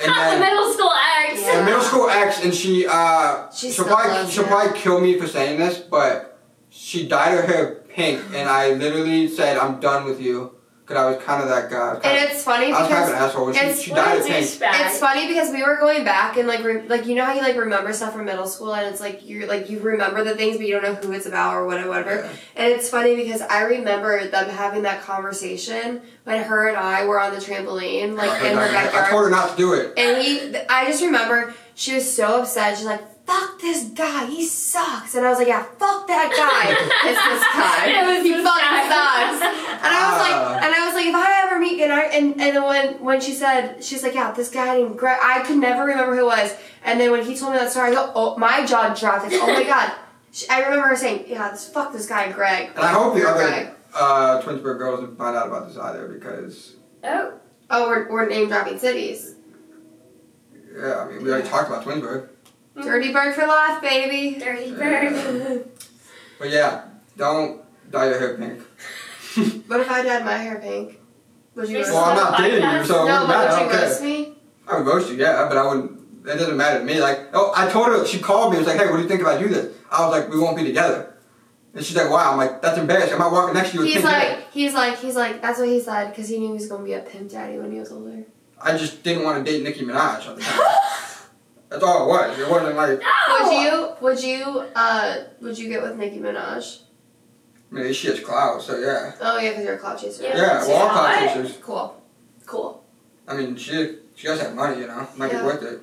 And 0.02 0.08
Not 0.08 0.24
the 0.24 0.30
then- 0.30 0.40
middle 0.40 0.72
school 0.72 0.90
ex. 1.26 1.40
Yeah. 1.40 1.58
in 1.58 1.64
middle 1.64 1.80
school 1.80 2.08
ex, 2.10 2.44
and 2.44 2.54
she 2.54 2.86
uh, 2.86 3.50
She 3.50 3.66
she'll 3.68 3.72
still 3.84 3.84
probably 3.86 4.12
loves 4.12 4.30
she'll 4.32 4.42
him. 4.44 4.48
probably 4.50 4.78
kill 4.78 5.00
me 5.00 5.18
for 5.18 5.26
saying 5.26 5.58
this, 5.58 5.78
but 5.78 6.38
she 6.68 7.08
dyed 7.08 7.32
her 7.32 7.42
hair 7.42 7.74
pink, 7.88 8.20
and 8.34 8.48
I 8.48 8.70
literally 8.74 9.26
said 9.28 9.56
I'm 9.56 9.80
done 9.80 10.04
with 10.04 10.20
you 10.20 10.55
because 10.86 11.02
I 11.02 11.10
was 11.10 11.24
kind 11.24 11.42
of 11.42 11.48
that 11.48 11.68
guy. 11.68 11.94
And 12.04 12.30
it's 12.30 12.44
funny 12.44 12.66
because 12.66 12.78
I 12.78 12.82
was 12.82 12.90
kind 12.92 13.02
of 13.04 13.08
an 13.10 13.22
asshole. 13.24 13.52
She, 13.52 13.58
it's- 13.58 13.82
she 13.82 13.90
What 13.90 14.04
dyed 14.04 14.18
a 14.18 14.20
it 14.20 14.26
pink. 14.28 14.46
douchebag. 14.46 14.86
it's 14.86 14.98
funny 15.00 15.26
because 15.26 15.50
we 15.50 15.62
were 15.64 15.76
going 15.80 16.04
back 16.04 16.36
and 16.36 16.46
like 16.46 16.62
re- 16.62 16.86
like 16.86 17.06
you 17.06 17.16
know 17.16 17.24
how 17.24 17.32
you 17.32 17.40
like 17.40 17.56
remember 17.56 17.92
stuff 17.92 18.12
from 18.12 18.24
middle 18.24 18.46
school 18.46 18.72
and 18.72 18.86
it's 18.86 19.00
like 19.00 19.28
you're 19.28 19.48
like 19.48 19.68
you 19.68 19.80
remember 19.80 20.22
the 20.22 20.36
things 20.36 20.58
but 20.58 20.66
you 20.66 20.72
don't 20.78 20.84
know 20.84 20.94
who 20.94 21.10
it's 21.12 21.26
about 21.26 21.54
or 21.54 21.66
whatever 21.66 21.88
whatever. 21.88 22.14
Yeah. 22.22 22.30
And 22.54 22.72
it's 22.72 22.88
funny 22.88 23.16
because 23.16 23.40
I 23.42 23.62
remember 23.62 24.26
them 24.28 24.48
having 24.48 24.82
that 24.82 25.02
conversation 25.02 26.02
when 26.24 26.42
her 26.44 26.68
and 26.68 26.76
I 26.76 27.04
were 27.04 27.18
on 27.20 27.32
the 27.34 27.40
trampoline, 27.40 28.14
like 28.16 28.42
in 28.42 28.56
her 28.56 28.68
backyard. 28.72 29.04
I 29.06 29.10
told 29.10 29.24
her 29.24 29.30
not 29.30 29.50
to 29.50 29.56
do 29.56 29.72
it. 29.74 29.92
And 29.98 30.22
he, 30.22 30.56
I 30.68 30.86
just 30.86 31.02
remember 31.02 31.52
she 31.74 31.94
was 31.94 32.10
so 32.14 32.40
upset. 32.42 32.76
She's 32.76 32.86
like, 32.86 33.02
"Fuck 33.26 33.60
this 33.60 33.84
guy, 33.84 34.26
he 34.26 34.46
sucks." 34.46 35.14
And 35.14 35.26
I 35.26 35.30
was 35.30 35.38
like, 35.38 35.48
"Yeah, 35.48 35.62
fuck 35.78 36.06
that 36.06 36.30
guy. 36.30 36.70
it's 37.10 37.22
this 37.28 37.44
guy. 37.52 38.00
It 38.00 38.06
was 38.16 38.24
he 38.24 38.32
this 38.32 38.44
fucking 38.44 38.88
guy. 38.88 38.88
sucks." 38.88 39.42
And 39.84 39.94
I 39.94 40.00
was 40.10 40.20
Ah. 40.20 40.26
like, 40.54 40.62
and 40.64 40.74
I 40.74 40.86
was 40.86 40.94
like, 40.94 41.06
if 41.06 41.14
I 41.14 41.42
ever 41.46 41.58
meet, 41.60 41.80
and 41.82 41.92
I, 41.92 42.02
and 42.04 42.32
and 42.40 42.56
then 42.56 42.62
when 42.62 42.94
when 43.04 43.20
she 43.20 43.32
said, 43.32 43.82
she's 43.84 44.02
like, 44.02 44.14
"Yeah, 44.14 44.32
this 44.32 44.50
guy 44.50 44.78
named 44.78 44.96
Greg." 44.98 45.18
I 45.22 45.42
could 45.42 45.58
never 45.58 45.84
remember 45.84 46.14
who 46.14 46.22
it 46.22 46.26
was. 46.26 46.54
And 46.84 47.00
then 47.00 47.10
when 47.10 47.24
he 47.24 47.36
told 47.36 47.52
me 47.52 47.58
that 47.58 47.70
story, 47.70 47.90
I 47.90 47.94
go, 47.94 48.12
"Oh, 48.14 48.36
my 48.38 48.64
jaw 48.64 48.94
dropped." 48.94 49.26
I 49.26 49.30
go, 49.30 49.40
"Oh 49.42 49.52
my 49.52 49.64
god." 49.74 49.92
She, 50.32 50.48
I 50.48 50.60
remember 50.60 50.88
her 50.88 50.96
saying, 50.96 51.24
"Yeah, 51.28 51.50
this 51.50 51.68
fuck 51.68 51.92
this 51.92 52.06
guy, 52.06 52.30
Greg." 52.32 52.70
And 52.74 52.78
I 52.84 52.92
hope 52.92 53.14
the 53.14 53.20
Greg. 53.20 53.34
other 53.36 53.76
uh, 53.94 54.42
Twinsburg 54.42 54.78
girls 54.78 55.00
didn't 55.00 55.16
find 55.16 55.34
out 55.36 55.46
about 55.48 55.68
this 55.68 55.78
either 55.78 56.06
because 56.08 56.74
Oh. 57.02 57.32
Oh, 57.70 57.88
we're, 57.88 58.08
we're 58.10 58.28
name 58.28 58.46
dropping 58.48 58.78
cities. 58.78 59.34
yeah, 60.78 60.98
I 61.00 61.08
mean 61.08 61.22
we 61.24 61.30
already 61.30 61.48
talked 61.48 61.68
about 61.68 61.84
Twinsburg. 61.84 62.28
Dirty 62.82 63.12
bird 63.12 63.34
for 63.34 63.46
life, 63.46 63.80
baby. 63.80 64.38
Dirty 64.38 64.72
bird. 64.72 65.68
But 66.38 66.50
yeah, 66.50 66.84
don't 67.16 67.62
dye 67.90 68.06
your 68.10 68.18
hair 68.18 68.36
pink. 68.36 68.60
What 69.68 69.80
if 69.80 69.90
I 69.90 70.02
dyed 70.02 70.24
my 70.24 70.36
hair 70.36 70.58
pink? 70.58 70.98
Would 71.54 71.68
you 71.68 71.78
This 71.78 71.88
Well, 71.90 72.04
I'm 72.04 72.16
not 72.16 72.38
dating 72.38 72.62
you, 72.70 72.84
so 72.84 73.04
it 73.04 73.08
no, 73.08 73.20
wouldn't 73.22 73.26
but 73.26 73.28
matter. 73.28 73.48
I 73.50 73.62
would 73.66 73.72
don't 73.72 73.82
you 73.82 73.94
care. 73.94 74.02
me? 74.02 74.34
I 74.68 74.78
would 74.78 74.86
roast 74.86 75.10
you, 75.10 75.16
yeah, 75.16 75.46
but 75.48 75.56
I 75.58 75.66
wouldn't. 75.66 76.00
It 76.26 76.36
doesn't 76.38 76.56
matter 76.56 76.78
to 76.80 76.84
me. 76.84 77.00
Like, 77.00 77.20
oh, 77.34 77.52
I 77.54 77.68
told 77.70 77.86
her. 77.88 78.06
She 78.06 78.18
called 78.18 78.50
me. 78.52 78.58
and 78.58 78.66
Was 78.66 78.74
like, 78.74 78.82
hey, 78.84 78.90
what 78.90 78.96
do 78.96 79.02
you 79.02 79.08
think 79.08 79.20
if 79.20 79.26
I 79.26 79.38
do 79.38 79.48
this? 79.48 79.74
I 79.90 80.06
was 80.06 80.10
like, 80.18 80.30
we 80.32 80.38
won't 80.40 80.56
be 80.56 80.64
together. 80.64 81.14
And 81.74 81.84
she's 81.84 81.96
like, 81.96 82.10
wow. 82.10 82.32
I'm 82.32 82.36
like, 82.38 82.62
that's 82.62 82.78
embarrassing. 82.78 83.12
I'm 83.14 83.18
not 83.20 83.32
walking 83.32 83.54
next 83.54 83.70
to 83.72 83.76
you 83.78 83.82
He's 83.84 83.94
pink 83.96 84.06
hair. 84.06 84.36
like, 84.38 84.50
he's 84.50 84.74
like, 84.74 84.98
he's 84.98 85.16
like, 85.16 85.40
that's 85.42 85.58
what 85.58 85.68
he 85.68 85.80
said 85.80 86.10
because 86.10 86.28
he 86.28 86.38
knew 86.38 86.48
he 86.48 86.52
was 86.54 86.66
gonna 86.68 86.84
be 86.84 86.94
a 86.94 87.00
pimp 87.00 87.30
daddy 87.30 87.58
when 87.58 87.70
he 87.72 87.78
was 87.78 87.92
older. 87.92 88.24
I 88.60 88.76
just 88.76 89.02
didn't 89.02 89.24
want 89.24 89.44
to 89.44 89.50
date 89.52 89.62
Nicki 89.62 89.84
Minaj 89.84 90.26
at 90.28 90.36
the 90.36 90.42
time. 90.42 90.60
That's 91.80 91.84
all 91.84 92.04
it 92.04 92.08
was. 92.08 92.38
It 92.38 92.50
wasn't 92.50 92.76
like, 92.76 93.00
No. 93.00 93.38
Would 93.40 93.62
you, 93.62 93.88
would 94.00 94.22
you, 94.22 94.64
uh, 94.74 95.16
would 95.40 95.58
you 95.58 95.68
get 95.68 95.82
with 95.82 95.96
Nicki 95.96 96.18
Minaj? 96.18 96.80
I 97.70 97.74
mean, 97.74 97.92
she 97.92 98.06
has 98.08 98.20
clout, 98.20 98.62
so 98.62 98.78
yeah. 98.78 99.12
Oh 99.20 99.38
yeah, 99.38 99.50
because 99.50 99.64
you're 99.64 99.74
a 99.74 99.78
clout 99.78 99.98
chaser. 100.00 100.22
Yeah. 100.22 100.36
Yeah, 100.36 100.66
well, 100.66 100.82
all 100.82 100.88
clout 100.88 101.18
chasers. 101.34 101.56
Cool, 101.60 102.02
cool. 102.46 102.84
I 103.28 103.34
mean, 103.36 103.56
she 103.56 103.96
she 104.14 104.28
does 104.28 104.40
have 104.40 104.54
money, 104.54 104.80
you 104.80 104.86
know. 104.86 105.06
Might 105.16 105.32
Yeah. 105.32 105.40
be 105.40 105.46
worth 105.46 105.62
it. 105.62 105.80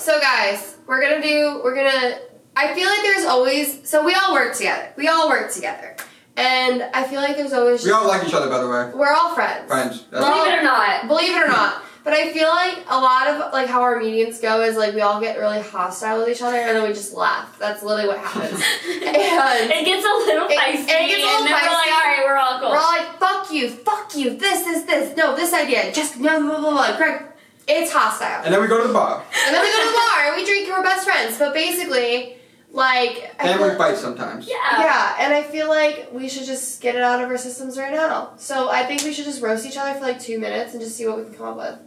So 0.00 0.18
guys, 0.20 0.76
we're 0.86 1.00
gonna 1.00 1.22
do, 1.22 1.60
we're 1.62 1.74
gonna. 1.76 2.18
I 2.56 2.74
feel 2.74 2.88
like 2.88 3.02
there's 3.02 3.24
always, 3.26 3.86
so 3.88 4.02
we 4.04 4.14
all 4.14 4.32
work 4.32 4.54
together. 4.56 4.88
We 4.96 5.08
all 5.08 5.28
work 5.28 5.52
together, 5.52 5.94
and 6.38 6.82
I 6.94 7.04
feel 7.04 7.20
like 7.20 7.36
there's 7.36 7.52
always. 7.52 7.84
We 7.84 7.92
all 7.92 8.08
like 8.08 8.26
each 8.26 8.32
other, 8.34 8.48
by 8.48 8.58
the 8.58 8.68
way. 8.68 8.90
We're 8.94 9.12
all 9.12 9.34
friends. 9.34 9.68
Friends. 9.70 10.06
That's, 10.10 10.24
Believe 10.24 10.46
it 10.54 10.58
or 10.58 10.62
not. 10.62 11.06
Believe 11.06 11.36
it 11.36 11.42
or 11.44 11.48
not. 11.48 11.82
But 12.06 12.14
I 12.14 12.32
feel 12.32 12.46
like 12.48 12.78
a 12.88 13.00
lot 13.00 13.26
of 13.26 13.52
like 13.52 13.66
how 13.66 13.82
our 13.82 13.98
meetings 13.98 14.38
go 14.38 14.60
is 14.62 14.76
like 14.76 14.94
we 14.94 15.00
all 15.00 15.20
get 15.20 15.38
really 15.38 15.60
hostile 15.60 16.18
with 16.20 16.28
each 16.28 16.40
other 16.40 16.56
and 16.56 16.76
then 16.76 16.82
we 16.86 16.90
just 16.90 17.12
laugh. 17.14 17.58
That's 17.58 17.82
literally 17.82 18.06
what 18.06 18.18
happens. 18.18 18.62
And- 18.86 19.70
it 19.72 19.84
gets 19.84 20.06
a 20.06 20.14
little 20.14 20.46
It- 20.48 20.56
feisty, 20.56 20.86
it 20.86 20.86
gets 20.86 21.22
a 21.24 21.26
little 21.26 21.38
and 21.38 21.46
then 21.48 21.52
we're 21.52 21.72
like, 21.82 21.90
all 21.90 22.06
right, 22.06 22.22
we're 22.24 22.36
all 22.36 22.60
cool. 22.60 22.70
We're 22.70 22.76
all 22.78 22.96
like, 22.96 23.18
fuck 23.18 23.50
you, 23.50 23.70
fuck 23.70 24.14
you, 24.14 24.36
this, 24.38 24.62
this, 24.64 24.84
this, 24.84 25.16
no, 25.16 25.34
this 25.34 25.52
idea, 25.52 25.92
just 25.92 26.16
no, 26.20 26.40
blah, 26.40 26.60
blah, 26.60 26.70
blah. 26.70 26.96
Greg, 26.96 27.22
it's 27.66 27.90
hostile. 27.92 28.44
and 28.44 28.54
then 28.54 28.60
we 28.62 28.68
go 28.68 28.80
to 28.80 28.86
the 28.86 28.94
bar. 28.94 29.24
And 29.44 29.52
then 29.52 29.60
we 29.60 29.68
go 29.68 29.80
to 29.82 29.88
the 29.88 29.96
bar 29.96 30.26
and 30.28 30.36
we 30.36 30.44
drink 30.46 30.68
and 30.68 30.76
we're 30.76 30.84
best 30.84 31.04
friends. 31.08 31.36
But 31.38 31.54
basically, 31.54 32.36
like, 32.70 33.34
I 33.40 33.48
And 33.48 33.60
we 33.60 33.76
fight 33.76 33.96
sometimes. 33.96 34.46
yeah. 34.48 34.54
yeah, 34.78 35.16
and 35.18 35.34
I 35.34 35.42
feel 35.42 35.68
like 35.68 36.08
we 36.12 36.28
should 36.28 36.44
just 36.46 36.80
get 36.80 36.94
it 36.94 37.02
out 37.02 37.20
of 37.20 37.28
our 37.28 37.38
systems 37.38 37.76
right 37.76 37.92
now. 37.92 38.34
So 38.36 38.70
I 38.70 38.84
think 38.84 39.02
we 39.02 39.12
should 39.12 39.24
just 39.24 39.42
roast 39.42 39.66
each 39.66 39.76
other 39.76 39.94
for 39.98 40.02
like 40.06 40.20
two 40.20 40.38
minutes 40.38 40.72
and 40.72 40.80
just 40.80 40.96
see 40.96 41.04
what 41.08 41.18
we 41.18 41.24
can 41.24 41.34
come 41.34 41.48
up 41.48 41.56
with. 41.56 41.78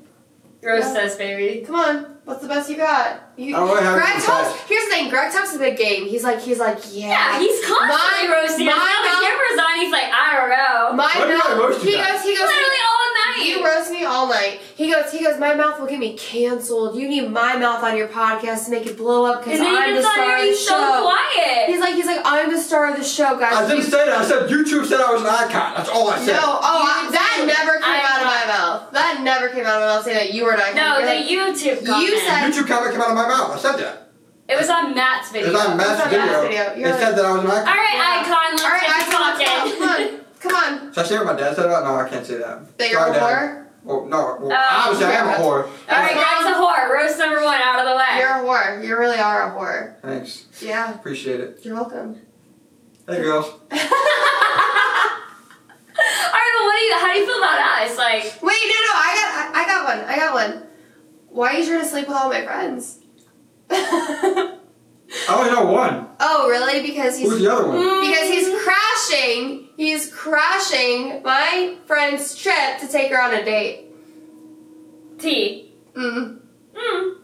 Roast 0.61 0.95
us, 0.97 1.15
baby. 1.15 1.65
Come 1.65 1.75
on, 1.75 2.17
what's 2.25 2.41
the 2.41 2.47
best 2.49 2.69
you 2.69 2.75
got? 2.75 3.31
You, 3.37 3.55
I 3.55 3.59
don't 3.59 3.69
really 3.69 3.83
have 3.83 3.95
Greg 3.95 4.21
talks. 4.23 4.49
say. 4.59 4.65
Here's 4.67 4.83
the 4.85 4.91
thing. 4.91 5.09
Greg 5.09 5.31
talks 5.31 5.55
a 5.55 5.57
big 5.59 5.77
game. 5.77 6.05
He's 6.07 6.23
like, 6.25 6.41
he's 6.41 6.59
like, 6.59 6.79
yeah. 6.91 7.07
Yeah, 7.07 7.39
he's 7.39 7.63
constantly 7.65 8.27
My- 8.27 8.35
roasting 8.43 8.65
my 8.65 8.71
Now 8.73 8.83
the 8.83 9.07
mouth- 9.07 9.23
camera's 9.23 9.59
on, 9.63 9.79
he's 9.79 9.91
like, 9.93 10.11
I 10.11 10.35
don't 10.35 10.49
know. 10.49 10.93
My 10.99 11.11
What 11.15 11.27
did 11.27 11.39
I 11.39 11.47
mouth. 11.47 11.57
roast 11.59 11.83
you 11.85 11.91
He 11.91 11.95
guys? 11.95 12.11
goes. 12.11 12.23
He 12.23 12.35
goes. 12.35 12.41
Literally 12.51 12.83
all 12.83 13.07
night. 13.15 13.37
night. 13.39 13.47
You 13.47 13.65
roast 13.65 13.91
me 13.91 14.03
all 14.03 14.27
night. 14.27 14.59
He 14.75 14.91
goes, 14.91 15.11
he 15.13 15.23
goes, 15.23 15.39
my 15.39 15.53
mouth 15.55 15.79
will 15.79 15.87
get 15.87 15.99
me 15.99 16.17
canceled. 16.17 16.97
You 16.97 17.07
need 17.07 17.31
my 17.31 17.55
mouth 17.55 17.81
on 17.83 17.95
your 17.95 18.07
podcast 18.09 18.65
to 18.65 18.71
make 18.71 18.85
it 18.85 18.97
blow 18.97 19.23
up 19.25 19.43
because 19.45 19.61
I'm 19.61 19.95
the 19.95 20.01
star 20.01 20.15
thought 20.15 20.39
of 20.39 20.43
you 20.45 20.51
the 20.51 20.57
so 20.57 20.71
show. 20.75 21.01
quiet. 21.03 21.69
He's 21.69 21.79
like, 21.79 21.95
he's 21.95 22.05
like, 22.05 22.21
I'm 22.25 22.51
the 22.51 22.59
star 22.59 22.91
of 22.91 22.97
the 22.97 23.03
show, 23.03 23.37
guys. 23.39 23.53
I 23.53 23.61
didn't 23.67 23.77
You- 23.77 23.83
say 23.91 24.05
that. 24.05 24.17
I 24.19 24.25
said 24.25 24.49
YouTube 24.49 24.85
said 24.85 24.99
I 24.99 25.11
was 25.13 25.21
an 25.21 25.27
icon. 25.27 25.73
That's 25.77 25.89
all 25.89 26.09
I 26.09 26.19
said. 26.19 26.33
No, 26.33 26.41
oh, 26.43 26.59
I, 26.61 27.03
You 27.05 27.11
that 27.47 27.47
never 27.47 27.73
came 27.79 27.83
I 27.83 28.01
out 28.03 28.19
of 28.21 28.27
my 28.27 28.45
mouth. 28.47 28.91
That 28.93 29.21
never 29.23 29.49
came 29.49 29.65
out 29.65 29.81
of 29.81 29.87
my 29.87 29.95
mouth 29.95 30.03
saying 30.05 30.17
that 30.17 30.33
you 30.33 30.45
were 30.45 30.55
not. 30.57 30.75
no, 30.75 30.99
the 31.01 31.05
like, 31.07 31.25
YouTube 31.25 31.85
comment. 31.85 32.03
You 32.09 32.19
said- 32.19 32.51
YouTube 32.51 32.67
comment 32.67 32.91
came 32.91 33.01
out 33.01 33.09
of 33.09 33.15
my 33.15 33.27
mouth. 33.27 33.51
I 33.55 33.57
said 33.59 33.77
that. 33.77 34.11
it 34.47 34.57
was 34.57 34.69
on 34.69 34.93
Matt's 34.95 35.31
video. 35.31 35.49
It 35.49 35.53
was 35.53 35.65
on 35.65 35.77
Matt's 35.77 36.01
on 36.03 36.09
video. 36.09 36.25
Matt's 36.25 36.41
video. 36.47 36.63
It 36.71 36.77
You're 36.79 36.93
said 36.93 37.11
that 37.15 37.25
I 37.25 37.31
was 37.33 37.43
an 37.43 37.51
icon. 37.51 37.67
All 37.67 37.75
right, 37.75 37.93
Yeah. 37.93 38.21
icon. 38.21 38.49
Let's 38.51 38.63
all 38.63 38.69
right, 38.69 38.81
get 38.81 38.89
I 38.89 38.99
to 39.05 39.11
come 39.11 39.23
on, 39.23 39.31
talking. 39.39 39.79
come 39.79 39.89
on, 39.89 40.19
come 40.39 40.55
on. 40.55 40.93
Should 40.93 41.03
I 41.03 41.07
say 41.07 41.17
what 41.17 41.25
my 41.27 41.33
dad 41.39 41.55
said 41.55 41.65
about? 41.65 41.83
No, 41.85 41.95
I 41.95 42.09
can't 42.09 42.25
say 42.25 42.37
that. 42.37 42.77
That 42.77 42.89
you're 42.89 42.99
a 42.99 43.13
whore. 43.13 43.65
Well, 43.83 44.05
no. 44.05 44.37
Well, 44.41 44.51
Oh, 44.51 44.67
obviously 44.91 45.05
I 45.05 45.11
am 45.21 45.27
a 45.29 45.31
whore. 45.33 45.63
All 45.63 45.69
right, 45.87 46.13
Greg's 46.13 46.45
a 46.45 46.59
whore. 46.59 46.89
Roast 46.93 47.17
number 47.17 47.41
one 47.43 47.61
out 47.61 47.79
of 47.79 47.85
the 47.87 47.95
way. 47.95 48.19
You're 48.19 48.29
a 48.29 48.43
whore. 48.43 48.83
You 48.85 48.97
really 48.97 49.17
are 49.19 49.55
a 49.55 49.57
whore. 49.57 50.01
Thanks. 50.01 50.45
Yeah, 50.61 50.93
Appreciate 50.95 51.39
it. 51.39 51.59
you're 51.63 51.75
welcome. 51.75 52.19
Hey, 53.07 53.21
girls. 53.21 53.45
All 56.09 56.31
right, 56.31 56.53
well, 56.55 56.65
what 56.65 56.75
do 56.77 56.83
you? 56.83 56.93
How 56.99 57.13
do 57.13 57.19
you 57.19 57.25
feel 57.25 57.37
about 57.37 57.59
us? 57.81 57.97
Like, 57.97 58.23
Wait, 58.41 58.61
no, 58.65 58.77
no, 58.87 58.93
I 58.95 59.11
got, 59.15 59.55
I, 59.55 59.61
I 59.61 59.65
got 59.65 59.85
one. 59.85 60.09
I 60.09 60.15
got 60.15 60.33
one. 60.33 60.67
Why 61.29 61.53
are 61.55 61.59
you 61.59 61.65
trying 61.67 61.81
to 61.81 61.85
sleep 61.85 62.07
with 62.07 62.17
all 62.17 62.29
my 62.29 62.43
friends? 62.43 62.99
Oh 63.71 64.59
I 65.27 65.39
only 65.39 65.51
know 65.51 65.71
one. 65.71 66.07
oh, 66.19 66.47
really? 66.49 66.81
Because 66.87 67.17
he's 67.17 67.29
Who's 67.29 67.41
the 67.41 67.51
other 67.51 67.67
one? 67.67 67.79
because 67.79 68.29
he's 68.29 68.47
crashing. 68.63 69.67
He's 69.75 70.11
crashing 70.13 71.23
my 71.23 71.77
friend's 71.87 72.35
trip 72.35 72.79
to 72.79 72.87
take 72.87 73.11
her 73.11 73.21
on 73.21 73.33
a 73.33 73.43
date. 73.43 73.85
T. 75.17 75.73
Mm. 75.95 76.39
Mm. 76.75 77.15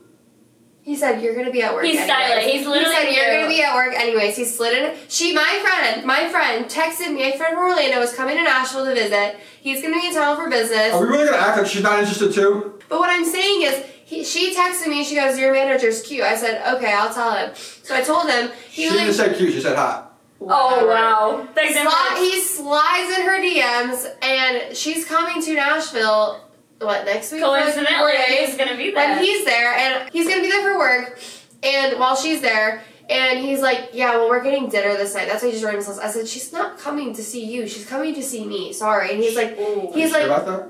He 0.85 0.95
said 0.95 1.19
you're 1.21 1.33
gonna 1.35 1.49
be 1.51 1.63
at 1.63 1.73
work. 1.73 1.83
He's 1.83 1.97
anyways." 1.99 2.15
silent. 2.15 2.41
He's 2.43 2.67
literally 2.67 2.85
He 2.85 2.91
said 2.95 3.03
you're 3.15 3.23
cute. 3.25 3.35
gonna 3.41 3.47
be 3.47 3.63
at 3.63 3.73
work 3.75 3.93
anyways. 3.99 4.35
He 4.37 4.45
slid 4.45 4.77
in. 4.77 4.93
She, 5.09 5.33
my 5.33 5.59
friend, 5.63 6.05
my 6.05 6.29
friend, 6.29 6.65
texted 6.67 7.11
me. 7.11 7.23
My 7.31 7.35
friend 7.37 7.55
from 7.55 7.65
Orlando 7.69 7.99
was 7.99 8.13
coming 8.13 8.37
to 8.37 8.43
Nashville 8.43 8.85
to 8.85 8.93
visit. 8.93 9.37
He's 9.61 9.81
gonna 9.81 9.95
be 9.99 10.07
in 10.07 10.13
town 10.13 10.37
for 10.37 10.47
business. 10.49 10.93
Are 10.93 11.01
we 11.01 11.07
really 11.07 11.25
gonna 11.25 11.37
act 11.41 11.57
like 11.57 11.65
she's 11.67 11.81
not 11.83 11.97
interested 11.99 12.33
too? 12.33 12.79
But 12.87 12.99
what 12.99 13.09
I'm 13.09 13.25
saying 13.25 13.63
is, 13.63 13.83
he, 14.05 14.23
she 14.23 14.53
texted 14.55 14.85
me. 14.87 15.03
She 15.03 15.15
goes, 15.15 15.39
"Your 15.39 15.51
manager's 15.51 16.03
cute." 16.03 16.21
I 16.23 16.35
said, 16.35 16.61
"Okay, 16.75 16.93
I'll 16.93 17.11
tell 17.11 17.31
him." 17.35 17.49
So 17.55 17.95
I 17.95 18.01
told 18.03 18.29
him. 18.29 18.51
He 18.69 18.83
She 18.83 18.89
was 18.91 18.99
didn't 18.99 19.13
say 19.15 19.33
cute. 19.35 19.53
She 19.53 19.61
said 19.61 19.75
hot. 19.75 20.13
Oh 20.39 20.85
wow. 20.87 21.47
Sli- 21.55 22.17
he 22.19 22.39
slides 22.41 23.17
in 23.17 23.25
her 23.25 23.39
DMs, 23.41 24.05
and 24.21 24.77
she's 24.77 25.03
coming 25.03 25.41
to 25.41 25.53
Nashville. 25.55 26.41
What 26.79 27.05
next 27.05 27.31
week? 27.31 27.41
for, 27.41 27.47
like, 27.47 27.63
Coincidentally, 27.63 28.13
four 28.13 28.35
he's 28.45 28.57
gonna 28.57 28.75
be 28.77 28.91
there. 28.91 29.09
when 29.15 29.23
he's 29.23 29.45
there, 29.45 29.73
and 29.73 30.09
he's 30.11 30.27
gonna 30.27 30.41
be 30.41 30.51
there 30.51 30.61
for 30.73 30.77
work, 30.77 31.19
and 31.63 31.99
while 31.99 32.15
she's 32.15 32.41
there, 32.41 32.81
and 33.09 33.39
he's 33.39 33.61
like, 33.61 33.89
"Yeah, 33.93 34.17
well, 34.17 34.29
we're 34.29 34.43
getting 34.43 34.67
dinner 34.69 34.95
this 34.97 35.15
night." 35.15 35.27
That's 35.27 35.41
why 35.41 35.49
he 35.49 35.53
just 35.53 35.63
wrote 35.63 35.73
himself. 35.73 35.99
I 36.01 36.09
said, 36.09 36.27
"She's 36.27 36.51
not 36.51 36.77
coming 36.77 37.13
to 37.13 37.23
see 37.23 37.45
you. 37.45 37.65
She's 37.67 37.85
coming 37.87 38.13
to 38.15 38.21
see 38.21 38.45
me." 38.45 38.73
Sorry, 38.73 39.11
and 39.11 39.23
he's 39.23 39.35
like, 39.35 39.57
Ooh. 39.59 39.91
He's 39.93 40.11
like- 40.11 40.23
about 40.25 40.45
that? 40.47 40.67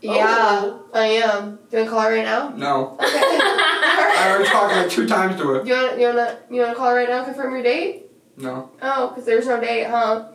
"Yeah, 0.00 0.72
I 0.92 1.06
am." 1.06 1.58
Do 1.70 1.76
you 1.76 1.78
want 1.78 1.84
to 1.84 1.86
call 1.90 2.00
her 2.02 2.10
right 2.12 2.24
now? 2.24 2.48
No. 2.50 2.96
Okay. 3.00 3.06
I 3.12 4.28
already 4.30 4.48
talked 4.50 4.74
like 4.74 4.90
two 4.90 5.06
times 5.06 5.36
to 5.40 5.46
her. 5.48 5.64
you 5.64 5.72
wanna 5.74 5.96
you 5.98 6.06
want 6.06 6.16
to 6.18 6.38
you 6.50 6.60
want 6.60 6.72
to 6.72 6.76
call 6.76 6.90
her 6.90 6.96
right 6.96 7.08
now? 7.08 7.24
Confirm 7.24 7.52
your 7.52 7.62
date? 7.62 8.06
No. 8.36 8.70
Oh, 8.82 9.08
because 9.08 9.24
there's 9.24 9.46
no 9.46 9.60
date, 9.60 9.84
huh? 9.84 10.28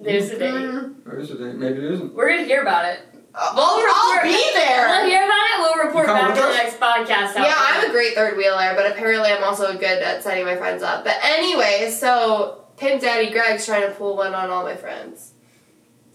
There's 0.00 0.30
a 0.30 0.38
date. 0.38 0.52
Mm. 0.54 1.06
Or 1.06 1.18
is 1.18 1.30
it? 1.30 1.40
Maybe 1.40 1.78
it 1.78 1.92
isn't. 1.92 2.14
We're 2.14 2.28
gonna 2.30 2.44
hear 2.44 2.62
about 2.62 2.84
it. 2.86 3.00
Uh, 3.34 3.52
well, 3.56 3.82
I'll 3.88 4.22
be 4.22 4.28
We'll 4.30 4.54
there. 4.54 5.06
hear 5.06 5.24
about 5.24 5.46
it. 5.50 5.58
We'll 5.60 5.84
report 5.86 6.06
You 6.06 6.12
back 6.12 6.20
coming 6.20 6.36
to 6.36 6.42
the 6.42 6.52
next 6.52 6.78
podcast. 6.78 7.34
Yeah, 7.34 7.46
it 7.46 7.54
I'm 7.84 7.88
a 7.88 7.92
great 7.92 8.14
third 8.14 8.36
wheeler, 8.36 8.74
but 8.76 8.90
apparently 8.90 9.30
I'm 9.30 9.42
also 9.42 9.72
good 9.72 10.02
at 10.02 10.22
setting 10.22 10.44
my 10.44 10.56
friends 10.56 10.82
up. 10.82 11.04
But 11.04 11.16
anyway, 11.22 11.90
so 11.98 12.64
Pimp 12.76 13.00
Daddy 13.00 13.30
Greg's 13.30 13.64
trying 13.64 13.88
to 13.88 13.94
pull 13.94 14.16
one 14.16 14.34
on 14.34 14.50
all 14.50 14.64
my 14.64 14.76
friends. 14.76 15.32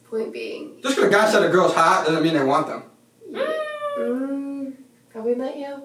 Point 0.09 0.31
being, 0.31 0.79
Just 0.81 0.95
because 0.95 1.09
a 1.09 1.13
guy 1.13 1.29
said 1.29 1.43
a 1.43 1.49
girl's 1.49 1.73
hot 1.73 2.05
doesn't 2.05 2.23
mean 2.23 2.33
they 2.33 2.43
want 2.43 2.67
them. 2.67 2.83
mm, 3.99 4.73
have 5.13 5.23
we 5.25 5.35
met 5.35 5.57
you? 5.57 5.81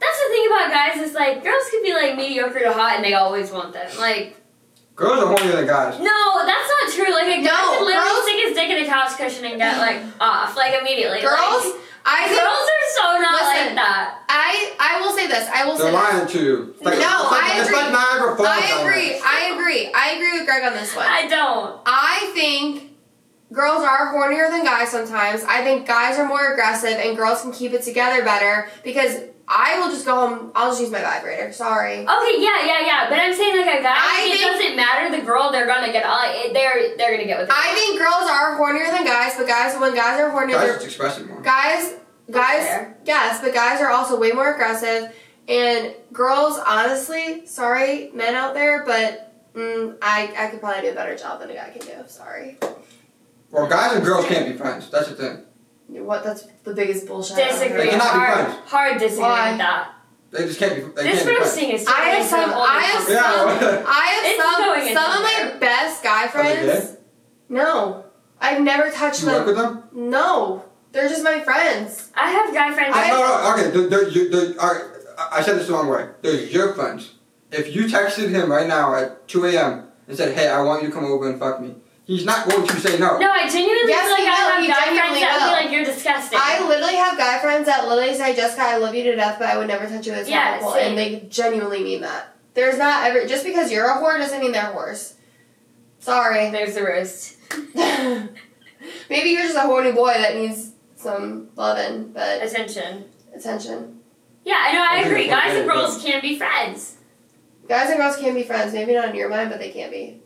That's 0.00 0.18
the 0.22 0.28
thing 0.28 0.46
about 0.46 0.70
guys. 0.70 0.96
Is 1.08 1.14
like 1.14 1.42
girls 1.44 1.64
can 1.70 1.82
be 1.82 1.92
like 1.92 2.16
mediocre 2.16 2.60
to 2.60 2.72
hot, 2.72 2.94
and 2.96 3.04
they 3.04 3.14
always 3.14 3.50
want 3.50 3.72
them. 3.74 3.88
Like, 3.98 4.36
Girls 4.96 5.22
are 5.22 5.28
hornier 5.34 5.52
than 5.52 5.66
guys. 5.66 6.00
no, 6.00 6.46
that's 6.46 6.68
not 6.72 6.84
true. 6.92 7.12
Like 7.12 7.28
a 7.28 7.42
guy 7.44 7.52
No, 7.52 7.78
could 7.78 7.84
literally 7.84 8.08
girls- 8.08 8.22
stick 8.24 8.40
his 8.48 8.54
dick 8.56 8.70
in 8.70 8.78
a 8.82 8.86
couch 8.86 9.12
cushion 9.16 9.44
and 9.44 9.58
get 9.58 9.76
like 9.78 10.00
off, 10.20 10.56
like 10.56 10.72
immediately. 10.80 11.20
Girls, 11.20 11.64
Like, 11.64 11.74
I 12.08 12.28
think, 12.28 12.40
girls 12.40 12.68
are 12.70 12.86
so 12.96 13.02
not 13.20 13.32
Listen, 13.42 13.66
like 13.66 13.74
that. 13.76 14.18
I 14.28 14.72
I 14.80 15.00
will 15.00 15.12
say 15.12 15.26
this. 15.26 15.46
I 15.52 15.66
will 15.66 15.76
They're 15.76 15.92
say 15.92 15.92
this. 15.92 16.12
lying 16.14 16.26
to 16.28 16.38
you. 16.42 16.74
It's 16.76 16.82
like, 16.82 16.98
No, 16.98 17.22
it's 17.22 17.30
like, 17.30 17.42
I 17.44 17.58
It's 17.60 17.68
agree. 17.68 17.80
like 17.82 17.92
Niagara 17.92 18.36
Falls. 18.36 18.48
I 18.48 18.80
agree. 18.80 19.20
I 19.20 19.40
agree. 19.58 19.92
I 19.94 20.10
agree 20.16 20.32
with 20.38 20.46
Greg 20.46 20.64
on 20.64 20.72
this 20.72 20.94
one. 20.96 21.04
I 21.06 21.26
don't. 21.28 21.80
I 21.84 22.30
think 22.32 22.92
girls 23.52 23.82
are 23.82 24.14
hornier 24.14 24.50
than 24.50 24.64
guys 24.64 24.88
sometimes. 24.90 25.44
I 25.44 25.62
think 25.62 25.86
guys 25.86 26.18
are 26.18 26.26
more 26.26 26.52
aggressive 26.52 26.96
and 26.98 27.16
girls 27.16 27.42
can 27.42 27.52
keep 27.52 27.72
it 27.74 27.82
together 27.82 28.24
better 28.24 28.68
because 28.82 29.20
I 29.48 29.78
will 29.78 29.90
just 29.90 30.04
go 30.04 30.14
home. 30.14 30.50
I'll 30.56 30.70
just 30.70 30.80
use 30.80 30.90
my 30.90 31.00
vibrator. 31.02 31.52
Sorry. 31.52 32.00
Okay, 32.00 32.34
yeah, 32.42 32.66
yeah, 32.66 32.80
yeah. 32.84 33.08
But 33.08 33.20
I'm 33.20 33.32
saying 33.32 33.56
like 33.56 33.78
a 33.78 33.82
guy, 33.82 33.94
I 33.94 34.28
it 34.32 34.38
think- 34.40 34.52
doesn't 34.52 34.76
matter 34.76 35.16
the 35.16 35.24
girl. 35.24 35.52
They're 35.52 35.66
gonna 35.66 35.92
get. 35.92 36.04
All, 36.04 36.20
they're 36.52 36.96
they're 36.96 37.12
gonna 37.12 37.26
get 37.26 37.38
with. 37.38 37.48
the 37.48 37.54
I 37.56 37.72
think 37.74 37.98
girls 37.98 38.28
are 38.28 38.58
hornier 38.58 38.90
than 38.90 39.04
guys, 39.04 39.34
but 39.36 39.46
guys, 39.46 39.78
when 39.78 39.94
guys 39.94 40.18
are 40.20 40.30
hornier, 40.30 40.52
Guys 40.52 40.66
they're 40.66 40.74
just 40.74 40.86
express 40.86 41.18
it 41.18 41.28
more. 41.28 41.40
guys, 41.42 41.94
guys, 42.30 42.88
yes, 43.04 43.40
but 43.40 43.54
guys 43.54 43.80
are 43.80 43.90
also 43.90 44.18
way 44.18 44.32
more 44.32 44.52
aggressive. 44.52 45.14
And 45.48 45.94
girls, 46.12 46.58
honestly, 46.66 47.46
sorry, 47.46 48.10
men 48.14 48.34
out 48.34 48.52
there, 48.54 48.84
but 48.84 49.32
mm, 49.54 49.96
I 50.02 50.34
I 50.36 50.48
could 50.48 50.58
probably 50.58 50.82
do 50.82 50.90
a 50.90 50.94
better 50.94 51.16
job 51.16 51.38
than 51.38 51.50
a 51.50 51.54
guy 51.54 51.70
can 51.70 51.82
do. 51.86 52.08
Sorry. 52.08 52.58
Well, 53.52 53.68
guys 53.68 53.94
and 53.94 54.04
girls 54.04 54.26
can't 54.26 54.50
be 54.50 54.58
friends. 54.58 54.90
That's 54.90 55.08
the 55.08 55.14
thing. 55.14 55.42
What? 55.88 56.24
That's 56.24 56.42
the 56.64 56.74
biggest 56.74 57.06
bullshit. 57.06 57.36
Disagree. 57.36 57.68
heard. 57.68 57.80
They 57.80 57.88
cannot 57.90 58.12
be 58.12 58.18
hard, 58.18 58.46
friends. 58.46 58.70
hard 58.70 58.98
disagree 58.98 59.22
Why? 59.24 59.50
with 59.50 59.58
that. 59.58 59.92
They 60.32 60.38
just 60.46 60.58
can't 60.58 60.74
be. 60.74 60.80
They 60.82 60.88
This 60.88 61.22
can't 61.22 61.28
be 61.28 61.34
friends. 61.36 61.40
roasting 61.40 61.70
is 61.70 61.86
I 61.86 61.90
have 61.90 62.04
turning 62.04 62.22
into 62.22 62.26
a 62.26 62.28
some- 62.28 62.50
I 62.60 62.80
have 62.80 63.06
conversation. 63.06 63.78
Yeah. 63.78 63.84
I 63.86 64.06
have 64.06 64.24
It's 64.26 64.42
some 64.42 65.02
some 65.02 65.12
of 65.12 65.22
my 65.52 65.58
best 65.60 66.02
guy 66.02 66.26
friends. 66.28 66.96
No, 67.48 68.04
I've 68.40 68.60
never 68.62 68.90
touched 68.90 69.22
You 69.22 69.28
work 69.28 69.46
with 69.46 69.56
them? 69.56 69.84
No, 69.92 70.64
they're 70.92 71.08
just 71.08 71.22
my 71.22 71.40
friends. 71.40 72.10
I 72.16 72.30
have 72.30 72.52
guy 72.52 72.74
friends. 72.74 72.94
I- 72.96 73.08
no, 73.10 73.20
no, 73.20 73.52
okay. 73.54 73.70
They're, 73.70 73.88
they're, 73.88 74.08
you- 74.08 74.28
they're, 74.30 74.60
all 74.60 74.74
right, 74.74 74.82
I 75.18 75.38
I 75.38 75.42
said 75.42 75.56
this 75.58 75.68
the 75.68 75.72
wrong 75.74 75.88
way. 75.88 76.08
They're 76.22 76.34
your 76.34 76.74
friends. 76.74 77.12
If 77.52 77.74
you 77.74 77.84
texted 77.84 78.30
him 78.30 78.50
right 78.50 78.66
now 78.66 78.94
at 78.96 79.28
2 79.28 79.46
a.m. 79.46 79.84
and 80.08 80.16
said, 80.16 80.36
hey, 80.36 80.48
I 80.48 80.60
want 80.62 80.82
you 80.82 80.88
to 80.88 80.94
come 80.94 81.04
over 81.04 81.30
and 81.30 81.38
fuck 81.38 81.60
me, 81.60 81.76
he's 82.06 82.24
not 82.24 82.48
going 82.48 82.66
to 82.66 82.76
say 82.80 82.98
no. 82.98 83.18
no, 83.18 83.30
I 83.30 83.48
genuinely 83.48 83.90
Yes, 83.92 84.02
feel 84.02 84.10
like 84.12 84.20
he 84.20 84.26
I 84.26 84.34
have 84.34 84.56
guy 84.66 84.74
friends 84.84 84.96
genuinely 84.96 85.20
that 85.20 85.32
will. 85.38 85.40
feel 85.46 85.52
like 85.64 85.70
you're 85.72 85.84
disgusting. 85.84 86.38
I 86.42 86.66
literally 86.68 86.94
have 86.96 87.18
guy 87.18 87.38
friends 87.40 87.66
that 87.66 87.86
literally 87.88 88.14
say, 88.16 88.34
Jessica, 88.34 88.62
I 88.62 88.76
love 88.78 88.94
you 88.94 89.02
to 89.04 89.16
death, 89.16 89.36
but 89.38 89.48
I 89.48 89.58
would 89.58 89.68
never 89.68 89.86
touch 89.86 90.06
you 90.06 90.12
as 90.14 90.28
Yeah, 90.28 90.60
yeah, 90.60 90.72
same. 90.72 90.88
and 90.90 90.98
they 90.98 91.26
genuinely 91.28 91.82
mean 91.84 92.00
that. 92.02 92.34
There's 92.54 92.78
not 92.78 93.04
ever 93.06 93.26
just 93.26 93.44
because 93.44 93.70
you're 93.70 93.86
a 93.86 93.96
whore 93.98 94.18
doesn't 94.18 94.40
mean 94.40 94.52
they're 94.52 94.72
whores. 94.72 95.14
Sorry. 95.98 96.50
There's 96.50 96.74
the 96.74 96.82
roast. 96.84 97.36
Maybe 99.10 99.30
you're 99.30 99.42
just 99.42 99.56
a 99.56 99.60
horny 99.62 99.92
boy 99.92 100.14
that 100.14 100.36
needs 100.36 100.72
some 100.96 101.48
loving, 101.56 102.12
but 102.12 102.42
Attention. 102.42 103.04
attention. 103.34 104.00
Yeah, 104.44 104.56
I 104.64 104.72
know. 104.72 104.86
I 104.88 105.00
agree. 105.06 105.26
Guys 105.26 105.56
and 105.56 105.68
girls 105.68 106.02
can 106.02 106.20
be 106.22 106.38
friends. 106.38 106.96
Guys 107.68 107.90
and 107.90 107.98
girls 107.98 108.16
can 108.16 108.34
be 108.34 108.44
friends. 108.44 108.72
Maybe 108.72 108.94
not 108.94 109.08
in 109.08 109.14
your 109.16 109.28
mind, 109.28 109.50
but 109.50 109.58
they 109.58 109.70
can 109.70 109.90
be. 109.90 110.20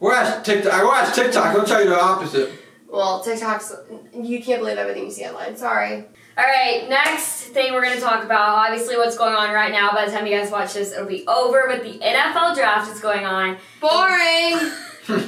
Watch 0.00 0.44
TikTok. 0.44 0.72
I 0.72 0.84
watch 0.84 1.14
TikTok. 1.14 1.46
I'll 1.46 1.64
tell 1.64 1.82
you 1.82 1.90
the 1.90 2.00
opposite. 2.00 2.52
Well, 2.88 3.22
TikTok's 3.22 3.74
you 4.14 4.42
can't 4.42 4.60
believe 4.60 4.78
everything 4.78 5.04
you 5.04 5.10
see 5.10 5.24
online. 5.24 5.56
Sorry. 5.56 6.04
All 6.38 6.44
right, 6.44 6.88
next 6.88 7.46
thing 7.46 7.72
we're 7.72 7.82
going 7.82 7.96
to 7.96 8.00
talk 8.00 8.22
about, 8.22 8.70
obviously 8.70 8.96
what's 8.96 9.18
going 9.18 9.34
on 9.34 9.52
right 9.52 9.72
now. 9.72 9.90
By 9.90 10.06
the 10.06 10.12
time 10.12 10.24
you 10.24 10.38
guys 10.38 10.52
watch 10.52 10.74
this, 10.74 10.92
it'll 10.92 11.04
be 11.04 11.26
over, 11.26 11.64
but 11.66 11.82
the 11.82 11.98
NFL 11.98 12.54
draft 12.54 12.92
is 12.92 13.00
going 13.00 13.26
on. 13.26 13.58
Boring. 13.80 14.72
well, 15.08 15.24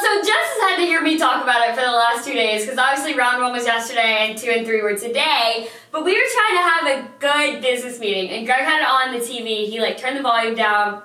so 0.00 0.20
Jess 0.22 0.30
has 0.30 0.70
had 0.70 0.76
to 0.76 0.82
hear 0.82 1.02
me 1.02 1.18
talk 1.18 1.42
about 1.42 1.68
it 1.68 1.74
for 1.74 1.80
the 1.80 1.90
last 1.90 2.24
two 2.24 2.34
days 2.34 2.62
because 2.62 2.78
obviously 2.78 3.14
round 3.14 3.42
one 3.42 3.52
was 3.52 3.66
yesterday 3.66 4.28
and 4.30 4.38
two 4.38 4.48
and 4.48 4.64
three 4.64 4.80
were 4.80 4.96
today. 4.96 5.68
But 5.90 6.04
we 6.04 6.12
were 6.12 6.28
trying 6.32 6.54
to 6.54 6.62
have 6.62 6.86
a 6.86 7.18
good 7.18 7.60
business 7.60 7.98
meeting, 7.98 8.30
and 8.30 8.46
Greg 8.46 8.60
had 8.60 8.80
it 8.80 8.88
on 8.88 9.18
the 9.18 9.26
TV. 9.26 9.66
He 9.68 9.80
like 9.80 9.98
turned 9.98 10.16
the 10.16 10.22
volume 10.22 10.54
down, 10.54 11.02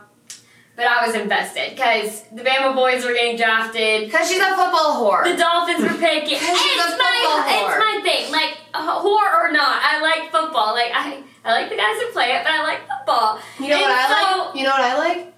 but 0.80 0.88
I 0.88 1.06
was 1.06 1.14
invested 1.14 1.76
because 1.76 2.24
the 2.32 2.42
Bama 2.42 2.74
boys 2.74 3.04
were 3.04 3.12
getting 3.12 3.36
drafted. 3.36 4.06
Because 4.08 4.30
she's 4.32 4.40
a 4.40 4.56
football 4.56 5.04
whore. 5.04 5.26
The 5.28 5.36
Dolphins 5.36 5.84
were 5.84 6.00
picking. 6.00 6.40
She's 6.40 6.80
a 6.80 6.88
it's 6.88 6.96
my 6.96 7.16
football 7.20 7.68
it's 7.68 7.80
my 7.84 8.00
thing. 8.02 8.32
Like 8.32 8.58
uh, 8.74 9.04
whore 9.04 9.28
or 9.44 9.52
not, 9.52 9.76
I 9.84 10.00
like 10.00 10.32
football. 10.32 10.72
Like 10.74 10.92
I 10.96 11.22
I 11.44 11.52
like 11.52 11.70
the 11.70 11.76
guys 11.76 12.00
that 12.00 12.10
play 12.14 12.32
it, 12.32 12.44
but 12.46 12.52
I 12.54 12.64
like 12.64 12.80
football. 12.88 13.40
You 13.60 13.68
know 13.68 13.76
And 13.76 13.82
what 13.84 13.92
I 13.92 14.08
so- 14.08 14.46
like? 14.48 14.56
You 14.56 14.64
know 14.64 14.70
what 14.72 14.82
I 14.82 14.98
like? 14.98 15.34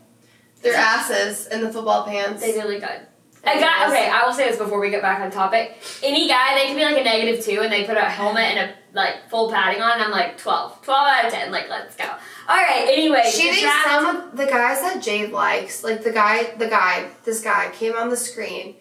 Their 0.62 0.76
asses 0.76 1.48
and 1.48 1.64
the 1.64 1.74
football 1.74 2.06
pants. 2.06 2.42
They 2.44 2.54
really 2.54 2.80
good. 2.80 3.08
A 3.44 3.60
guy, 3.60 3.90
okay, 3.90 4.08
I 4.08 4.24
will 4.28 4.34
say 4.34 4.48
this 4.48 4.58
before 4.60 4.80
we 4.80 4.92
get 4.92 5.02
back 5.02 5.20
on 5.22 5.32
topic. 5.32 5.76
Any 6.04 6.28
guy, 6.28 6.54
they 6.54 6.68
can 6.68 6.76
be 6.76 6.84
like 6.84 7.00
a 7.02 7.04
negative 7.04 7.44
two 7.44 7.62
and 7.62 7.74
they 7.74 7.84
put 7.86 7.98
a 7.98 8.02
helmet 8.02 8.44
and 8.44 8.70
a 8.70 8.74
like 8.94 9.30
full 9.30 9.52
padding 9.52 9.82
on, 9.82 10.00
I'm 10.02 10.12
like 10.12 10.38
12. 10.38 10.82
12 10.82 11.08
out 11.08 11.26
of 11.26 11.34
10. 11.34 11.52
Like, 11.52 11.70
let's 11.70 11.96
go. 11.96 12.06
Alright, 12.50 12.88
anyway. 12.90 13.24
She 13.32 13.44
thinks 13.44 13.62
draft- 13.62 13.90
some 13.90 14.06
of 14.18 14.38
the 14.38 14.46
guys 14.46 14.82
that 14.82 14.98
Jayde 14.98 15.32
likes, 15.32 15.84
like 15.84 16.04
the 16.04 16.12
guy, 16.12 16.56
the 16.56 16.68
guy, 16.68 17.08
this 17.24 17.42
guy 17.42 17.72
came 17.74 17.94
on 17.94 18.10
the 18.10 18.18
screen, 18.18 18.76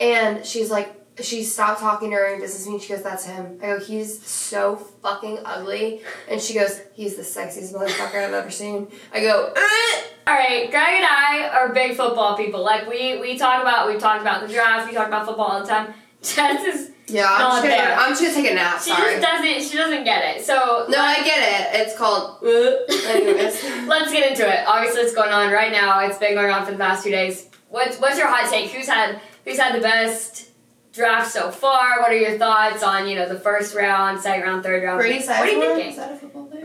and 0.00 0.44
she's 0.44 0.70
like, 0.70 0.98
she 1.20 1.44
stopped 1.44 1.80
talking 1.80 2.10
to 2.10 2.16
her 2.16 2.32
and 2.32 2.40
business 2.40 2.64
meeting. 2.66 2.80
She 2.80 2.88
goes, 2.94 3.02
"That's 3.02 3.26
him." 3.26 3.58
I 3.62 3.66
go, 3.66 3.80
"He's 3.80 4.24
so 4.26 4.76
fucking 4.76 5.40
ugly," 5.44 6.00
and 6.26 6.40
she 6.40 6.54
goes, 6.54 6.80
"He's 6.94 7.16
the 7.16 7.22
sexiest 7.22 7.74
motherfucker 7.74 8.24
I've 8.24 8.32
ever 8.32 8.50
seen." 8.50 8.90
I 9.12 9.20
go, 9.20 9.52
"Ugh." 9.54 10.04
All 10.26 10.34
right, 10.34 10.70
Greg 10.70 10.88
and 10.88 11.04
I 11.04 11.50
are 11.52 11.68
big 11.74 11.96
football 11.96 12.36
people. 12.36 12.62
Like 12.64 12.88
we 12.88 13.18
we 13.18 13.36
talk 13.36 13.60
about 13.60 13.88
we 13.88 13.98
talk 13.98 14.22
about 14.22 14.46
the 14.46 14.52
draft. 14.52 14.88
We 14.88 14.94
talk 14.96 15.08
about 15.08 15.26
football 15.26 15.46
all 15.46 15.60
the 15.60 15.66
time. 15.68 15.92
Jess 16.22 16.64
is 16.64 16.90
"Yeah, 17.08 17.26
I'm 17.28 17.38
Not 17.40 17.50
just, 17.50 17.62
gonna, 17.64 17.76
there. 17.76 17.96
I'm 17.98 18.10
just 18.10 18.22
gonna 18.22 18.34
take 18.34 18.50
a 18.52 18.54
nap." 18.54 18.80
she 18.80 18.90
Sorry. 18.90 19.10
just 19.14 19.22
doesn't 19.22 19.62
she 19.70 19.76
doesn't 19.76 20.04
get 20.04 20.36
it. 20.36 20.44
So 20.44 20.86
no, 20.88 20.98
I 20.98 21.22
get 21.24 21.40
it. 21.74 21.80
It's 21.80 21.96
called. 21.96 22.42
Anyways, 22.42 23.86
let's 23.88 24.12
get 24.12 24.30
into 24.30 24.48
it. 24.48 24.64
Obviously, 24.66 25.02
it's 25.02 25.14
going 25.14 25.32
on 25.32 25.52
right 25.52 25.72
now. 25.72 26.00
It's 26.00 26.18
been 26.18 26.34
going 26.34 26.50
on 26.52 26.64
for 26.64 26.72
the 26.72 26.78
past 26.78 27.02
two 27.04 27.10
days. 27.10 27.48
What's 27.68 27.98
what's 27.98 28.18
your 28.18 28.28
hot 28.28 28.48
take? 28.50 28.70
Who's 28.70 28.86
had 28.88 29.20
who's 29.44 29.58
had 29.58 29.74
the 29.74 29.80
best 29.80 30.50
draft 30.92 31.30
so 31.32 31.50
far? 31.50 32.00
What 32.00 32.10
are 32.12 32.16
your 32.16 32.38
thoughts 32.38 32.82
on 32.82 33.08
you 33.08 33.16
know 33.16 33.28
the 33.28 33.40
first 33.40 33.74
round, 33.74 34.20
second 34.20 34.42
round, 34.44 34.62
third 34.62 34.84
round? 34.84 34.98
Brady 35.00 35.24
what 35.26 35.40
are 35.40 35.46
you 35.50 35.58
Sizemore? 35.58 35.74
thinking? 35.74 35.90
Is 35.90 35.96
that 35.96 36.12
a 36.12 36.16
football 36.16 36.46
player? 36.46 36.62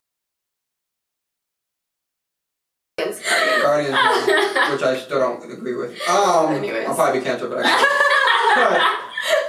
Guardians, 3.61 3.91
which 4.71 4.83
I 4.83 4.99
still 5.03 5.19
don't 5.19 5.51
agree 5.51 5.75
with. 5.75 5.91
Um, 6.09 6.53
Anyways. 6.53 6.87
I'll 6.87 6.95
probably 6.95 7.19
be 7.19 7.25
canceled, 7.25 7.51
but 7.51 7.61
I. 7.65 9.03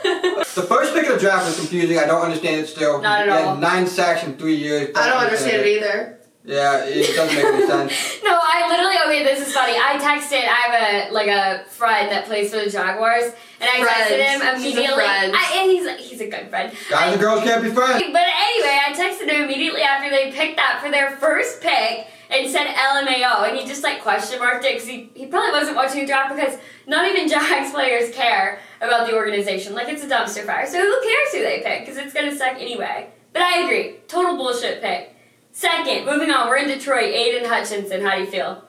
the 0.55 0.67
first 0.69 0.95
pick 0.95 1.07
of 1.07 1.15
the 1.15 1.21
draft 1.21 1.47
was 1.47 1.57
confusing. 1.57 1.99
I 1.99 2.07
don't 2.07 2.23
understand 2.23 2.61
it 2.61 2.69
still. 2.69 3.01
Not 3.01 3.29
at 3.29 3.29
all. 3.29 3.57
Nine 3.57 3.87
sacks 3.87 4.25
in 4.25 4.37
three 4.37 4.57
years. 4.57 4.91
I 4.97 5.09
don't 5.09 5.19
understand 5.19 5.63
it 5.63 5.67
either. 5.67 6.19
Yeah, 6.45 6.85
it 6.87 7.15
doesn't 7.15 7.37
make 7.37 7.45
any 7.45 7.67
sense. 7.67 8.21
No, 8.25 8.39
I 8.41 8.69
literally 8.69 8.97
okay. 9.07 9.23
This 9.25 9.47
is 9.47 9.53
funny. 9.55 9.75
I 9.75 9.97
texted. 9.99 10.45
I 10.49 10.61
have 10.69 11.11
a 11.11 11.13
like 11.13 11.29
a 11.29 11.65
friend 11.69 12.11
that 12.11 12.25
plays 12.27 12.51
for 12.51 12.57
the 12.65 12.71
Jaguars, 12.71 13.25
and 13.61 13.69
I 13.69 13.87
texted 13.87 14.19
him 14.19 14.41
Friends. 14.41 14.63
She's 14.63 14.75
a 14.75 14.79
immediately. 14.79 15.05
friend. 15.05 15.33
I, 15.37 15.59
and 15.61 15.71
he's 15.71 16.11
he's 16.11 16.21
a 16.21 16.29
good 16.29 16.49
friend. 16.49 16.75
Guys 16.91 17.13
and 17.13 17.21
girls 17.21 17.43
can't 17.45 17.63
be 17.63 17.71
friends. 17.71 18.03
But 18.13 18.27
anyway, 18.27 18.79
I 18.87 18.93
texted 18.95 19.29
him 19.31 19.45
immediately 19.45 19.83
after 19.83 20.11
they 20.11 20.31
picked 20.33 20.57
that 20.57 20.81
for 20.83 20.91
their 20.91 21.17
first 21.17 21.61
pick 21.61 22.07
and 22.31 22.51
said 22.51 22.67
LMAO, 22.67 23.49
and 23.49 23.57
he 23.57 23.67
just 23.67 23.83
like 23.83 24.03
question 24.03 24.39
marked 24.39 24.65
it 24.65 24.75
because 24.75 24.89
he, 24.89 25.11
he 25.15 25.27
probably 25.27 25.53
wasn't 25.53 25.77
watching 25.77 26.01
the 26.01 26.07
draft 26.07 26.35
because 26.35 26.59
not 26.87 27.07
even 27.11 27.29
Jags 27.29 27.71
players 27.75 28.15
care 28.15 28.61
about 28.81 29.07
the 29.07 29.15
organization. 29.15 29.75
Like 29.75 29.89
it's 29.89 30.03
a 30.03 30.09
dumpster 30.09 30.45
fire. 30.45 30.67
So 30.67 30.79
who 30.79 31.01
cares 31.03 31.33
who 31.33 31.41
they 31.41 31.63
pick? 31.65 31.87
Because 31.87 31.97
it's 31.97 32.13
gonna 32.13 32.37
suck 32.37 32.57
anyway. 32.57 33.09
But 33.33 33.43
I 33.43 33.61
agree, 33.65 33.97
total 34.09 34.37
bullshit 34.37 34.81
pick. 34.83 35.15
Second, 35.53 36.07
moving 36.07 36.31
on, 36.31 36.49
we're 36.49 36.57
in 36.57 36.69
Detroit. 36.69 37.15
Aidan 37.15 37.49
Hutchinson, 37.49 38.03
how 38.03 38.15
do 38.17 38.21
you 38.21 38.31
feel? 38.31 38.65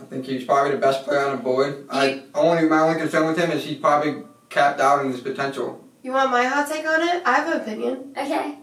I 0.00 0.04
think 0.04 0.26
he's 0.26 0.44
probably 0.44 0.72
the 0.72 0.78
best 0.78 1.04
player 1.04 1.20
on 1.20 1.36
the 1.36 1.42
board. 1.42 1.86
I 1.90 2.22
only 2.34 2.68
my 2.68 2.80
only 2.80 2.98
concern 2.98 3.26
with 3.26 3.38
him 3.38 3.50
is 3.50 3.64
he's 3.64 3.78
probably 3.78 4.22
capped 4.48 4.80
out 4.80 5.04
in 5.04 5.12
his 5.12 5.20
potential. 5.20 5.82
You 6.02 6.12
want 6.12 6.30
my 6.30 6.44
hot 6.44 6.68
take 6.68 6.86
on 6.86 7.02
it? 7.02 7.22
I 7.24 7.32
have 7.36 7.52
an 7.52 7.60
opinion. 7.60 8.14
Okay. 8.16 8.58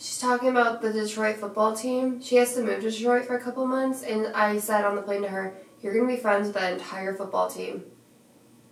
She's 0.00 0.18
talking 0.18 0.48
about 0.48 0.80
the 0.80 0.90
Detroit 0.90 1.36
football 1.36 1.76
team. 1.76 2.22
She 2.22 2.36
has 2.36 2.54
to 2.54 2.62
move 2.62 2.80
to 2.80 2.90
Detroit 2.90 3.26
for 3.26 3.36
a 3.36 3.40
couple 3.40 3.66
months, 3.66 4.02
and 4.02 4.28
I 4.28 4.58
said 4.58 4.86
on 4.86 4.96
the 4.96 5.02
plane 5.02 5.20
to 5.22 5.28
her, 5.28 5.52
"You're 5.82 5.92
gonna 5.92 6.06
be 6.06 6.16
friends 6.16 6.46
with 6.46 6.56
the 6.56 6.70
entire 6.72 7.14
football 7.14 7.50
team." 7.50 7.84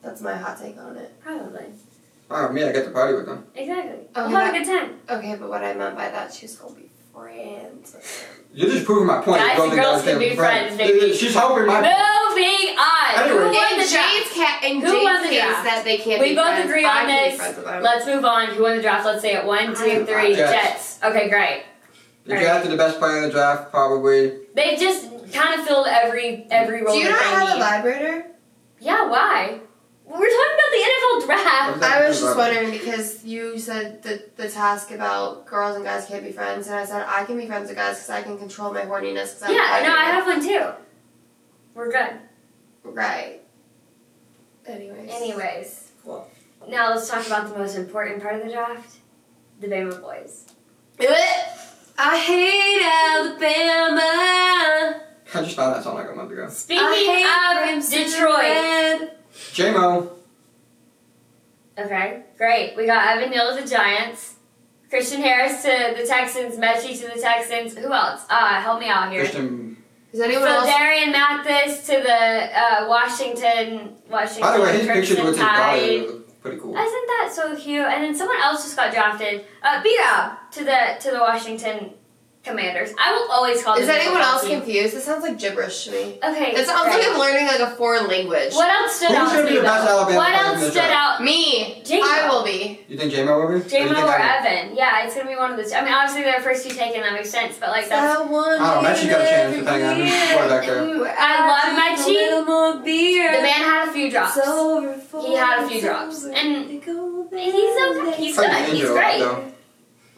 That's 0.01 0.23
my 0.23 0.35
hot 0.35 0.59
take 0.59 0.79
on 0.79 0.97
it. 0.97 1.21
Probably. 1.21 1.67
Oh, 2.31 2.49
me, 2.49 2.65
I 2.65 2.73
get 2.73 2.87
to 2.87 2.91
party 2.93 3.15
with 3.15 3.27
them. 3.27 3.45
Exactly. 3.55 3.93
Okay, 3.93 4.09
we'll 4.17 4.29
have 4.29 4.55
a 4.55 4.59
good 4.59 4.67
time. 4.67 5.01
Okay, 5.11 5.35
but 5.35 5.51
what 5.51 5.63
I 5.63 5.75
meant 5.75 5.97
by 5.97 6.09
that, 6.09 6.33
she's 6.33 6.57
gonna 6.57 6.75
be 6.75 6.88
friends. 7.23 7.97
You're 8.55 8.71
just 8.71 8.85
proving 8.87 9.07
my 9.07 9.21
point. 9.21 9.41
Guys 9.41 9.53
You 9.53 9.57
don't 9.57 9.65
and 9.65 9.73
think 9.73 9.83
girls 9.83 10.03
I 10.03 10.05
can 10.07 10.19
was 10.19 10.29
be 10.29 10.37
friends. 10.37 10.77
friends, 10.77 10.79
baby. 11.01 11.13
She's 11.15 11.35
helping 11.35 11.67
my 11.67 11.75
point. 11.83 11.95
Moving 12.29 12.79
on. 12.79 13.19
Anyway. 13.19 13.39
Who 13.39 13.45
won 13.45 13.71
the 13.79 13.89
draft? 13.89 14.15
Jayde's 14.15 14.33
cat, 14.35 14.65
in 14.65 14.81
Who 14.81 14.87
Jayde's 14.87 15.05
won 15.05 15.23
the 15.23 15.29
case, 15.29 15.41
draft? 15.43 15.65
that 15.65 15.83
they 15.85 15.99
can't 15.99 16.21
We 16.21 16.29
be 16.31 16.35
both 16.37 16.65
agree 16.65 16.85
on 16.85 17.07
can 17.07 17.07
this. 17.09 17.37
friends 17.37 17.57
with 17.57 17.65
them. 17.67 17.83
Let's 17.83 18.07
move 18.07 18.25
on. 18.25 18.47
Who 18.49 18.63
won 18.63 18.77
the 18.77 18.83
draft? 18.83 19.05
Let's 19.05 19.23
say 19.23 19.35
it. 19.35 19.45
One, 19.45 19.67
two, 19.75 20.05
three. 20.07 20.35
Jets. 20.35 20.53
Jets. 20.53 20.99
Okay, 21.05 21.29
great. 21.29 21.65
The 22.25 22.35
draft 22.37 22.65
is 22.67 22.71
the 22.71 22.77
best 22.77 22.99
player 22.99 23.17
in 23.19 23.23
the 23.25 23.31
draft, 23.31 23.71
probably. 23.71 24.39
They've 24.55 24.79
just 24.79 25.33
kind 25.33 25.59
of 25.61 25.67
filled 25.67 25.87
every 25.87 26.47
every 26.51 26.83
role 26.83 26.95
Do 26.95 27.01
you 27.01 27.09
that 27.09 27.13
not 27.13 27.49
have 27.49 27.57
a 27.57 27.61
vibrator? 27.61 28.27
yeah, 28.81 29.09
why? 29.09 29.61
We're 30.11 30.17
talking 30.17 30.57
about 30.57 30.71
the 30.73 30.85
NFL 30.89 31.27
draft. 31.27 31.83
I 31.83 32.09
was 32.09 32.19
just 32.21 32.37
wondering 32.37 32.71
because 32.71 33.25
you 33.25 33.59
said 33.59 34.03
the 34.03 34.25
the 34.37 34.49
task 34.49 34.91
about 34.91 35.47
girls 35.47 35.77
and 35.77 35.85
guys 35.85 36.07
can't 36.07 36.25
be 36.25 36.33
friends, 36.33 36.67
and 36.67 36.77
I 36.77 36.85
said 36.87 37.05
I 37.07 37.25
can 37.25 37.37
be 37.37 37.47
friends 37.47 37.69
with 37.69 37.77
guys 37.77 37.97
because 37.97 38.11
I 38.11 38.23
can 38.23 38.39
control 38.39 38.73
my 38.73 38.83
horniness. 38.83 39.35
Cause 39.35 39.43
I'm 39.45 39.53
Yeah, 39.53 39.81
no, 39.87 39.95
I 39.95 40.05
have 40.05 40.27
one 40.27 40.41
too. 40.41 40.71
We're 41.75 41.91
good. 41.93 42.19
Right. 42.85 43.41
Anyways. 44.67 45.11
Anyways. 45.11 45.93
Cool. 46.03 46.27
Now 46.69 46.91
let's 46.95 47.09
talk 47.09 47.27
about 47.27 47.49
the 47.53 47.59
most 47.59 47.77
important 47.77 48.23
part 48.23 48.37
of 48.37 48.45
the 48.47 48.53
draft. 48.53 48.97
The 49.61 49.67
Bama 49.69 50.01
boys. 50.01 50.47
Do 50.99 51.07
it! 51.11 51.47
I 51.99 52.19
hate 52.19 52.83
Alabama. 53.93 55.03
I 55.35 55.43
just 55.43 55.57
found 55.57 55.75
that 55.75 55.85
song 55.85 55.97
like 55.97 56.11
a 56.11 56.15
month 56.15 56.33
ago. 56.33 56.49
Speaking 56.49 56.83
I 56.85 56.95
hate 56.95 57.59
of 57.59 57.63
crimson 57.65 58.05
Detroit. 58.05 58.39
red. 58.39 59.18
J-Mo. 59.53 60.13
Okay, 61.79 62.23
great. 62.37 62.77
We 62.77 62.87
got 62.87 63.17
Evan 63.17 63.31
Neal 63.31 63.55
to 63.57 63.63
the 63.63 63.69
Giants, 63.69 64.35
Christian 64.91 65.21
Harris 65.21 65.63
to 65.63 65.95
the 65.97 66.07
Texans, 66.07 66.57
Metchie 66.57 66.99
to 67.01 67.15
the 67.15 67.21
Texans. 67.21 67.77
Who 67.77 67.93
else? 67.93 68.23
Uh, 68.29 68.61
help 68.61 68.81
me 68.81 68.89
out 68.89 69.13
here. 69.13 69.21
Christian. 69.23 69.77
Is 70.13 70.21
anyone 70.21 70.49
else? 70.49 70.67
Darian 70.67 71.13
Mathis 71.13 71.87
to 71.87 71.93
the 71.93 72.59
uh, 72.59 72.87
Washington 72.89 73.95
Washington 74.11 74.43
By 74.43 74.57
the 74.57 74.63
way, 74.63 74.73
his 74.79 74.87
pictures 74.87 75.19
Crimson 75.19 75.25
with 75.27 75.35
his 75.37 75.45
daughter 75.45 75.79
Tide. 75.79 76.41
pretty 76.41 76.57
cool. 76.59 76.71
Isn't 76.75 77.07
that 77.07 77.31
so 77.33 77.55
cute? 77.57 77.85
And 77.85 78.03
then 78.03 78.15
someone 78.15 78.41
else 78.41 78.65
just 78.65 78.75
got 78.75 78.93
drafted. 78.93 79.45
Uh, 79.63 79.83
B-Rob 79.83 80.39
to 80.53 80.65
the 80.65 80.97
to 81.01 81.11
the 81.11 81.19
Washington 81.21 81.93
Commanders. 82.45 82.91
I 82.99 83.13
will 83.13 83.31
always 83.31 83.63
call 83.63 83.77
Is 83.77 83.87
them 83.87 83.97
anyone 84.01 84.23
else 84.23 84.43
team. 84.43 84.61
confused? 84.61 84.95
It 84.97 85.03
sounds 85.03 85.23
like 85.23 85.39
gibberish 85.39 85.85
to 85.85 85.91
me. 85.91 86.19
Okay. 86.23 86.53
It 86.57 86.67
sounds 86.67 86.89
great. 86.95 87.05
like 87.05 87.09
I'm 87.13 87.19
learning 87.19 87.47
like 87.47 87.61
a 87.61 87.71
foreign 87.77 88.07
language. 88.09 88.55
What 88.55 88.71
else 88.71 88.97
stood 88.97 89.09
Who's 89.09 89.17
out 89.19 89.33
gonna 89.35 89.49
be 89.49 89.57
the 89.57 89.63
best? 89.63 89.89
Alabama 89.89 90.17
What 90.17 90.33
else 90.35 90.71
stood 90.71 90.91
out? 90.91 91.23
Me. 91.23 91.83
J-Mo. 91.85 92.07
I 92.07 92.29
will 92.29 92.45
be. 92.45 92.81
You 92.89 92.97
think 92.97 93.13
J-Mo 93.13 93.39
will 93.39 93.49
be? 93.49 93.55
Or 93.57 93.69
J-Mo 93.69 93.95
think 93.95 94.07
or 94.07 94.15
Evan? 94.15 94.47
Evan. 94.47 94.77
Yeah, 94.77 95.05
it's 95.05 95.15
gonna 95.15 95.29
be 95.29 95.37
one 95.37 95.51
of 95.51 95.57
the 95.59 95.65
two. 95.65 95.75
I 95.75 95.85
mean, 95.85 95.93
obviously 95.93 96.23
they're 96.23 96.41
first 96.41 96.67
two 96.67 96.75
taken. 96.75 97.03
That 97.03 97.13
makes 97.13 97.29
sense. 97.31 97.59
But 97.59 97.71
like 97.71 97.89
that's 97.89 98.19
That 98.19 98.31
one 98.31 98.61
I 98.63 98.75
don't 98.75 98.83
know, 98.85 98.89
Metchie 98.89 99.11
got 99.11 99.21
a 99.21 99.25
chance 99.29 99.57
depending 99.57 99.87
on 99.89 99.97
who's 99.97 100.33
quarterback 100.33 100.67
there. 100.67 101.15
I 101.19 101.33
love 101.45 101.69
Metchie. 101.77 102.39
A 102.41 102.45
more 102.45 102.83
beer. 102.85 103.37
the 103.37 103.43
man 103.43 103.61
had 103.61 103.89
a 103.89 103.93
few 103.93 104.11
drops. 104.11 104.37
It's 104.39 105.27
He 105.27 105.35
had 105.37 105.65
a 105.65 105.69
few 105.69 105.81
drops. 105.81 106.25
And 106.25 106.71
He's 106.71 106.85
there, 106.85 108.07
okay. 108.09 108.17
He's 108.17 108.37
good. 108.37 108.51
He's 108.51 108.69
injured 108.81 108.91
a 108.91 108.95
lot, 108.95 109.45
great. 109.45 109.55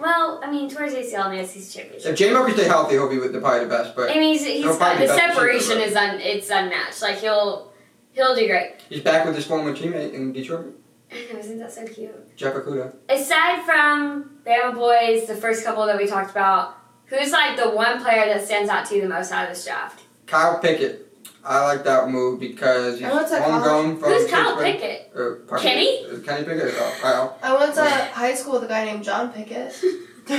Well, 0.00 0.40
I 0.42 0.50
mean, 0.50 0.70
towards 0.70 0.94
ACL 0.94 1.26
and 1.36 1.46
SEC 1.46 1.82
championship. 1.82 2.12
If 2.12 2.18
J-Mo 2.18 2.46
can 2.46 2.54
stay 2.54 2.64
healthy, 2.64 2.94
he'll 2.94 3.08
be 3.10 3.18
with 3.18 3.32
the 3.32 3.40
probably 3.40 3.60
the 3.60 3.66
best. 3.66 3.94
But 3.94 4.10
I 4.10 4.14
mean, 4.14 4.32
he's, 4.32 4.44
he's 4.44 4.64
He'll 4.64 4.76
probably 4.76 5.06
the 5.06 5.14
separation 5.14 5.78
is 5.78 5.94
un, 5.94 6.18
it's 6.20 6.48
unmatched. 6.48 7.02
Like 7.02 7.18
he'll 7.18 7.72
he'll 8.12 8.34
do 8.34 8.46
great. 8.46 8.76
he's 8.88 9.02
back 9.02 9.26
with 9.26 9.36
his 9.36 9.44
former 9.46 9.74
teammate 9.74 10.14
in 10.14 10.32
Detroit, 10.32 10.74
Isn't 11.38 11.58
that 11.58 11.72
so 11.72 11.86
cute? 11.86 12.36
Jeff 12.36 12.54
Okudah. 12.54 12.94
Aside 13.08 13.64
from 13.64 14.38
Bama 14.46 14.74
boys, 14.74 15.26
the 15.26 15.34
first 15.36 15.64
couple 15.64 15.84
that 15.86 15.98
we 15.98 16.06
talked 16.06 16.30
about, 16.30 16.76
who's 17.06 17.32
like 17.32 17.56
the 17.58 17.70
one 17.70 18.02
player 18.02 18.26
that 18.26 18.44
stands 18.44 18.70
out 18.70 18.86
to 18.86 18.94
you 18.94 19.02
the 19.02 19.08
most 19.08 19.32
out 19.32 19.48
of 19.48 19.54
this 19.54 19.64
draft? 19.64 20.02
Kyle 20.26 20.58
Pickett. 20.60 21.09
I 21.44 21.64
like 21.64 21.84
that 21.84 22.08
move 22.10 22.38
because 22.40 22.98
he's 22.98 23.08
I 23.08 23.14
went 23.14 23.28
to 23.28 23.42
homegrown 23.42 23.98
from 23.98 24.10
Who's 24.10 24.30
Kyle 24.30 24.56
Pittsburgh. 24.56 24.80
Pickett? 24.80 25.12
Or, 25.14 25.34
pardon 25.48 25.66
Kenny? 25.68 25.84
me? 25.84 26.08
Is 26.08 26.24
Kenny 26.24 26.44
Pickett? 26.44 26.74
Oh, 26.76 26.98
Kyle. 27.00 27.38
I 27.42 27.56
went 27.56 27.74
to 27.76 27.84
high 27.84 28.34
school 28.34 28.54
with 28.54 28.64
a 28.64 28.68
guy 28.68 28.84
named 28.84 29.04
John 29.04 29.32
Pickett. 29.32 29.74
Uh, 30.30 30.36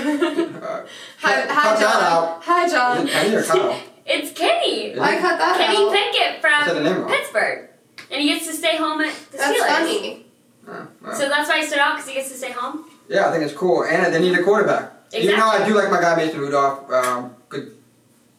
hi, 1.20 1.42
cut 1.42 1.50
hi, 1.50 1.76
that 1.76 1.80
John. 1.82 2.04
out. 2.04 2.44
Hi, 2.44 2.64
Is 2.66 2.72
John. 2.72 2.98
it 3.08 3.12
Kenny 3.12 3.36
or 3.36 3.44
Kyle? 3.44 3.80
It's 4.06 4.32
Kenny. 4.32 4.76
Is 4.94 5.00
I 5.00 5.16
it? 5.18 5.20
cut 5.22 5.38
that 5.38 5.58
Kenny 5.58 5.78
out. 5.86 5.92
Pickett 5.92 6.46
I 6.46 6.94
from. 6.94 7.08
Pittsburgh, 7.08 7.70
and 8.10 8.22
he 8.22 8.30
gets 8.30 8.48
to 8.48 8.54
stay 8.54 8.78
home 8.78 9.02
at 9.02 9.14
the 9.32 9.38
That's 9.38 9.60
Steelers. 9.62 9.68
funny. 9.68 10.26
Wow. 10.66 10.88
So 11.14 11.28
that's 11.28 11.50
why 11.50 11.60
he 11.60 11.66
stood 11.66 11.80
out 11.80 11.96
because 11.96 12.08
he 12.10 12.16
gets 12.16 12.30
to 12.30 12.38
stay 12.38 12.52
home. 12.52 12.86
Yeah, 13.10 13.28
I 13.28 13.32
think 13.32 13.44
it's 13.44 13.54
cool, 13.54 13.84
and 13.84 14.14
they 14.14 14.20
need 14.22 14.38
a 14.38 14.44
quarterback. 14.44 14.94
Exactly. 15.08 15.24
Even 15.28 15.40
though 15.40 15.48
I 15.50 15.68
do 15.68 15.74
like 15.76 15.92
my 15.92 16.00
guy 16.00 16.16
Mason 16.16 16.40
Rudolph, 16.40 16.90
um, 16.92 17.36
good 17.50 17.76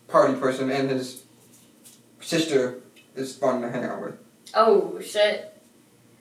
party 0.08 0.34
person, 0.34 0.70
and 0.70 0.88
his 0.90 1.22
sister 2.32 2.80
is 3.14 3.36
fun 3.36 3.60
to 3.60 3.68
hang 3.70 3.84
out 3.84 4.00
with. 4.02 4.14
Oh 4.54 4.98
shit! 5.00 5.52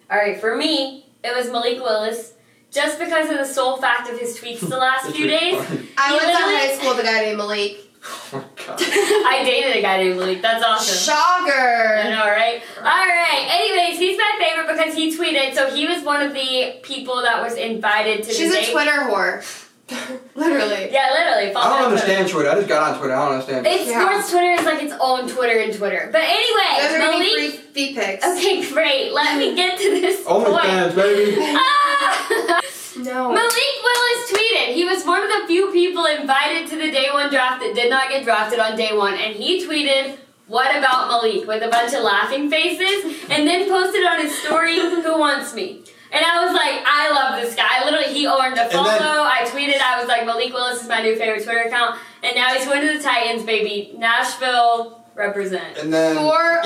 All 0.09 0.17
right, 0.17 0.39
for 0.39 0.55
me, 0.57 1.05
it 1.23 1.35
was 1.35 1.49
Malik 1.51 1.77
Willis, 1.79 2.33
just 2.69 2.99
because 2.99 3.29
of 3.29 3.37
the 3.37 3.45
sole 3.45 3.77
fact 3.77 4.09
of 4.09 4.19
his 4.19 4.37
tweets 4.37 4.59
the 4.59 4.77
last 4.77 5.09
few 5.15 5.27
days. 5.27 5.55
I 5.97 6.11
went 6.11 6.23
to 6.23 6.43
high 6.43 6.75
school 6.77 6.91
with 6.95 6.99
a 6.99 7.03
guy 7.03 7.21
named 7.21 7.37
Malik. 7.37 7.77
Oh 8.33 8.37
my 8.37 8.65
God. 8.65 8.79
I 8.81 9.43
dated 9.45 9.75
a 9.75 9.81
guy 9.83 9.97
named 10.01 10.17
Malik. 10.17 10.41
That's 10.41 10.63
awesome. 10.65 11.13
I 11.13 11.13
Shocker. 11.13 12.09
know, 12.09 12.25
right? 12.25 12.59
All 12.79 12.83
right. 12.83 13.47
Anyways, 13.51 13.99
he's 13.99 14.17
my 14.17 14.37
favorite 14.41 14.75
because 14.75 14.95
he 14.95 15.15
tweeted. 15.15 15.53
So 15.53 15.69
he 15.69 15.85
was 15.85 16.03
one 16.03 16.23
of 16.23 16.33
the 16.33 16.79
people 16.81 17.21
that 17.21 17.43
was 17.43 17.53
invited 17.57 18.23
to. 18.23 18.33
She's 18.33 18.51
the 18.51 18.57
a 18.57 18.61
date. 18.61 18.71
Twitter 18.71 18.91
whore. 18.91 19.43
Literally. 20.35 20.89
Yeah, 20.91 21.09
literally. 21.11 21.53
Follow 21.53 21.65
I 21.75 21.79
don't 21.79 21.79
him 21.79 21.85
on 21.85 21.91
Twitter. 21.91 22.11
understand 22.13 22.29
Twitter. 22.29 22.49
I 22.49 22.55
just 22.55 22.67
got 22.67 22.91
on 22.91 22.97
Twitter. 22.99 23.13
I 23.13 23.25
don't 23.25 23.31
understand. 23.33 23.67
It's 23.67 23.87
Yeah. 23.89 24.01
sports 24.07 24.31
Twitter 24.31 24.51
is 24.51 24.65
like 24.65 24.81
its 24.83 24.93
own 24.99 25.27
Twitter 25.27 25.59
in 25.59 25.73
Twitter. 25.75 26.09
But 26.11 26.21
anyway, 26.21 26.71
Those 26.81 26.91
are 26.93 26.99
gonna 26.99 27.17
Malik. 27.19 27.33
free 27.33 27.49
feet 27.73 27.95
pics. 27.97 28.25
Okay, 28.25 28.65
great. 28.71 29.11
Let 29.13 29.37
me 29.37 29.55
get 29.55 29.77
to 29.79 29.89
this 30.01 30.23
point. 30.23 30.47
OnlyFans, 30.47 30.95
baby. 30.95 31.37
Ah! 31.39 32.61
No. 32.97 33.31
Malik 33.31 33.73
Willis 33.83 34.31
tweeted. 34.31 34.73
He 34.73 34.83
was 34.83 35.03
one 35.05 35.23
of 35.23 35.29
the 35.29 35.47
few 35.47 35.71
people 35.71 36.05
invited 36.05 36.69
to 36.69 36.75
the 36.75 36.91
day 36.91 37.07
one 37.11 37.29
draft 37.31 37.61
that 37.63 37.73
did 37.73 37.89
not 37.89 38.09
get 38.09 38.23
drafted 38.25 38.59
on 38.59 38.75
day 38.75 38.95
one, 38.95 39.13
and 39.13 39.33
he 39.35 39.65
tweeted. 39.65 40.17
What 40.47 40.75
about 40.75 41.07
Malik 41.07 41.47
with 41.47 41.63
a 41.63 41.69
bunch 41.69 41.93
of 41.93 42.03
laughing 42.03 42.49
faces 42.49 43.05
and 43.29 43.47
then 43.47 43.69
posted 43.69 44.03
on 44.03 44.19
his 44.19 44.37
story, 44.43 44.77
Who 44.77 45.17
wants 45.17 45.53
me? 45.55 45.83
And 46.13 46.25
I 46.25 46.43
was 46.45 46.53
like, 46.53 46.83
I 46.85 47.09
love 47.11 47.41
this 47.41 47.55
guy. 47.55 47.85
Literally, 47.85 48.13
he 48.13 48.27
earned 48.27 48.57
a 48.57 48.63
And 48.63 48.71
follow. 48.71 48.89
then- 48.89 49.01
I 49.01 49.43
tweeted, 49.45 49.79
I 49.81 49.99
was 49.99 50.07
like, 50.07 50.25
Malik 50.25 50.53
Willis 50.53 50.81
is 50.81 50.89
my 50.89 51.01
new 51.01 51.15
favorite 51.15 51.43
Twitter 51.43 51.61
account. 51.61 51.99
And 52.23 52.35
now 52.35 52.53
he's 52.53 52.65
going 52.65 52.81
to 52.85 52.97
the 52.97 53.03
Titans, 53.03 53.43
baby. 53.43 53.93
Nashville 53.97 55.03
represent. 55.15 55.77
And 55.77 55.93
then 55.93 56.15
Four 56.17 56.35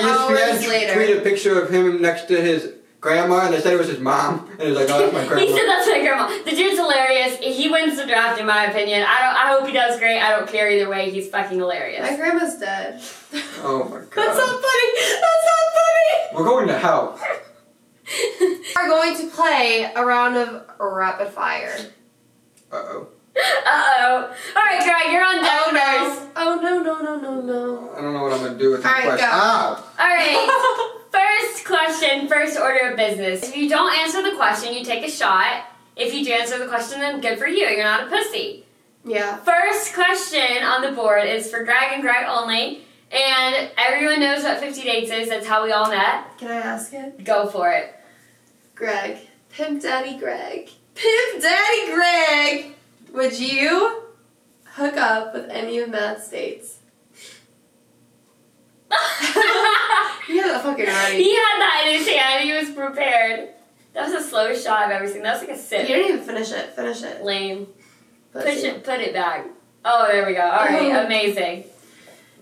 ESPN 0.62 0.68
later. 0.68 0.92
tweeted 0.94 1.18
a 1.18 1.22
picture 1.22 1.60
of 1.62 1.70
him 1.70 2.02
next 2.02 2.26
to 2.28 2.40
his 2.40 2.72
grandma, 3.00 3.44
and 3.46 3.54
they 3.54 3.60
said 3.60 3.72
it 3.72 3.78
was 3.78 3.86
his 3.88 4.00
mom. 4.00 4.48
And 4.52 4.62
he 4.62 4.68
was 4.68 4.78
like, 4.78 4.88
oh, 4.90 4.98
that's 4.98 5.12
my 5.12 5.26
grandma. 5.26 5.40
He 5.46 5.46
grandma." 5.46 5.58
said 5.58 5.68
that's 5.68 5.86
my 5.88 6.00
grandma. 6.00 6.44
The 6.44 6.56
dude's 6.56 6.76
hilarious. 6.78 7.38
He 7.38 7.68
wins 7.70 7.96
the 7.96 8.06
draft, 8.06 8.40
in 8.40 8.46
my 8.46 8.64
opinion. 8.66 9.02
I 9.02 9.20
don't. 9.20 9.36
I 9.36 9.46
hope 9.52 9.66
he 9.66 9.72
does 9.72 9.98
great. 10.00 10.18
I 10.20 10.30
don't 10.36 10.48
care 10.48 10.68
either 10.70 10.88
way. 10.90 11.10
He's 11.10 11.28
fucking 11.28 11.56
hilarious. 11.58 12.02
My 12.10 12.16
grandma's 12.16 12.58
dead. 12.58 13.00
oh 13.62 13.84
my 13.84 13.98
god. 14.00 14.08
That's 14.14 14.38
not 14.38 14.60
funny. 14.60 14.90
That's 14.96 15.44
not 15.46 15.72
funny. 15.78 16.36
We're 16.36 16.44
going 16.44 16.66
to 16.68 16.78
hell. 16.78 17.20
We're 18.76 18.88
going 18.88 19.16
to 19.16 19.26
play 19.28 19.90
a 19.94 20.04
round 20.04 20.36
of 20.36 20.64
rapid 20.78 21.28
fire. 21.28 21.76
Uh 22.70 22.76
oh. 22.76 23.08
Uh 23.36 23.40
oh. 23.66 24.34
All 24.56 24.62
right, 24.62 24.82
Greg, 24.82 25.12
you're 25.12 25.24
on 25.24 25.42
deck 25.42 25.64
first. 25.70 26.28
Oh 26.36 26.60
no 26.62 26.82
no 26.82 27.02
no 27.02 27.20
no 27.20 27.40
no. 27.40 27.90
I 27.96 28.00
don't 28.00 28.12
know 28.12 28.22
what 28.22 28.32
I'm 28.32 28.44
gonna 28.44 28.58
do 28.58 28.70
with 28.72 28.82
this 28.82 28.86
All 28.86 28.92
right, 28.92 29.04
question. 29.04 29.28
go. 29.28 29.36
Ow! 29.36 29.84
All 29.98 30.06
right. 30.06 30.92
First 31.16 31.64
question, 31.64 32.28
first 32.28 32.58
order 32.58 32.90
of 32.90 32.96
business. 32.96 33.42
If 33.42 33.56
you 33.56 33.70
don't 33.70 33.94
answer 34.00 34.22
the 34.22 34.36
question, 34.36 34.74
you 34.74 34.84
take 34.84 35.02
a 35.02 35.10
shot. 35.10 35.64
If 35.96 36.12
you 36.12 36.22
do 36.22 36.32
answer 36.32 36.58
the 36.58 36.66
question, 36.66 37.00
then 37.00 37.22
good 37.22 37.38
for 37.38 37.46
you. 37.46 37.66
You're 37.66 37.84
not 37.84 38.06
a 38.06 38.10
pussy. 38.10 38.66
Yeah. 39.02 39.36
First 39.38 39.94
question 39.94 40.62
on 40.62 40.82
the 40.82 40.92
board 40.92 41.26
is 41.26 41.50
for 41.50 41.64
Greg 41.64 41.92
and 41.92 42.02
Greg 42.02 42.26
only. 42.28 42.84
And 43.10 43.70
everyone 43.78 44.20
knows 44.20 44.42
what 44.42 44.58
50 44.58 44.82
Dates 44.82 45.10
is. 45.10 45.28
That's 45.28 45.46
how 45.46 45.64
we 45.64 45.72
all 45.72 45.88
met. 45.88 46.36
Can 46.38 46.50
I 46.50 46.56
ask 46.56 46.92
it? 46.92 47.24
Go 47.24 47.46
for 47.46 47.70
it. 47.70 47.94
Greg. 48.74 49.18
Pimp 49.50 49.82
Daddy 49.82 50.18
Greg. 50.18 50.68
Pimp 50.94 51.42
Daddy 51.42 51.92
Greg. 51.92 52.74
Would 53.12 53.38
you 53.38 54.02
hook 54.64 54.96
up 54.96 55.32
with 55.34 55.48
any 55.50 55.78
of 55.78 55.88
Matt's 55.88 56.28
dates? 56.28 56.78
he 60.26 60.38
had 60.38 60.50
that 60.50 60.62
fucking 60.62 60.86
ready. 60.86 61.22
he 61.22 61.34
had 61.34 61.58
that 61.58 61.84
in 61.88 61.98
his 61.98 62.08
hand. 62.08 62.44
He 62.44 62.52
was 62.52 62.70
prepared. 62.70 63.50
That 63.94 64.04
was 64.08 64.12
the 64.12 64.28
slowest 64.28 64.64
shot 64.64 64.82
I've 64.82 64.90
ever 64.90 65.08
seen. 65.08 65.22
That 65.22 65.40
was 65.40 65.48
like 65.48 65.56
a 65.56 65.60
sip. 65.60 65.88
You 65.88 65.94
didn't 65.96 66.12
even 66.14 66.26
finish 66.26 66.52
it. 66.52 66.70
Finish 66.74 67.02
it. 67.02 67.24
Lame. 67.24 67.66
Push 68.32 68.44
Pussy. 68.44 68.66
it. 68.66 68.84
Put 68.84 69.00
it 69.00 69.14
back. 69.14 69.46
Oh, 69.84 70.06
there 70.10 70.26
we 70.26 70.34
go. 70.34 70.42
All 70.42 70.66
right. 70.66 70.92
Oh. 70.92 71.06
Amazing. 71.06 71.64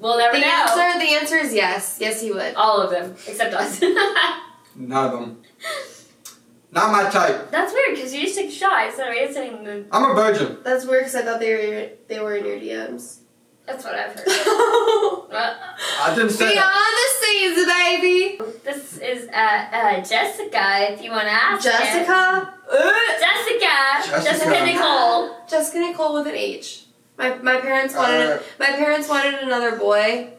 We'll 0.00 0.18
never 0.18 0.34
The 0.34 0.40
know. 0.40 0.46
answer, 0.46 0.98
the 0.98 1.12
answer 1.14 1.36
is 1.36 1.54
yes. 1.54 1.98
Yes, 2.00 2.20
he 2.20 2.30
would. 2.32 2.54
All 2.54 2.80
of 2.80 2.90
them 2.90 3.12
except 3.26 3.54
us. 3.54 3.80
None 4.76 5.06
of 5.06 5.12
them. 5.12 5.42
Not 6.72 6.90
my 6.90 7.08
type. 7.08 7.50
That's 7.52 7.72
weird 7.72 7.94
because 7.94 8.12
you 8.12 8.22
just 8.22 8.36
took 8.36 8.46
a 8.46 8.50
shot 8.50 8.86
instead 8.86 9.08
of 9.08 9.16
answering 9.16 9.62
the. 9.64 9.84
I'm 9.92 10.10
a 10.10 10.14
virgin. 10.14 10.58
That's 10.64 10.84
weird 10.84 11.02
because 11.04 11.14
I 11.14 11.22
thought 11.22 11.38
they 11.40 11.54
were 11.54 11.88
they 12.08 12.20
were 12.20 12.34
in 12.36 12.44
your 12.44 12.58
DMs. 12.58 13.18
That's 13.66 13.82
what 13.84 13.94
I've 13.94 14.12
heard. 14.14 14.24
Beyond 14.26 15.32
I 15.32 16.12
didn't 16.14 16.30
say 16.30 16.54
that. 16.54 16.94
the 16.98 17.26
seas, 17.26 17.66
baby. 17.66 18.38
this 18.64 18.98
is 18.98 19.28
uh, 19.28 19.66
uh, 19.72 19.96
Jessica. 20.02 20.92
If 20.92 21.02
you 21.02 21.10
want 21.12 21.22
to 21.28 21.30
ask. 21.32 21.64
her. 21.64 21.70
Jessica. 21.70 22.54
Jessica. 23.20 24.10
Jessica. 24.10 24.24
Jessica 24.24 24.64
Nicole. 24.66 25.36
Jessica 25.48 25.78
Nicole 25.78 26.14
with 26.14 26.26
an 26.26 26.34
H. 26.34 26.83
My 27.16 27.34
my 27.36 27.60
parents 27.60 27.94
wanted 27.94 28.26
Uh. 28.30 28.38
my 28.58 28.66
parents 28.66 29.08
wanted 29.08 29.34
another 29.34 29.76
boy. 29.76 30.30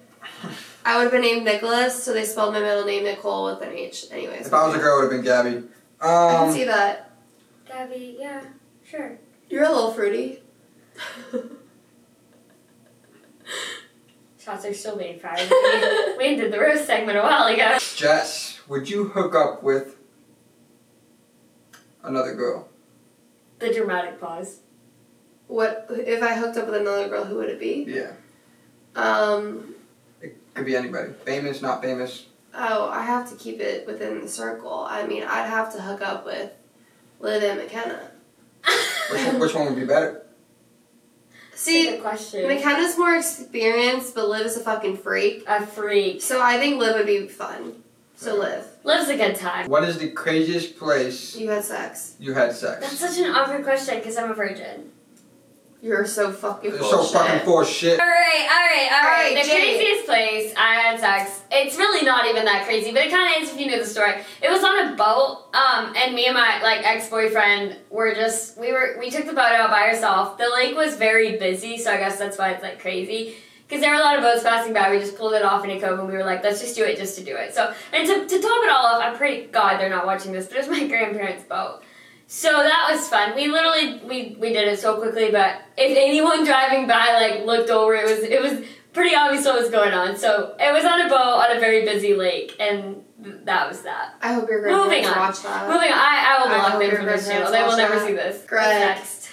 I 0.87 0.97
would 0.97 1.03
have 1.03 1.11
been 1.11 1.21
named 1.21 1.45
Nicholas, 1.45 2.03
so 2.03 2.13
they 2.13 2.25
spelled 2.25 2.53
my 2.53 2.59
middle 2.59 2.85
name 2.85 3.05
Nicole 3.05 3.45
with 3.45 3.61
an 3.67 3.73
H. 3.73 4.05
Anyways, 4.11 4.45
If 4.47 4.53
I 4.53 4.67
was 4.67 4.75
a 4.75 4.79
girl, 4.79 4.99
it 4.99 5.03
would 5.05 5.13
have 5.13 5.23
been 5.23 5.25
Gabby. 5.25 5.67
I 5.99 6.05
can 6.35 6.47
Um, 6.49 6.53
see 6.53 6.63
that. 6.65 7.11
Gabby. 7.67 8.17
Yeah. 8.19 8.43
Sure. 8.83 9.17
You're 9.49 9.63
a 9.63 9.69
little 9.71 9.91
fruity. 9.93 10.43
Shots 14.39 14.65
are 14.65 14.73
still 14.75 14.95
being 14.95 15.17
fired. 15.19 15.49
We, 15.49 16.17
we 16.17 16.25
ended 16.33 16.51
the 16.53 16.59
roast 16.59 16.85
segment 16.85 17.17
a 17.17 17.21
while 17.21 17.47
ago. 17.47 17.77
Jess, 17.95 18.59
would 18.67 18.87
you 18.87 19.05
hook 19.05 19.33
up 19.33 19.63
with 19.63 19.95
another 22.03 22.35
girl? 22.35 22.69
The 23.57 23.73
dramatic 23.73 24.19
pause. 24.21 24.59
What 25.47 25.87
if 25.89 26.21
I 26.23 26.35
hooked 26.35 26.57
up 26.57 26.65
with 26.67 26.75
another 26.75 27.07
girl? 27.09 27.23
Who 27.25 27.35
would 27.37 27.49
it 27.49 27.59
be? 27.59 27.85
Yeah. 27.87 28.11
Um. 28.95 29.75
It 30.21 30.37
could 30.53 30.65
be 30.65 30.75
anybody. 30.75 31.13
Famous, 31.25 31.61
not 31.61 31.81
famous. 31.83 32.25
Oh, 32.53 32.89
I 32.89 33.01
have 33.03 33.29
to 33.29 33.35
keep 33.35 33.59
it 33.59 33.85
within 33.85 34.21
the 34.21 34.27
circle. 34.27 34.85
I 34.89 35.05
mean, 35.05 35.23
I'd 35.23 35.47
have 35.47 35.73
to 35.75 35.81
hook 35.81 36.01
up 36.01 36.25
with 36.25 36.51
Liv 37.19 37.43
and 37.43 37.59
McKenna. 37.59 38.11
Which, 39.11 39.25
one- 39.25 39.39
which 39.39 39.53
one 39.53 39.65
would 39.65 39.75
be 39.75 39.85
better? 39.85 40.25
See, 41.53 41.89
Good 41.91 42.01
question. 42.01 42.47
McKenna's 42.47 42.97
more 42.97 43.15
experienced, 43.15 44.13
but 44.15 44.27
Liv 44.29 44.45
is 44.45 44.57
a 44.57 44.61
fucking 44.61 44.97
freak. 44.97 45.43
A 45.47 45.65
freak. 45.65 46.21
So 46.21 46.41
I 46.41 46.57
think 46.57 46.79
Liv 46.79 46.95
would 46.95 47.05
be 47.05 47.27
fun. 47.27 47.81
So 48.17 48.35
Liv, 48.35 48.65
Lives 48.83 49.09
a 49.09 49.17
good 49.17 49.35
time. 49.35 49.69
What 49.69 49.83
is 49.83 49.97
the 49.97 50.09
craziest 50.11 50.77
place 50.77 51.35
you 51.35 51.49
had 51.49 51.63
sex. 51.65 52.15
you 52.19 52.33
had 52.33 52.53
sex. 52.53 52.79
That's 52.81 52.99
such 52.99 53.17
an 53.17 53.31
awkward 53.31 53.63
question 53.63 53.97
because 53.97 54.15
I'm 54.17 54.31
a 54.31 54.33
virgin. 54.33 54.91
You're 55.85 56.07
so 56.07 56.31
fucking 56.31 56.71
You're 56.71 56.79
full 56.79 57.03
so 57.03 57.19
fucking 57.19 57.45
for 57.45 57.63
shit. 57.63 57.99
All 57.99 58.07
right, 58.07 58.47
all 58.49 58.57
right, 58.57 58.89
all 58.91 58.97
All 58.97 59.03
right. 59.05 59.35
right, 59.35 59.43
The 59.43 59.47
Jay. 59.47 59.77
craziest 59.77 60.05
place 60.07 60.51
I 60.57 60.73
had 60.77 60.99
sex. 60.99 61.43
It's 61.51 61.77
really 61.77 62.03
not 62.03 62.25
even 62.25 62.43
that 62.45 62.65
crazy, 62.65 62.91
but 62.91 63.05
it 63.05 63.11
kind 63.11 63.35
of 63.35 63.43
is 63.43 63.53
if 63.53 63.59
you 63.59 63.67
know 63.67 63.77
the 63.77 63.85
story. 63.85 64.13
It 64.41 64.49
was 64.49 64.63
on 64.63 64.93
a 64.93 64.95
boat, 64.95 65.45
um, 65.53 65.93
and 65.95 66.15
me 66.15 66.25
and 66.25 66.33
my 66.33 66.59
like 66.63 66.83
ex 66.83 67.07
boyfriend 67.07 67.77
were 67.91 68.15
just 68.15 68.57
we 68.57 68.71
were 68.71 68.97
we 68.99 69.11
took 69.11 69.27
the 69.27 69.33
boat 69.33 69.51
out 69.51 69.69
by 69.69 69.81
ourselves. 69.81 70.39
The 70.39 70.49
lake 70.55 70.75
was 70.75 70.95
very 70.95 71.37
busy, 71.37 71.77
so 71.77 71.91
I 71.93 71.97
guess 71.97 72.17
that's 72.17 72.39
why 72.39 72.49
it's 72.49 72.63
like 72.63 72.79
crazy. 72.79 73.35
Because 73.67 73.81
there 73.81 73.91
were 73.91 73.99
a 73.99 74.03
lot 74.03 74.15
of 74.17 74.23
boats 74.23 74.41
passing 74.41 74.73
by, 74.73 74.89
we 74.89 74.97
just 74.97 75.15
pulled 75.15 75.33
it 75.33 75.43
off 75.43 75.63
in 75.65 75.69
a 75.69 75.79
cove 75.79 75.99
and 75.99 76.07
we 76.07 76.13
were 76.15 76.23
like, 76.23 76.43
let's 76.43 76.61
just 76.61 76.75
do 76.75 76.83
it 76.83 76.97
just 76.97 77.15
to 77.17 77.23
do 77.23 77.35
it. 77.35 77.53
So, 77.53 77.73
and 77.93 78.07
to, 78.07 78.13
to 78.27 78.39
top 78.41 78.63
it 78.63 78.69
all 78.71 78.85
off, 78.85 79.01
I'm 79.03 79.15
pretty 79.17 79.47
God 79.47 79.79
they're 79.79 79.89
not 79.89 80.05
watching 80.07 80.31
this, 80.31 80.45
but 80.47 80.57
it 80.57 80.67
was 80.67 80.69
my 80.79 80.87
grandparents' 80.87 81.43
boat. 81.45 81.81
So 82.27 82.51
that 82.51 82.87
was 82.91 83.07
fun. 83.07 83.35
We 83.35 83.47
literally 83.47 83.99
we 84.03 84.35
we 84.39 84.51
did 84.53 84.67
it 84.67 84.79
so 84.79 84.97
quickly, 84.97 85.31
but 85.31 85.61
if 85.77 85.95
anyone 85.97 86.43
driving 86.45 86.87
by 86.87 87.13
like 87.13 87.45
looked 87.45 87.69
over, 87.69 87.93
it 87.95 88.05
was 88.05 88.19
it 88.19 88.41
was 88.41 88.65
pretty 88.93 89.15
obvious 89.15 89.45
what 89.45 89.59
was 89.61 89.69
going 89.69 89.93
on. 89.93 90.17
So 90.17 90.55
it 90.59 90.73
was 90.73 90.83
on 90.85 91.01
a 91.01 91.09
boat 91.09 91.15
on 91.49 91.55
a 91.55 91.59
very 91.59 91.85
busy 91.85 92.15
lake, 92.15 92.55
and 92.59 93.03
th- 93.23 93.35
that 93.43 93.67
was 93.69 93.83
that. 93.83 94.15
I 94.21 94.33
hope 94.33 94.49
your 94.49 94.61
Moving 94.65 95.03
grandparents 95.03 95.45
on. 95.45 95.51
watch 95.51 95.59
that. 95.61 95.67
Moving 95.69 95.91
on, 95.91 95.97
I, 95.99 96.35
I 96.37 96.39
will 96.43 96.51
I 96.51 96.57
block 96.57 96.71
hope 96.71 96.79
them 96.81 96.89
your 96.89 96.97
from 96.97 97.05
this 97.05 97.27
channel. 97.27 97.49
grandparents 97.51 97.75
They 97.75 97.83
will 97.83 97.89
never 97.89 97.99
that. 97.99 98.07
see 98.07 98.13
this. 98.39 98.45
Greg. 98.47 98.65
What's 98.97 98.97
next? 98.97 99.29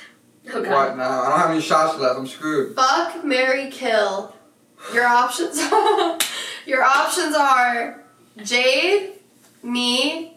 Oh 0.55 0.61
What 0.61 0.97
now? 0.97 1.22
I 1.22 1.28
don't 1.30 1.38
have 1.38 1.51
any 1.51 1.61
shots 1.62 1.99
left. 1.99 2.18
I'm 2.18 2.26
screwed. 2.26 2.74
Fuck, 2.76 3.24
Mary, 3.24 3.70
kill. 3.70 4.34
Your 4.93 5.07
options. 5.07 5.59
Are, 5.61 6.18
your 6.66 6.82
options 6.82 7.34
are 7.36 8.03
Jayde, 8.38 9.12
me, 9.62 10.36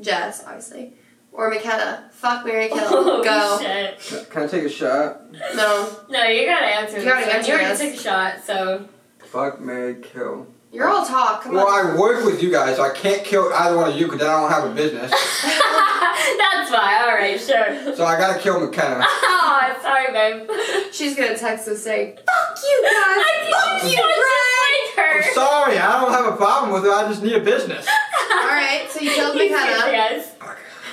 Jess, 0.00 0.44
obviously, 0.46 0.94
or 1.38 1.48
McKenna. 1.50 2.10
Fuck, 2.12 2.44
Mary, 2.44 2.68
kill. 2.68 2.78
Oh, 2.82 3.22
Go. 3.22 3.58
shit. 3.62 4.28
Can 4.30 4.42
I 4.42 4.46
take 4.48 4.64
a 4.64 4.68
shot? 4.68 5.32
No, 5.54 5.88
No, 6.10 6.24
you 6.24 6.44
gotta 6.46 6.66
answer 6.66 6.98
You 6.98 7.04
this 7.04 7.12
gotta 7.14 7.26
one. 7.26 7.36
answer 7.36 7.50
You 7.52 7.58
already 7.58 7.76
this. 7.76 7.80
took 7.92 8.00
a 8.00 8.02
shot, 8.02 8.44
so. 8.44 8.88
Fuck, 9.24 9.60
Mary, 9.60 9.96
kill. 10.02 10.48
you're 10.72 10.88
all 10.88 11.06
talk. 11.06 11.42
Come 11.44 11.52
Well, 11.54 11.68
on. 11.68 11.86
I 11.92 11.96
work 11.98 12.24
with 12.24 12.42
you 12.42 12.50
guys, 12.50 12.76
so 12.76 12.82
I 12.82 12.90
can't 12.90 13.22
kill 13.24 13.52
either 13.54 13.76
one 13.76 13.90
of 13.90 13.96
you 13.96 14.06
because 14.06 14.20
then 14.20 14.28
I 14.30 14.40
don't 14.40 14.50
have 14.50 14.64
a 14.70 14.74
business. 14.74 15.10
That's 15.12 16.70
fine. 16.70 17.02
All 17.02 17.14
right, 17.14 17.38
sure. 17.40 17.94
So 17.94 18.04
I 18.04 18.18
gotta 18.18 18.40
kill 18.40 18.58
McKenna. 18.60 19.04
Oh, 19.06 19.78
sorry, 19.82 20.12
babe. 20.12 20.50
She's 20.92 21.14
gonna 21.16 21.36
text 21.38 21.68
us 21.68 21.82
saying, 21.82 22.16
"Fuck 22.16 22.58
you 22.62 22.82
guys, 22.82 22.92
I 22.94 23.48
fuck 23.50 23.80
think 23.82 23.92
you, 23.96 23.98
you 24.02 24.24
Greg." 24.24 24.98
like 24.98 25.06
her. 25.06 25.28
I'm 25.28 25.34
sorry, 25.34 25.78
I 25.78 26.00
don't 26.00 26.12
have 26.12 26.26
a 26.34 26.36
problem 26.36 26.72
with 26.72 26.84
it. 26.84 26.90
I 26.92 27.06
just 27.08 27.22
need 27.22 27.34
a 27.34 27.40
business. 27.40 27.86
All 28.30 28.36
right, 28.48 28.86
so 28.90 29.00
you 29.00 29.10
killed 29.10 29.36
He's 29.36 29.50
McKenna. 29.50 29.92
Yes. 29.92 30.27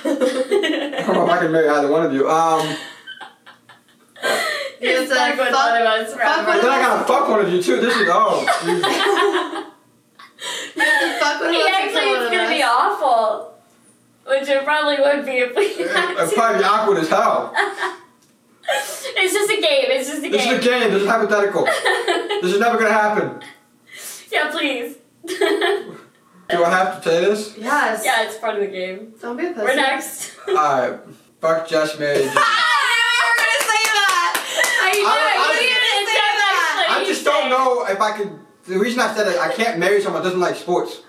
I 0.08 1.02
don't 1.06 1.14
know 1.14 1.24
if 1.24 1.30
I 1.30 1.38
can 1.38 1.52
marry 1.52 1.68
either 1.68 1.88
one 1.90 2.04
of 2.06 2.12
you. 2.12 2.28
Um, 2.30 2.76
You 4.80 4.94
have 5.00 5.08
Fuck 5.08 5.38
with 5.38 5.48
fuck- 5.48 5.72
one 5.72 5.80
of 5.82 5.86
us 5.88 6.08
fuck 6.14 6.20
forever. 6.20 6.52
with 6.52 6.62
Then 6.62 6.70
I 6.70 6.80
gotta 6.82 7.04
fuck 7.04 7.28
one 7.28 7.40
of 7.40 7.52
you 7.52 7.62
too. 7.62 7.80
This 7.80 7.96
is 7.96 8.08
oh. 8.10 8.42
You 10.76 10.82
have 10.82 11.00
to 11.00 11.18
fuck 11.24 11.40
with 11.40 11.50
He 11.50 11.62
us 11.62 11.68
actually 11.72 12.00
kill 12.02 12.22
it's 12.22 12.30
gonna 12.30 12.48
be 12.50 12.62
awful. 12.62 13.54
Which 14.26 14.48
it 14.48 14.64
probably 14.64 14.96
would 15.00 15.24
be 15.24 15.32
if 15.38 15.56
we 15.56 15.68
had 15.88 16.10
It'd 16.12 16.28
to. 16.30 16.34
probably 16.36 16.58
be 16.58 16.64
awkward 16.64 16.98
as 16.98 17.08
hell. 17.08 17.54
it's 18.68 19.32
just 19.32 19.50
a 19.50 19.60
game. 19.60 19.86
It's 19.88 20.08
just 20.08 20.18
a 20.24 20.28
game. 20.28 20.32
This 20.32 20.46
is 20.46 20.58
a 20.58 20.60
game. 20.60 20.80
game. 20.82 20.90
This 20.92 21.02
is 21.02 21.08
hypothetical. 21.08 21.66
This 22.42 22.52
is 22.52 22.60
never 22.60 22.76
gonna 22.78 22.92
happen. 22.92 23.40
yeah, 24.30 24.50
please. 24.50 24.96
Do 26.48 26.62
I 26.64 26.70
have 26.70 27.02
to 27.02 27.08
say 27.08 27.20
this? 27.24 27.56
Yes. 27.58 28.02
yeah, 28.04 28.22
it's 28.24 28.38
part 28.38 28.54
of 28.54 28.60
the 28.60 28.66
game. 28.68 29.14
Don't 29.20 29.36
be 29.36 29.46
a 29.46 29.50
pussy. 29.50 29.64
We're 29.64 29.74
next. 29.76 30.32
Alright. 30.48 31.00
Fuck 31.40 31.66
Josh 31.68 31.98
Mary. 31.98 32.18
Jane. 32.22 32.30
I 32.36 32.40
knew 32.92 33.12
we 33.12 33.26
were 33.26 33.38
gonna 33.42 33.62
say 33.66 33.82
that. 33.90 34.32
I 34.82 34.90
knew 34.94 35.06
I- 35.06 35.10
I, 35.10 35.34
I- 35.36 35.60
knew 35.60 35.68
gonna 35.68 36.06
say 36.06 36.14
that. 36.14 36.86
I 36.98 37.04
just 37.04 37.24
don't 37.24 37.50
know 37.50 37.84
if 37.86 38.00
I 38.00 38.16
could. 38.16 38.38
The 38.66 38.78
reason 38.78 39.00
I 39.00 39.14
said 39.14 39.26
it, 39.28 39.38
I 39.38 39.52
can't 39.52 39.78
marry 39.78 40.00
someone 40.02 40.22
that 40.22 40.28
doesn't 40.28 40.40
like 40.40 40.56
sports. 40.56 41.02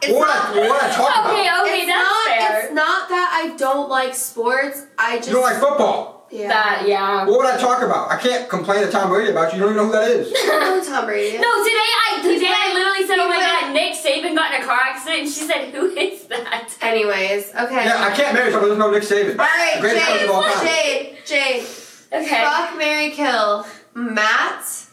It's 0.00 0.12
What 0.14 0.28
not- 0.28 0.56
I, 0.56 0.68
what 0.68 0.82
I 0.82 0.90
talk 0.94 1.26
okay, 1.26 1.48
about? 1.48 1.66
okay, 1.66 1.78
it's 1.78 1.86
that's 1.86 1.98
not. 1.98 2.38
fair. 2.38 2.60
It's 2.64 2.74
not 2.74 3.08
that 3.08 3.30
I 3.52 3.56
don't 3.56 3.88
like 3.88 4.14
sports. 4.14 4.86
I 4.96 5.16
just 5.16 5.28
You 5.28 5.34
don't 5.34 5.42
like 5.42 5.58
football. 5.58 6.17
Yeah. 6.30 6.48
That, 6.48 6.84
yeah. 6.86 7.24
What 7.26 7.38
would 7.38 7.46
I 7.46 7.56
talk 7.58 7.82
about? 7.82 8.10
I 8.10 8.16
can't 8.18 8.48
complain 8.48 8.84
to 8.84 8.90
Tom 8.90 9.08
Brady 9.08 9.30
about 9.30 9.52
you. 9.52 9.58
You 9.58 9.64
don't 9.64 9.74
even 9.74 9.82
know 9.82 9.86
who 9.86 9.92
that 9.92 10.10
is. 10.10 10.86
Tom 10.88 11.06
Brady. 11.06 11.38
No, 11.38 11.64
today 11.64 11.90
I 12.04 12.20
today 12.22 12.52
I 12.52 12.72
literally 12.74 13.06
said, 13.06 13.18
"Oh 13.18 13.28
my 13.28 13.38
God, 13.38 13.72
Nick 13.72 13.94
Saban 13.94 14.34
got 14.34 14.54
in 14.54 14.62
a 14.62 14.64
car 14.64 14.78
accident," 14.82 15.22
and 15.22 15.28
she 15.28 15.40
said, 15.40 15.70
"Who 15.74 15.86
is 15.96 16.24
that?" 16.24 16.76
Anyways, 16.82 17.50
okay. 17.54 17.84
Yeah, 17.84 18.04
I 18.04 18.14
can't 18.14 18.34
marry 18.34 18.50
someone 18.52 18.70
that 18.70 18.76
doesn't 18.76 18.78
know 18.78 18.90
Nick 18.90 19.02
Saban. 19.02 19.38
All 19.38 19.44
right, 19.46 19.72
The 19.76 19.80
greatest 19.80 20.06
coach 20.06 20.22
of 20.22 20.30
all 20.30 20.42
time. 20.42 20.66
Jayde, 20.66 21.16
Jayde, 21.24 21.60
Jayde. 21.60 22.22
Okay. 22.22 22.42
Fuck, 22.42 22.78
Mary, 22.78 23.10
kill 23.10 23.66
Matt. 23.94 24.86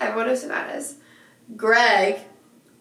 Everyone 0.00 0.26
knows 0.26 0.42
who 0.42 0.48
Matt 0.48 0.74
is. 0.76 0.96
Greg 1.56 2.18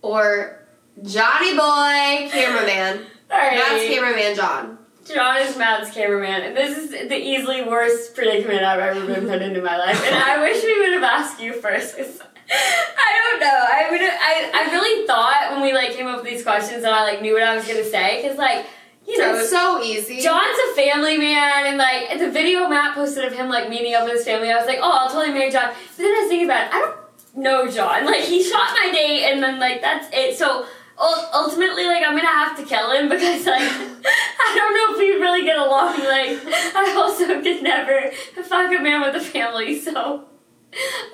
or 0.01 0.65
Johnny 1.03 1.53
Boy, 1.53 2.29
cameraman. 2.31 3.05
All 3.31 3.37
right. 3.37 3.55
Matt's 3.55 3.85
cameraman, 3.85 4.35
John. 4.35 4.77
John 5.05 5.37
is 5.39 5.57
Matt's 5.57 5.91
cameraman, 5.91 6.41
and 6.43 6.55
this 6.55 6.77
is 6.77 6.89
the 6.91 7.17
easily 7.17 7.63
worst 7.63 8.13
predicament 8.15 8.63
I've 8.63 8.79
ever 8.79 9.05
been 9.05 9.27
put 9.27 9.41
into 9.41 9.61
my 9.61 9.77
life. 9.77 10.03
And 10.05 10.15
I 10.15 10.39
wish 10.39 10.63
we 10.63 10.79
would 10.79 10.93
have 10.93 11.03
asked 11.03 11.41
you 11.41 11.53
first, 11.53 11.95
I 12.51 13.29
don't 13.29 13.39
know. 13.39 13.47
I 13.47 13.87
would. 13.89 14.01
I 14.01 14.51
I 14.53 14.71
really 14.71 15.07
thought 15.07 15.51
when 15.51 15.61
we 15.61 15.73
like 15.73 15.91
came 15.91 16.07
up 16.07 16.17
with 16.17 16.25
these 16.25 16.43
questions 16.43 16.83
that 16.83 16.93
I 16.93 17.03
like 17.03 17.21
knew 17.21 17.33
what 17.33 17.43
I 17.43 17.55
was 17.55 17.65
gonna 17.65 17.83
say, 17.83 18.21
because 18.21 18.37
like 18.37 18.65
you 19.07 19.17
know. 19.17 19.35
it's 19.35 19.49
so 19.49 19.81
easy. 19.81 20.21
John's 20.21 20.57
a 20.71 20.75
family 20.75 21.17
man, 21.17 21.67
and 21.67 21.77
like 21.77 22.19
the 22.19 22.29
video 22.29 22.67
Matt 22.67 22.95
posted 22.95 23.25
of 23.25 23.33
him 23.33 23.49
like 23.49 23.69
meeting 23.69 23.93
up 23.93 24.03
with 24.03 24.13
his 24.13 24.25
family, 24.25 24.51
I 24.51 24.57
was 24.57 24.67
like, 24.67 24.79
oh, 24.81 24.91
I'll 24.91 25.09
totally 25.09 25.33
marry 25.33 25.51
John. 25.51 25.69
But 25.69 25.97
then 25.97 26.13
I 26.13 26.19
was 26.19 26.29
thinking 26.29 26.47
about 26.47 26.67
it, 26.67 26.73
I 26.73 26.79
don't 26.79 27.43
know 27.43 27.71
John. 27.71 28.05
Like 28.05 28.21
he 28.21 28.43
shot 28.43 28.69
my 28.73 28.91
date, 28.91 29.31
and 29.31 29.41
then 29.41 29.59
like 29.59 29.81
that's 29.81 30.07
it. 30.11 30.37
So 30.37 30.65
ultimately, 31.01 31.85
like 31.85 32.03
I'm 32.05 32.15
gonna 32.15 32.27
have 32.27 32.57
to 32.57 32.63
kill 32.63 32.91
him 32.91 33.09
because 33.09 33.45
like 33.45 33.61
I 33.61 34.53
don't 34.55 34.73
know 34.73 34.93
if 34.93 34.97
we 34.99 35.15
really 35.15 35.43
get 35.43 35.57
along. 35.57 35.99
Like 35.99 36.39
I 36.75 36.93
also 36.95 37.25
could 37.41 37.63
never 37.63 38.11
fuck 38.43 38.71
a 38.71 38.81
man 38.81 39.01
with 39.01 39.15
a 39.15 39.19
family, 39.19 39.79
so 39.79 40.25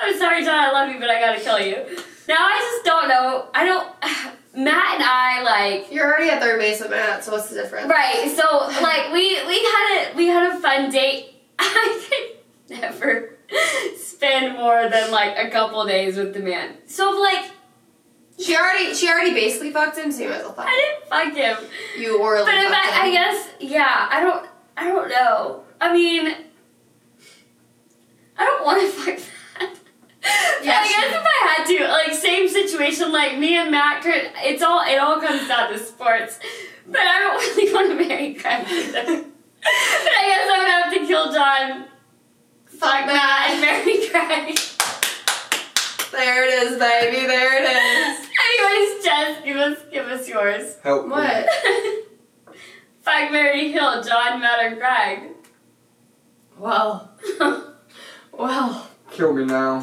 I'm 0.01 0.17
sorry, 0.17 0.43
John. 0.43 0.55
I 0.55 0.71
love 0.71 0.91
you, 0.91 0.99
but 0.99 1.09
I 1.09 1.19
gotta 1.19 1.39
kill 1.39 1.59
you. 1.59 1.75
Now 2.27 2.38
I 2.39 2.57
just 2.59 2.85
don't 2.85 3.07
know. 3.07 3.49
I 3.53 3.65
don't. 3.65 3.88
Matt 4.55 4.95
and 4.95 5.03
I 5.03 5.43
like. 5.43 5.91
You're 5.91 6.07
already 6.07 6.31
at 6.31 6.41
third 6.41 6.59
base 6.59 6.81
with 6.81 6.89
Matt, 6.89 7.23
so 7.23 7.31
what's 7.31 7.49
the 7.49 7.55
difference? 7.55 7.89
Right. 7.89 8.33
So 8.35 8.81
like 8.81 9.13
we 9.13 9.45
we 9.45 9.63
had 9.63 10.11
a 10.13 10.17
we 10.17 10.27
had 10.27 10.51
a 10.51 10.59
fun 10.59 10.89
date. 10.89 11.35
I 11.59 12.35
could 12.67 12.79
never 12.79 13.38
spend 13.97 14.55
more 14.55 14.89
than 14.89 15.11
like 15.11 15.38
a 15.38 15.49
couple 15.49 15.85
days 15.85 16.17
with 16.17 16.33
the 16.33 16.39
man. 16.39 16.75
So 16.88 17.11
like 17.11 17.51
She 18.39 18.55
already, 18.55 18.93
she 18.93 19.09
already 19.09 19.33
basically 19.33 19.71
fucked 19.71 19.97
him, 19.97 20.11
so 20.11 20.21
you 20.21 20.29
might 20.29 20.38
as 20.38 20.43
well 20.43 20.53
fuck 20.53 20.67
I 20.67 20.75
didn't 20.75 21.09
fuck 21.09 21.61
him. 21.63 21.69
You 21.97 22.21
orally 22.21 22.45
But 22.45 22.53
if 22.55 22.71
I, 22.71 23.07
I 23.07 23.11
guess 23.11 23.49
yeah, 23.59 24.07
I 24.11 24.21
don't 24.21 24.47
I 24.77 24.88
don't 24.88 25.09
know. 25.09 25.63
I 25.81 25.91
mean 25.91 26.35
I 28.38 28.45
don't 28.45 28.63
want 28.63 28.81
to 28.81 28.88
fuck 28.91 29.15
that. 29.59 29.75
Yeah, 30.63 30.81
I 30.83 30.88
guess 30.88 31.15
if 31.15 31.25
I 31.25 31.47
had 31.47 31.65
to, 31.77 31.88
like 31.88 32.13
same 32.13 32.47
situation, 32.47 33.11
like 33.11 33.39
me 33.39 33.55
and 33.55 33.71
Matt 33.71 34.03
could 34.03 34.31
it's 34.43 34.61
all 34.61 34.81
it 34.85 34.97
all 34.97 35.19
comes 35.19 35.47
down 35.47 35.71
to 35.71 35.79
sports. 35.79 36.39
But 36.85 37.01
I 37.01 37.19
don't 37.19 37.41
really 37.57 37.73
want 37.73 37.89
to 37.99 38.07
marry 38.07 38.33
Craig 38.35 38.65
either. 38.69 39.03
but 39.03 40.13
I 40.13 40.23
guess 40.27 40.49
I 40.51 40.57
would 40.59 40.67
have 40.67 40.93
to 40.93 41.07
kill 41.07 41.33
John, 41.33 41.85
fuck 42.67 43.05
Matt, 43.07 43.49
and 43.49 43.61
marry 43.61 44.07
Craig. 44.07 44.59
There 46.11 46.45
it 46.45 46.71
is, 46.71 46.79
baby. 46.79 47.25
There 47.27 47.63
it 47.63 47.65
is. 47.67 48.26
Anyways, 48.48 49.04
Jess, 49.04 49.43
give 49.43 49.58
us 49.58 49.78
give 49.91 50.06
us 50.08 50.28
yours. 50.28 50.76
Help 50.84 51.06
me. 51.06 51.12
What? 51.12 51.50
fuck 53.02 53.32
Mary 53.32 53.72
Hill, 53.72 54.04
John, 54.04 54.39
Matt, 54.39 54.72
or 54.74 54.76
Craig. 54.78 55.32
Well, 56.58 57.12
well. 58.32 58.88
Kill 59.12 59.34
me 59.34 59.45
now. 59.45 59.82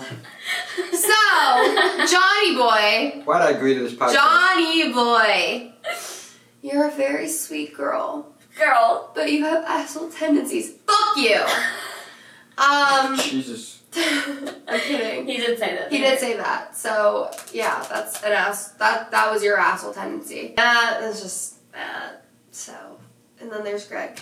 So, 0.77 2.07
Johnny 2.07 2.55
boy, 2.57 3.23
Why'd 3.25 3.43
I 3.43 3.51
agree 3.51 3.75
to 3.75 3.81
this 3.81 3.95
podcast? 3.95 4.12
Johnny 4.12 4.93
boy, 4.93 5.73
you're 6.62 6.89
a 6.89 6.91
very 6.91 7.29
sweet 7.29 7.75
girl, 7.75 8.35
Girl. 8.59 9.11
but 9.15 9.33
you 9.33 9.45
have 9.45 9.65
asshole 9.65 10.11
tendencies. 10.11 10.73
Fuck 10.87 11.17
you. 11.17 11.43
Um, 12.59 13.17
Jesus. 13.19 13.74
I'm 14.68 14.80
kidding. 14.80 15.26
He 15.26 15.36
did 15.36 15.59
say 15.59 15.76
that. 15.76 15.92
He 15.92 15.99
did 15.99 16.18
say 16.18 16.36
that. 16.36 16.76
So 16.76 17.30
yeah, 17.53 17.84
that's 17.88 18.22
an 18.22 18.32
ass. 18.32 18.70
That 18.72 19.11
that 19.11 19.30
was 19.30 19.42
your 19.42 19.59
asshole 19.59 19.92
tendency. 19.92 20.55
Yeah, 20.57 20.64
That 21.01 21.03
is 21.05 21.22
just 21.22 21.72
that. 21.72 22.24
So, 22.51 22.74
and 23.40 23.51
then 23.53 23.62
there's 23.64 23.86
Greg. 23.86 24.18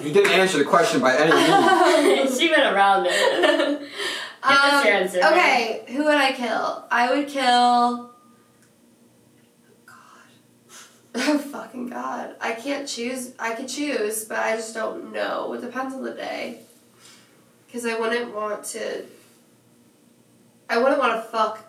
You 0.00 0.12
didn't 0.12 0.32
answer 0.32 0.58
the 0.58 0.64
question 0.64 1.00
by 1.00 1.16
any 1.16 1.32
means. 1.32 2.38
she 2.40 2.50
went 2.50 2.62
around 2.74 3.06
it. 3.08 3.80
Give 3.80 4.58
us 4.58 4.84
your 4.84 4.94
answer. 4.94 5.20
Um, 5.22 5.32
okay, 5.32 5.84
who 5.88 6.04
would 6.04 6.16
I 6.16 6.32
kill? 6.32 6.84
I 6.90 7.14
would 7.14 7.28
kill. 7.28 8.10
God. 9.86 9.96
Oh 11.14 11.38
fucking 11.38 11.88
god! 11.88 12.36
I 12.40 12.52
can't 12.52 12.88
choose. 12.88 13.32
I 13.38 13.54
could 13.54 13.68
choose, 13.68 14.24
but 14.24 14.38
I 14.38 14.56
just 14.56 14.74
don't 14.74 15.12
know. 15.12 15.52
It 15.54 15.60
depends 15.60 15.94
on 15.94 16.02
the 16.02 16.12
day. 16.12 16.60
Because 17.72 17.86
I 17.86 17.98
wouldn't 17.98 18.34
want 18.34 18.64
to. 18.64 19.06
I 20.68 20.76
wouldn't 20.76 20.98
want 20.98 21.14
to 21.14 21.30
fuck. 21.30 21.64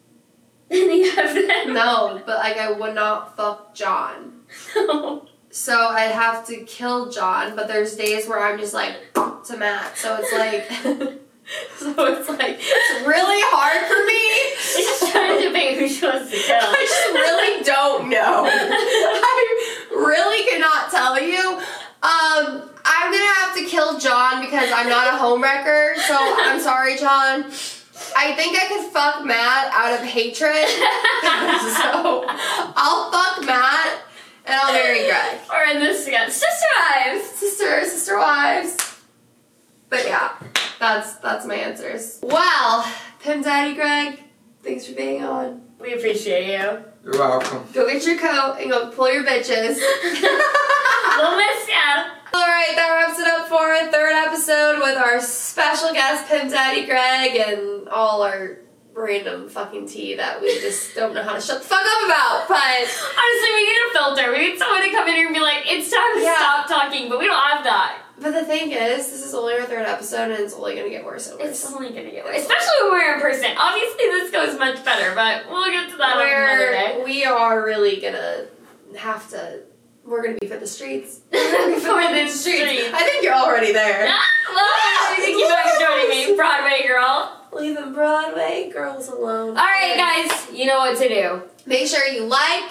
Any 0.70 1.06
of 1.06 1.16
them? 1.16 1.74
No, 1.74 2.22
but 2.24 2.38
like 2.38 2.56
I 2.56 2.72
would 2.72 2.94
not 2.94 3.36
fuck 3.36 3.74
John. 3.74 4.40
No. 4.74 5.28
So 5.50 5.86
I'd 5.86 6.10
have 6.10 6.44
to 6.48 6.64
kill 6.64 7.12
John, 7.12 7.54
but 7.54 7.68
there's 7.68 7.94
days 7.94 8.26
where 8.26 8.40
I'm 8.40 8.58
just 8.58 8.74
like 8.74 8.96
to 9.14 9.56
Matt. 9.56 9.96
So 9.96 10.18
it's 10.20 10.32
like 10.32 10.66
So 11.78 11.94
it's 12.06 12.28
like 12.28 12.56
it's 12.58 13.06
really 13.06 13.40
hard 13.52 13.86
for 13.86 14.04
me. 14.04 14.82
Just 14.82 15.12
trying 15.12 15.38
to 15.38 15.46
debate 15.46 15.78
who 15.78 15.88
she 15.88 16.04
wants 16.04 16.32
to 16.32 16.36
kill. 16.38 16.58
I 16.58 16.86
just 16.88 17.14
really 17.14 17.62
don't 17.62 18.08
know. 18.10 18.48
I 18.50 19.90
really 19.90 20.50
cannot 20.50 20.90
tell 20.90 21.22
you. 21.22 21.60
Um, 22.02 22.73
I'm 22.96 23.12
gonna 23.12 23.34
have 23.34 23.56
to 23.56 23.64
kill 23.64 23.98
John 23.98 24.44
because 24.44 24.70
I'm 24.72 24.88
not 24.88 25.08
a 25.08 25.16
homewrecker. 25.18 25.96
So 25.96 26.16
I'm 26.16 26.60
sorry, 26.60 26.96
John. 26.96 27.44
I 28.16 28.34
think 28.34 28.56
I 28.56 28.66
could 28.68 28.92
fuck 28.92 29.24
Matt 29.24 29.72
out 29.72 30.00
of 30.00 30.06
hatred. 30.06 30.68
so 31.76 32.24
I'll 32.76 33.10
fuck 33.10 33.44
Matt 33.44 34.02
and 34.46 34.54
I'll 34.54 34.72
marry 34.72 35.06
Greg. 35.06 35.38
Or 35.52 35.64
in 35.70 35.80
this 35.80 36.06
again. 36.06 36.30
Sister 36.30 36.66
Wives! 36.78 37.24
Sister, 37.30 37.84
sister 37.84 38.18
wives. 38.18 38.76
But 39.88 40.06
yeah, 40.06 40.32
that's 40.78 41.16
that's 41.16 41.46
my 41.46 41.54
answers. 41.54 42.20
Well, 42.22 42.86
Pim 43.20 43.42
Daddy 43.42 43.74
Greg, 43.74 44.20
thanks 44.62 44.86
for 44.86 44.94
being 44.94 45.22
on. 45.22 45.62
We 45.78 45.94
appreciate 45.94 46.46
you. 46.46 46.84
You're 47.04 47.18
welcome. 47.18 47.64
Go 47.72 47.86
get 47.86 48.04
your 48.06 48.18
coat 48.18 48.56
and 48.60 48.70
go 48.70 48.90
pull 48.90 49.12
your 49.12 49.24
bitches. 49.24 49.76
we'll 51.18 51.36
miss 51.36 51.68
ya. 51.68 52.04
Alright, 52.66 52.76
that 52.76 52.94
wraps 52.94 53.18
it 53.18 53.26
up 53.26 53.46
for 53.46 53.56
our 53.60 53.92
third 53.92 54.12
episode 54.14 54.78
with 54.78 54.96
our 54.96 55.20
special 55.20 55.92
guest, 55.92 56.26
Pim 56.28 56.48
Daddy 56.48 56.86
Greg, 56.86 57.36
and 57.36 57.86
all 57.90 58.22
our 58.22 58.60
random 58.94 59.50
fucking 59.50 59.86
tea 59.86 60.14
that 60.14 60.40
we 60.40 60.48
just 60.60 60.94
don't 60.94 61.12
know 61.14 61.22
how 61.22 61.34
to 61.34 61.40
shut 61.42 61.60
the 61.62 61.68
fuck 61.68 61.84
up 61.84 62.06
about. 62.06 62.48
But 62.48 62.56
Honestly, 62.56 63.50
we 63.52 63.64
need 63.66 63.76
a 63.76 63.92
filter. 63.92 64.32
We 64.32 64.38
need 64.38 64.58
someone 64.58 64.82
to 64.82 64.90
come 64.92 65.06
in 65.08 65.14
here 65.14 65.26
and 65.26 65.34
be 65.34 65.42
like, 65.42 65.64
it's 65.66 65.90
time 65.90 66.14
to 66.14 66.20
Yeah. 66.22 66.36
stop 66.36 66.68
talking, 66.68 67.10
but 67.10 67.18
we 67.18 67.26
don't 67.26 67.36
have 67.50 67.64
that. 67.64 67.98
but 68.18 68.32
the 68.32 68.44
thing 68.46 68.70
is, 68.72 69.10
this 69.10 69.22
is 69.26 69.34
only 69.34 69.54
our 69.54 69.64
third 69.66 69.84
episode 69.84 70.30
and 70.30 70.40
it's 70.40 70.54
only 70.54 70.74
gonna 70.76 70.88
get 70.88 71.04
worse 71.04 71.28
and 71.28 71.38
worse. 71.38 71.48
It's 71.50 71.70
only 71.74 71.90
gonna 71.90 72.12
get 72.12 72.24
worse. 72.24 72.38
Especially 72.38 72.82
when 72.84 72.92
we're 72.92 73.14
in 73.16 73.20
person. 73.20 73.50
Obviously, 73.58 74.04
this 74.06 74.30
goes 74.30 74.58
much 74.58 74.82
better, 74.84 75.14
but 75.14 75.50
we'll 75.50 75.70
get 75.70 75.90
to 75.90 75.96
that 75.98 76.16
on 76.16 76.22
another 76.26 76.70
day. 76.70 77.02
We 77.04 77.26
are 77.26 77.62
really 77.62 78.00
gonna 78.00 78.46
have 78.96 79.28
to 79.32 79.64
we're 80.06 80.22
gonna 80.22 80.38
be 80.40 80.46
for 80.46 80.56
the 80.58 80.66
streets. 80.66 81.20
For 81.30 82.00
the 82.00 82.28
streets. 82.28 82.88
I 82.92 83.02
think 83.08 83.22
you're 83.22 83.34
already 83.34 83.72
there. 83.72 84.06
Ah, 84.08 84.24
well, 84.54 85.16
thank 85.16 85.36
you 85.38 85.48
for 85.48 85.80
joining 85.80 86.08
me, 86.30 86.36
Broadway 86.36 86.86
girl. 86.86 87.40
Leaving 87.52 87.92
Broadway 87.92 88.70
girls 88.72 89.08
alone. 89.08 89.50
All 89.50 89.64
right, 89.64 89.94
guys, 89.96 90.50
you 90.56 90.66
know 90.66 90.78
what 90.78 90.96
to 90.98 91.08
do. 91.08 91.42
Make 91.66 91.86
sure 91.86 92.06
you 92.08 92.24
like, 92.24 92.70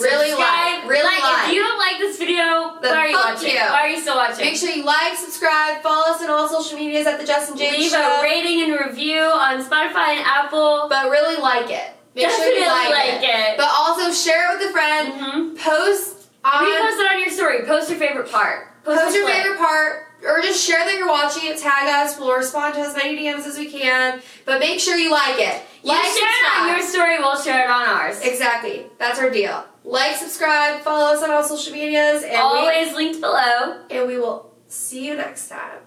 Really 0.00 0.30
Subscribe, 0.30 0.80
like, 0.80 0.88
really 0.90 1.20
like. 1.22 1.48
If 1.48 1.54
you 1.54 1.60
don't 1.62 1.78
like 1.78 1.98
this 1.98 2.18
video, 2.18 2.80
Then 2.82 2.90
why 2.90 2.96
are 2.96 3.08
you 3.08 3.14
watching? 3.16 3.50
you. 3.50 3.56
Why 3.60 3.80
are 3.82 3.88
you 3.88 4.00
still 4.00 4.16
watching? 4.16 4.44
make 4.44 4.56
sure 4.56 4.70
you 4.70 4.84
like, 4.84 5.16
subscribe, 5.16 5.80
follow 5.82 6.12
us 6.12 6.20
on 6.22 6.28
all 6.30 6.48
social 6.48 6.76
medias 6.78 7.06
at 7.06 7.20
the 7.20 7.26
Jess 7.26 7.50
and 7.50 7.58
Jayde 7.58 7.72
Leave 7.72 7.90
Show. 7.92 8.18
a 8.18 8.22
rating 8.22 8.62
and 8.62 8.72
review 8.84 9.20
on 9.20 9.62
Spotify 9.62 10.16
and 10.18 10.26
Apple. 10.26 10.86
but 10.90 11.08
really 11.08 11.40
like 11.40 11.70
it. 11.70 11.92
Make 12.16 12.24
Definitely 12.26 12.54
sure 12.54 12.62
you 12.62 12.66
like, 12.66 12.90
like 12.90 13.22
it. 13.22 13.52
it. 13.52 13.56
But 13.58 13.68
also 13.72 14.10
share 14.10 14.52
it 14.54 14.58
with 14.58 14.70
a 14.70 14.72
friend. 14.72 15.12
Mm-hmm. 15.12 15.56
Post 15.56 16.15
Uh, 16.46 16.58
on 16.58 16.64
Repost 16.64 17.00
it 17.00 17.12
on 17.12 17.18
your 17.20 17.30
story. 17.30 17.62
Post 17.64 17.90
your 17.90 17.98
favorite 17.98 18.30
part. 18.30 18.82
post 18.84 19.12
the 19.12 19.18
your 19.18 19.28
favorite 19.28 19.58
part, 19.58 20.06
or 20.24 20.40
just 20.40 20.64
share 20.64 20.78
that 20.84 20.94
you're 20.96 21.08
watching 21.08 21.50
it. 21.50 21.58
Tag 21.58 21.88
us. 21.88 22.18
We'll 22.18 22.36
respond 22.36 22.74
to 22.74 22.80
as 22.80 22.94
many 22.94 23.18
DMs 23.18 23.46
as 23.46 23.58
we 23.58 23.70
can. 23.70 24.20
But 24.44 24.60
make 24.60 24.78
sure 24.78 24.96
you 24.96 25.10
like 25.10 25.40
it. 25.40 25.60
You 25.82 25.88
like, 25.92 26.04
share 26.04 26.28
it 26.28 26.60
on 26.60 26.68
your 26.68 26.86
story, 26.86 27.18
we'll 27.18 27.36
share 27.40 27.64
it 27.64 27.70
on 27.70 27.82
ours. 27.88 28.20
Exactly. 28.22 28.86
That's 28.98 29.18
our 29.18 29.30
deal. 29.30 29.64
Like, 29.84 30.16
subscribe, 30.16 30.82
follow 30.82 31.14
us 31.14 31.22
on 31.22 31.30
all 31.30 31.44
social 31.44 31.72
medias, 31.72 32.22
and 32.24 32.36
Always 32.36 32.92
linked 32.94 33.20
below. 33.20 33.82
and 33.90 34.06
we 34.08 34.18
will 34.18 34.52
see 34.68 35.06
you 35.06 35.14
next 35.16 35.48
time. 35.48 35.78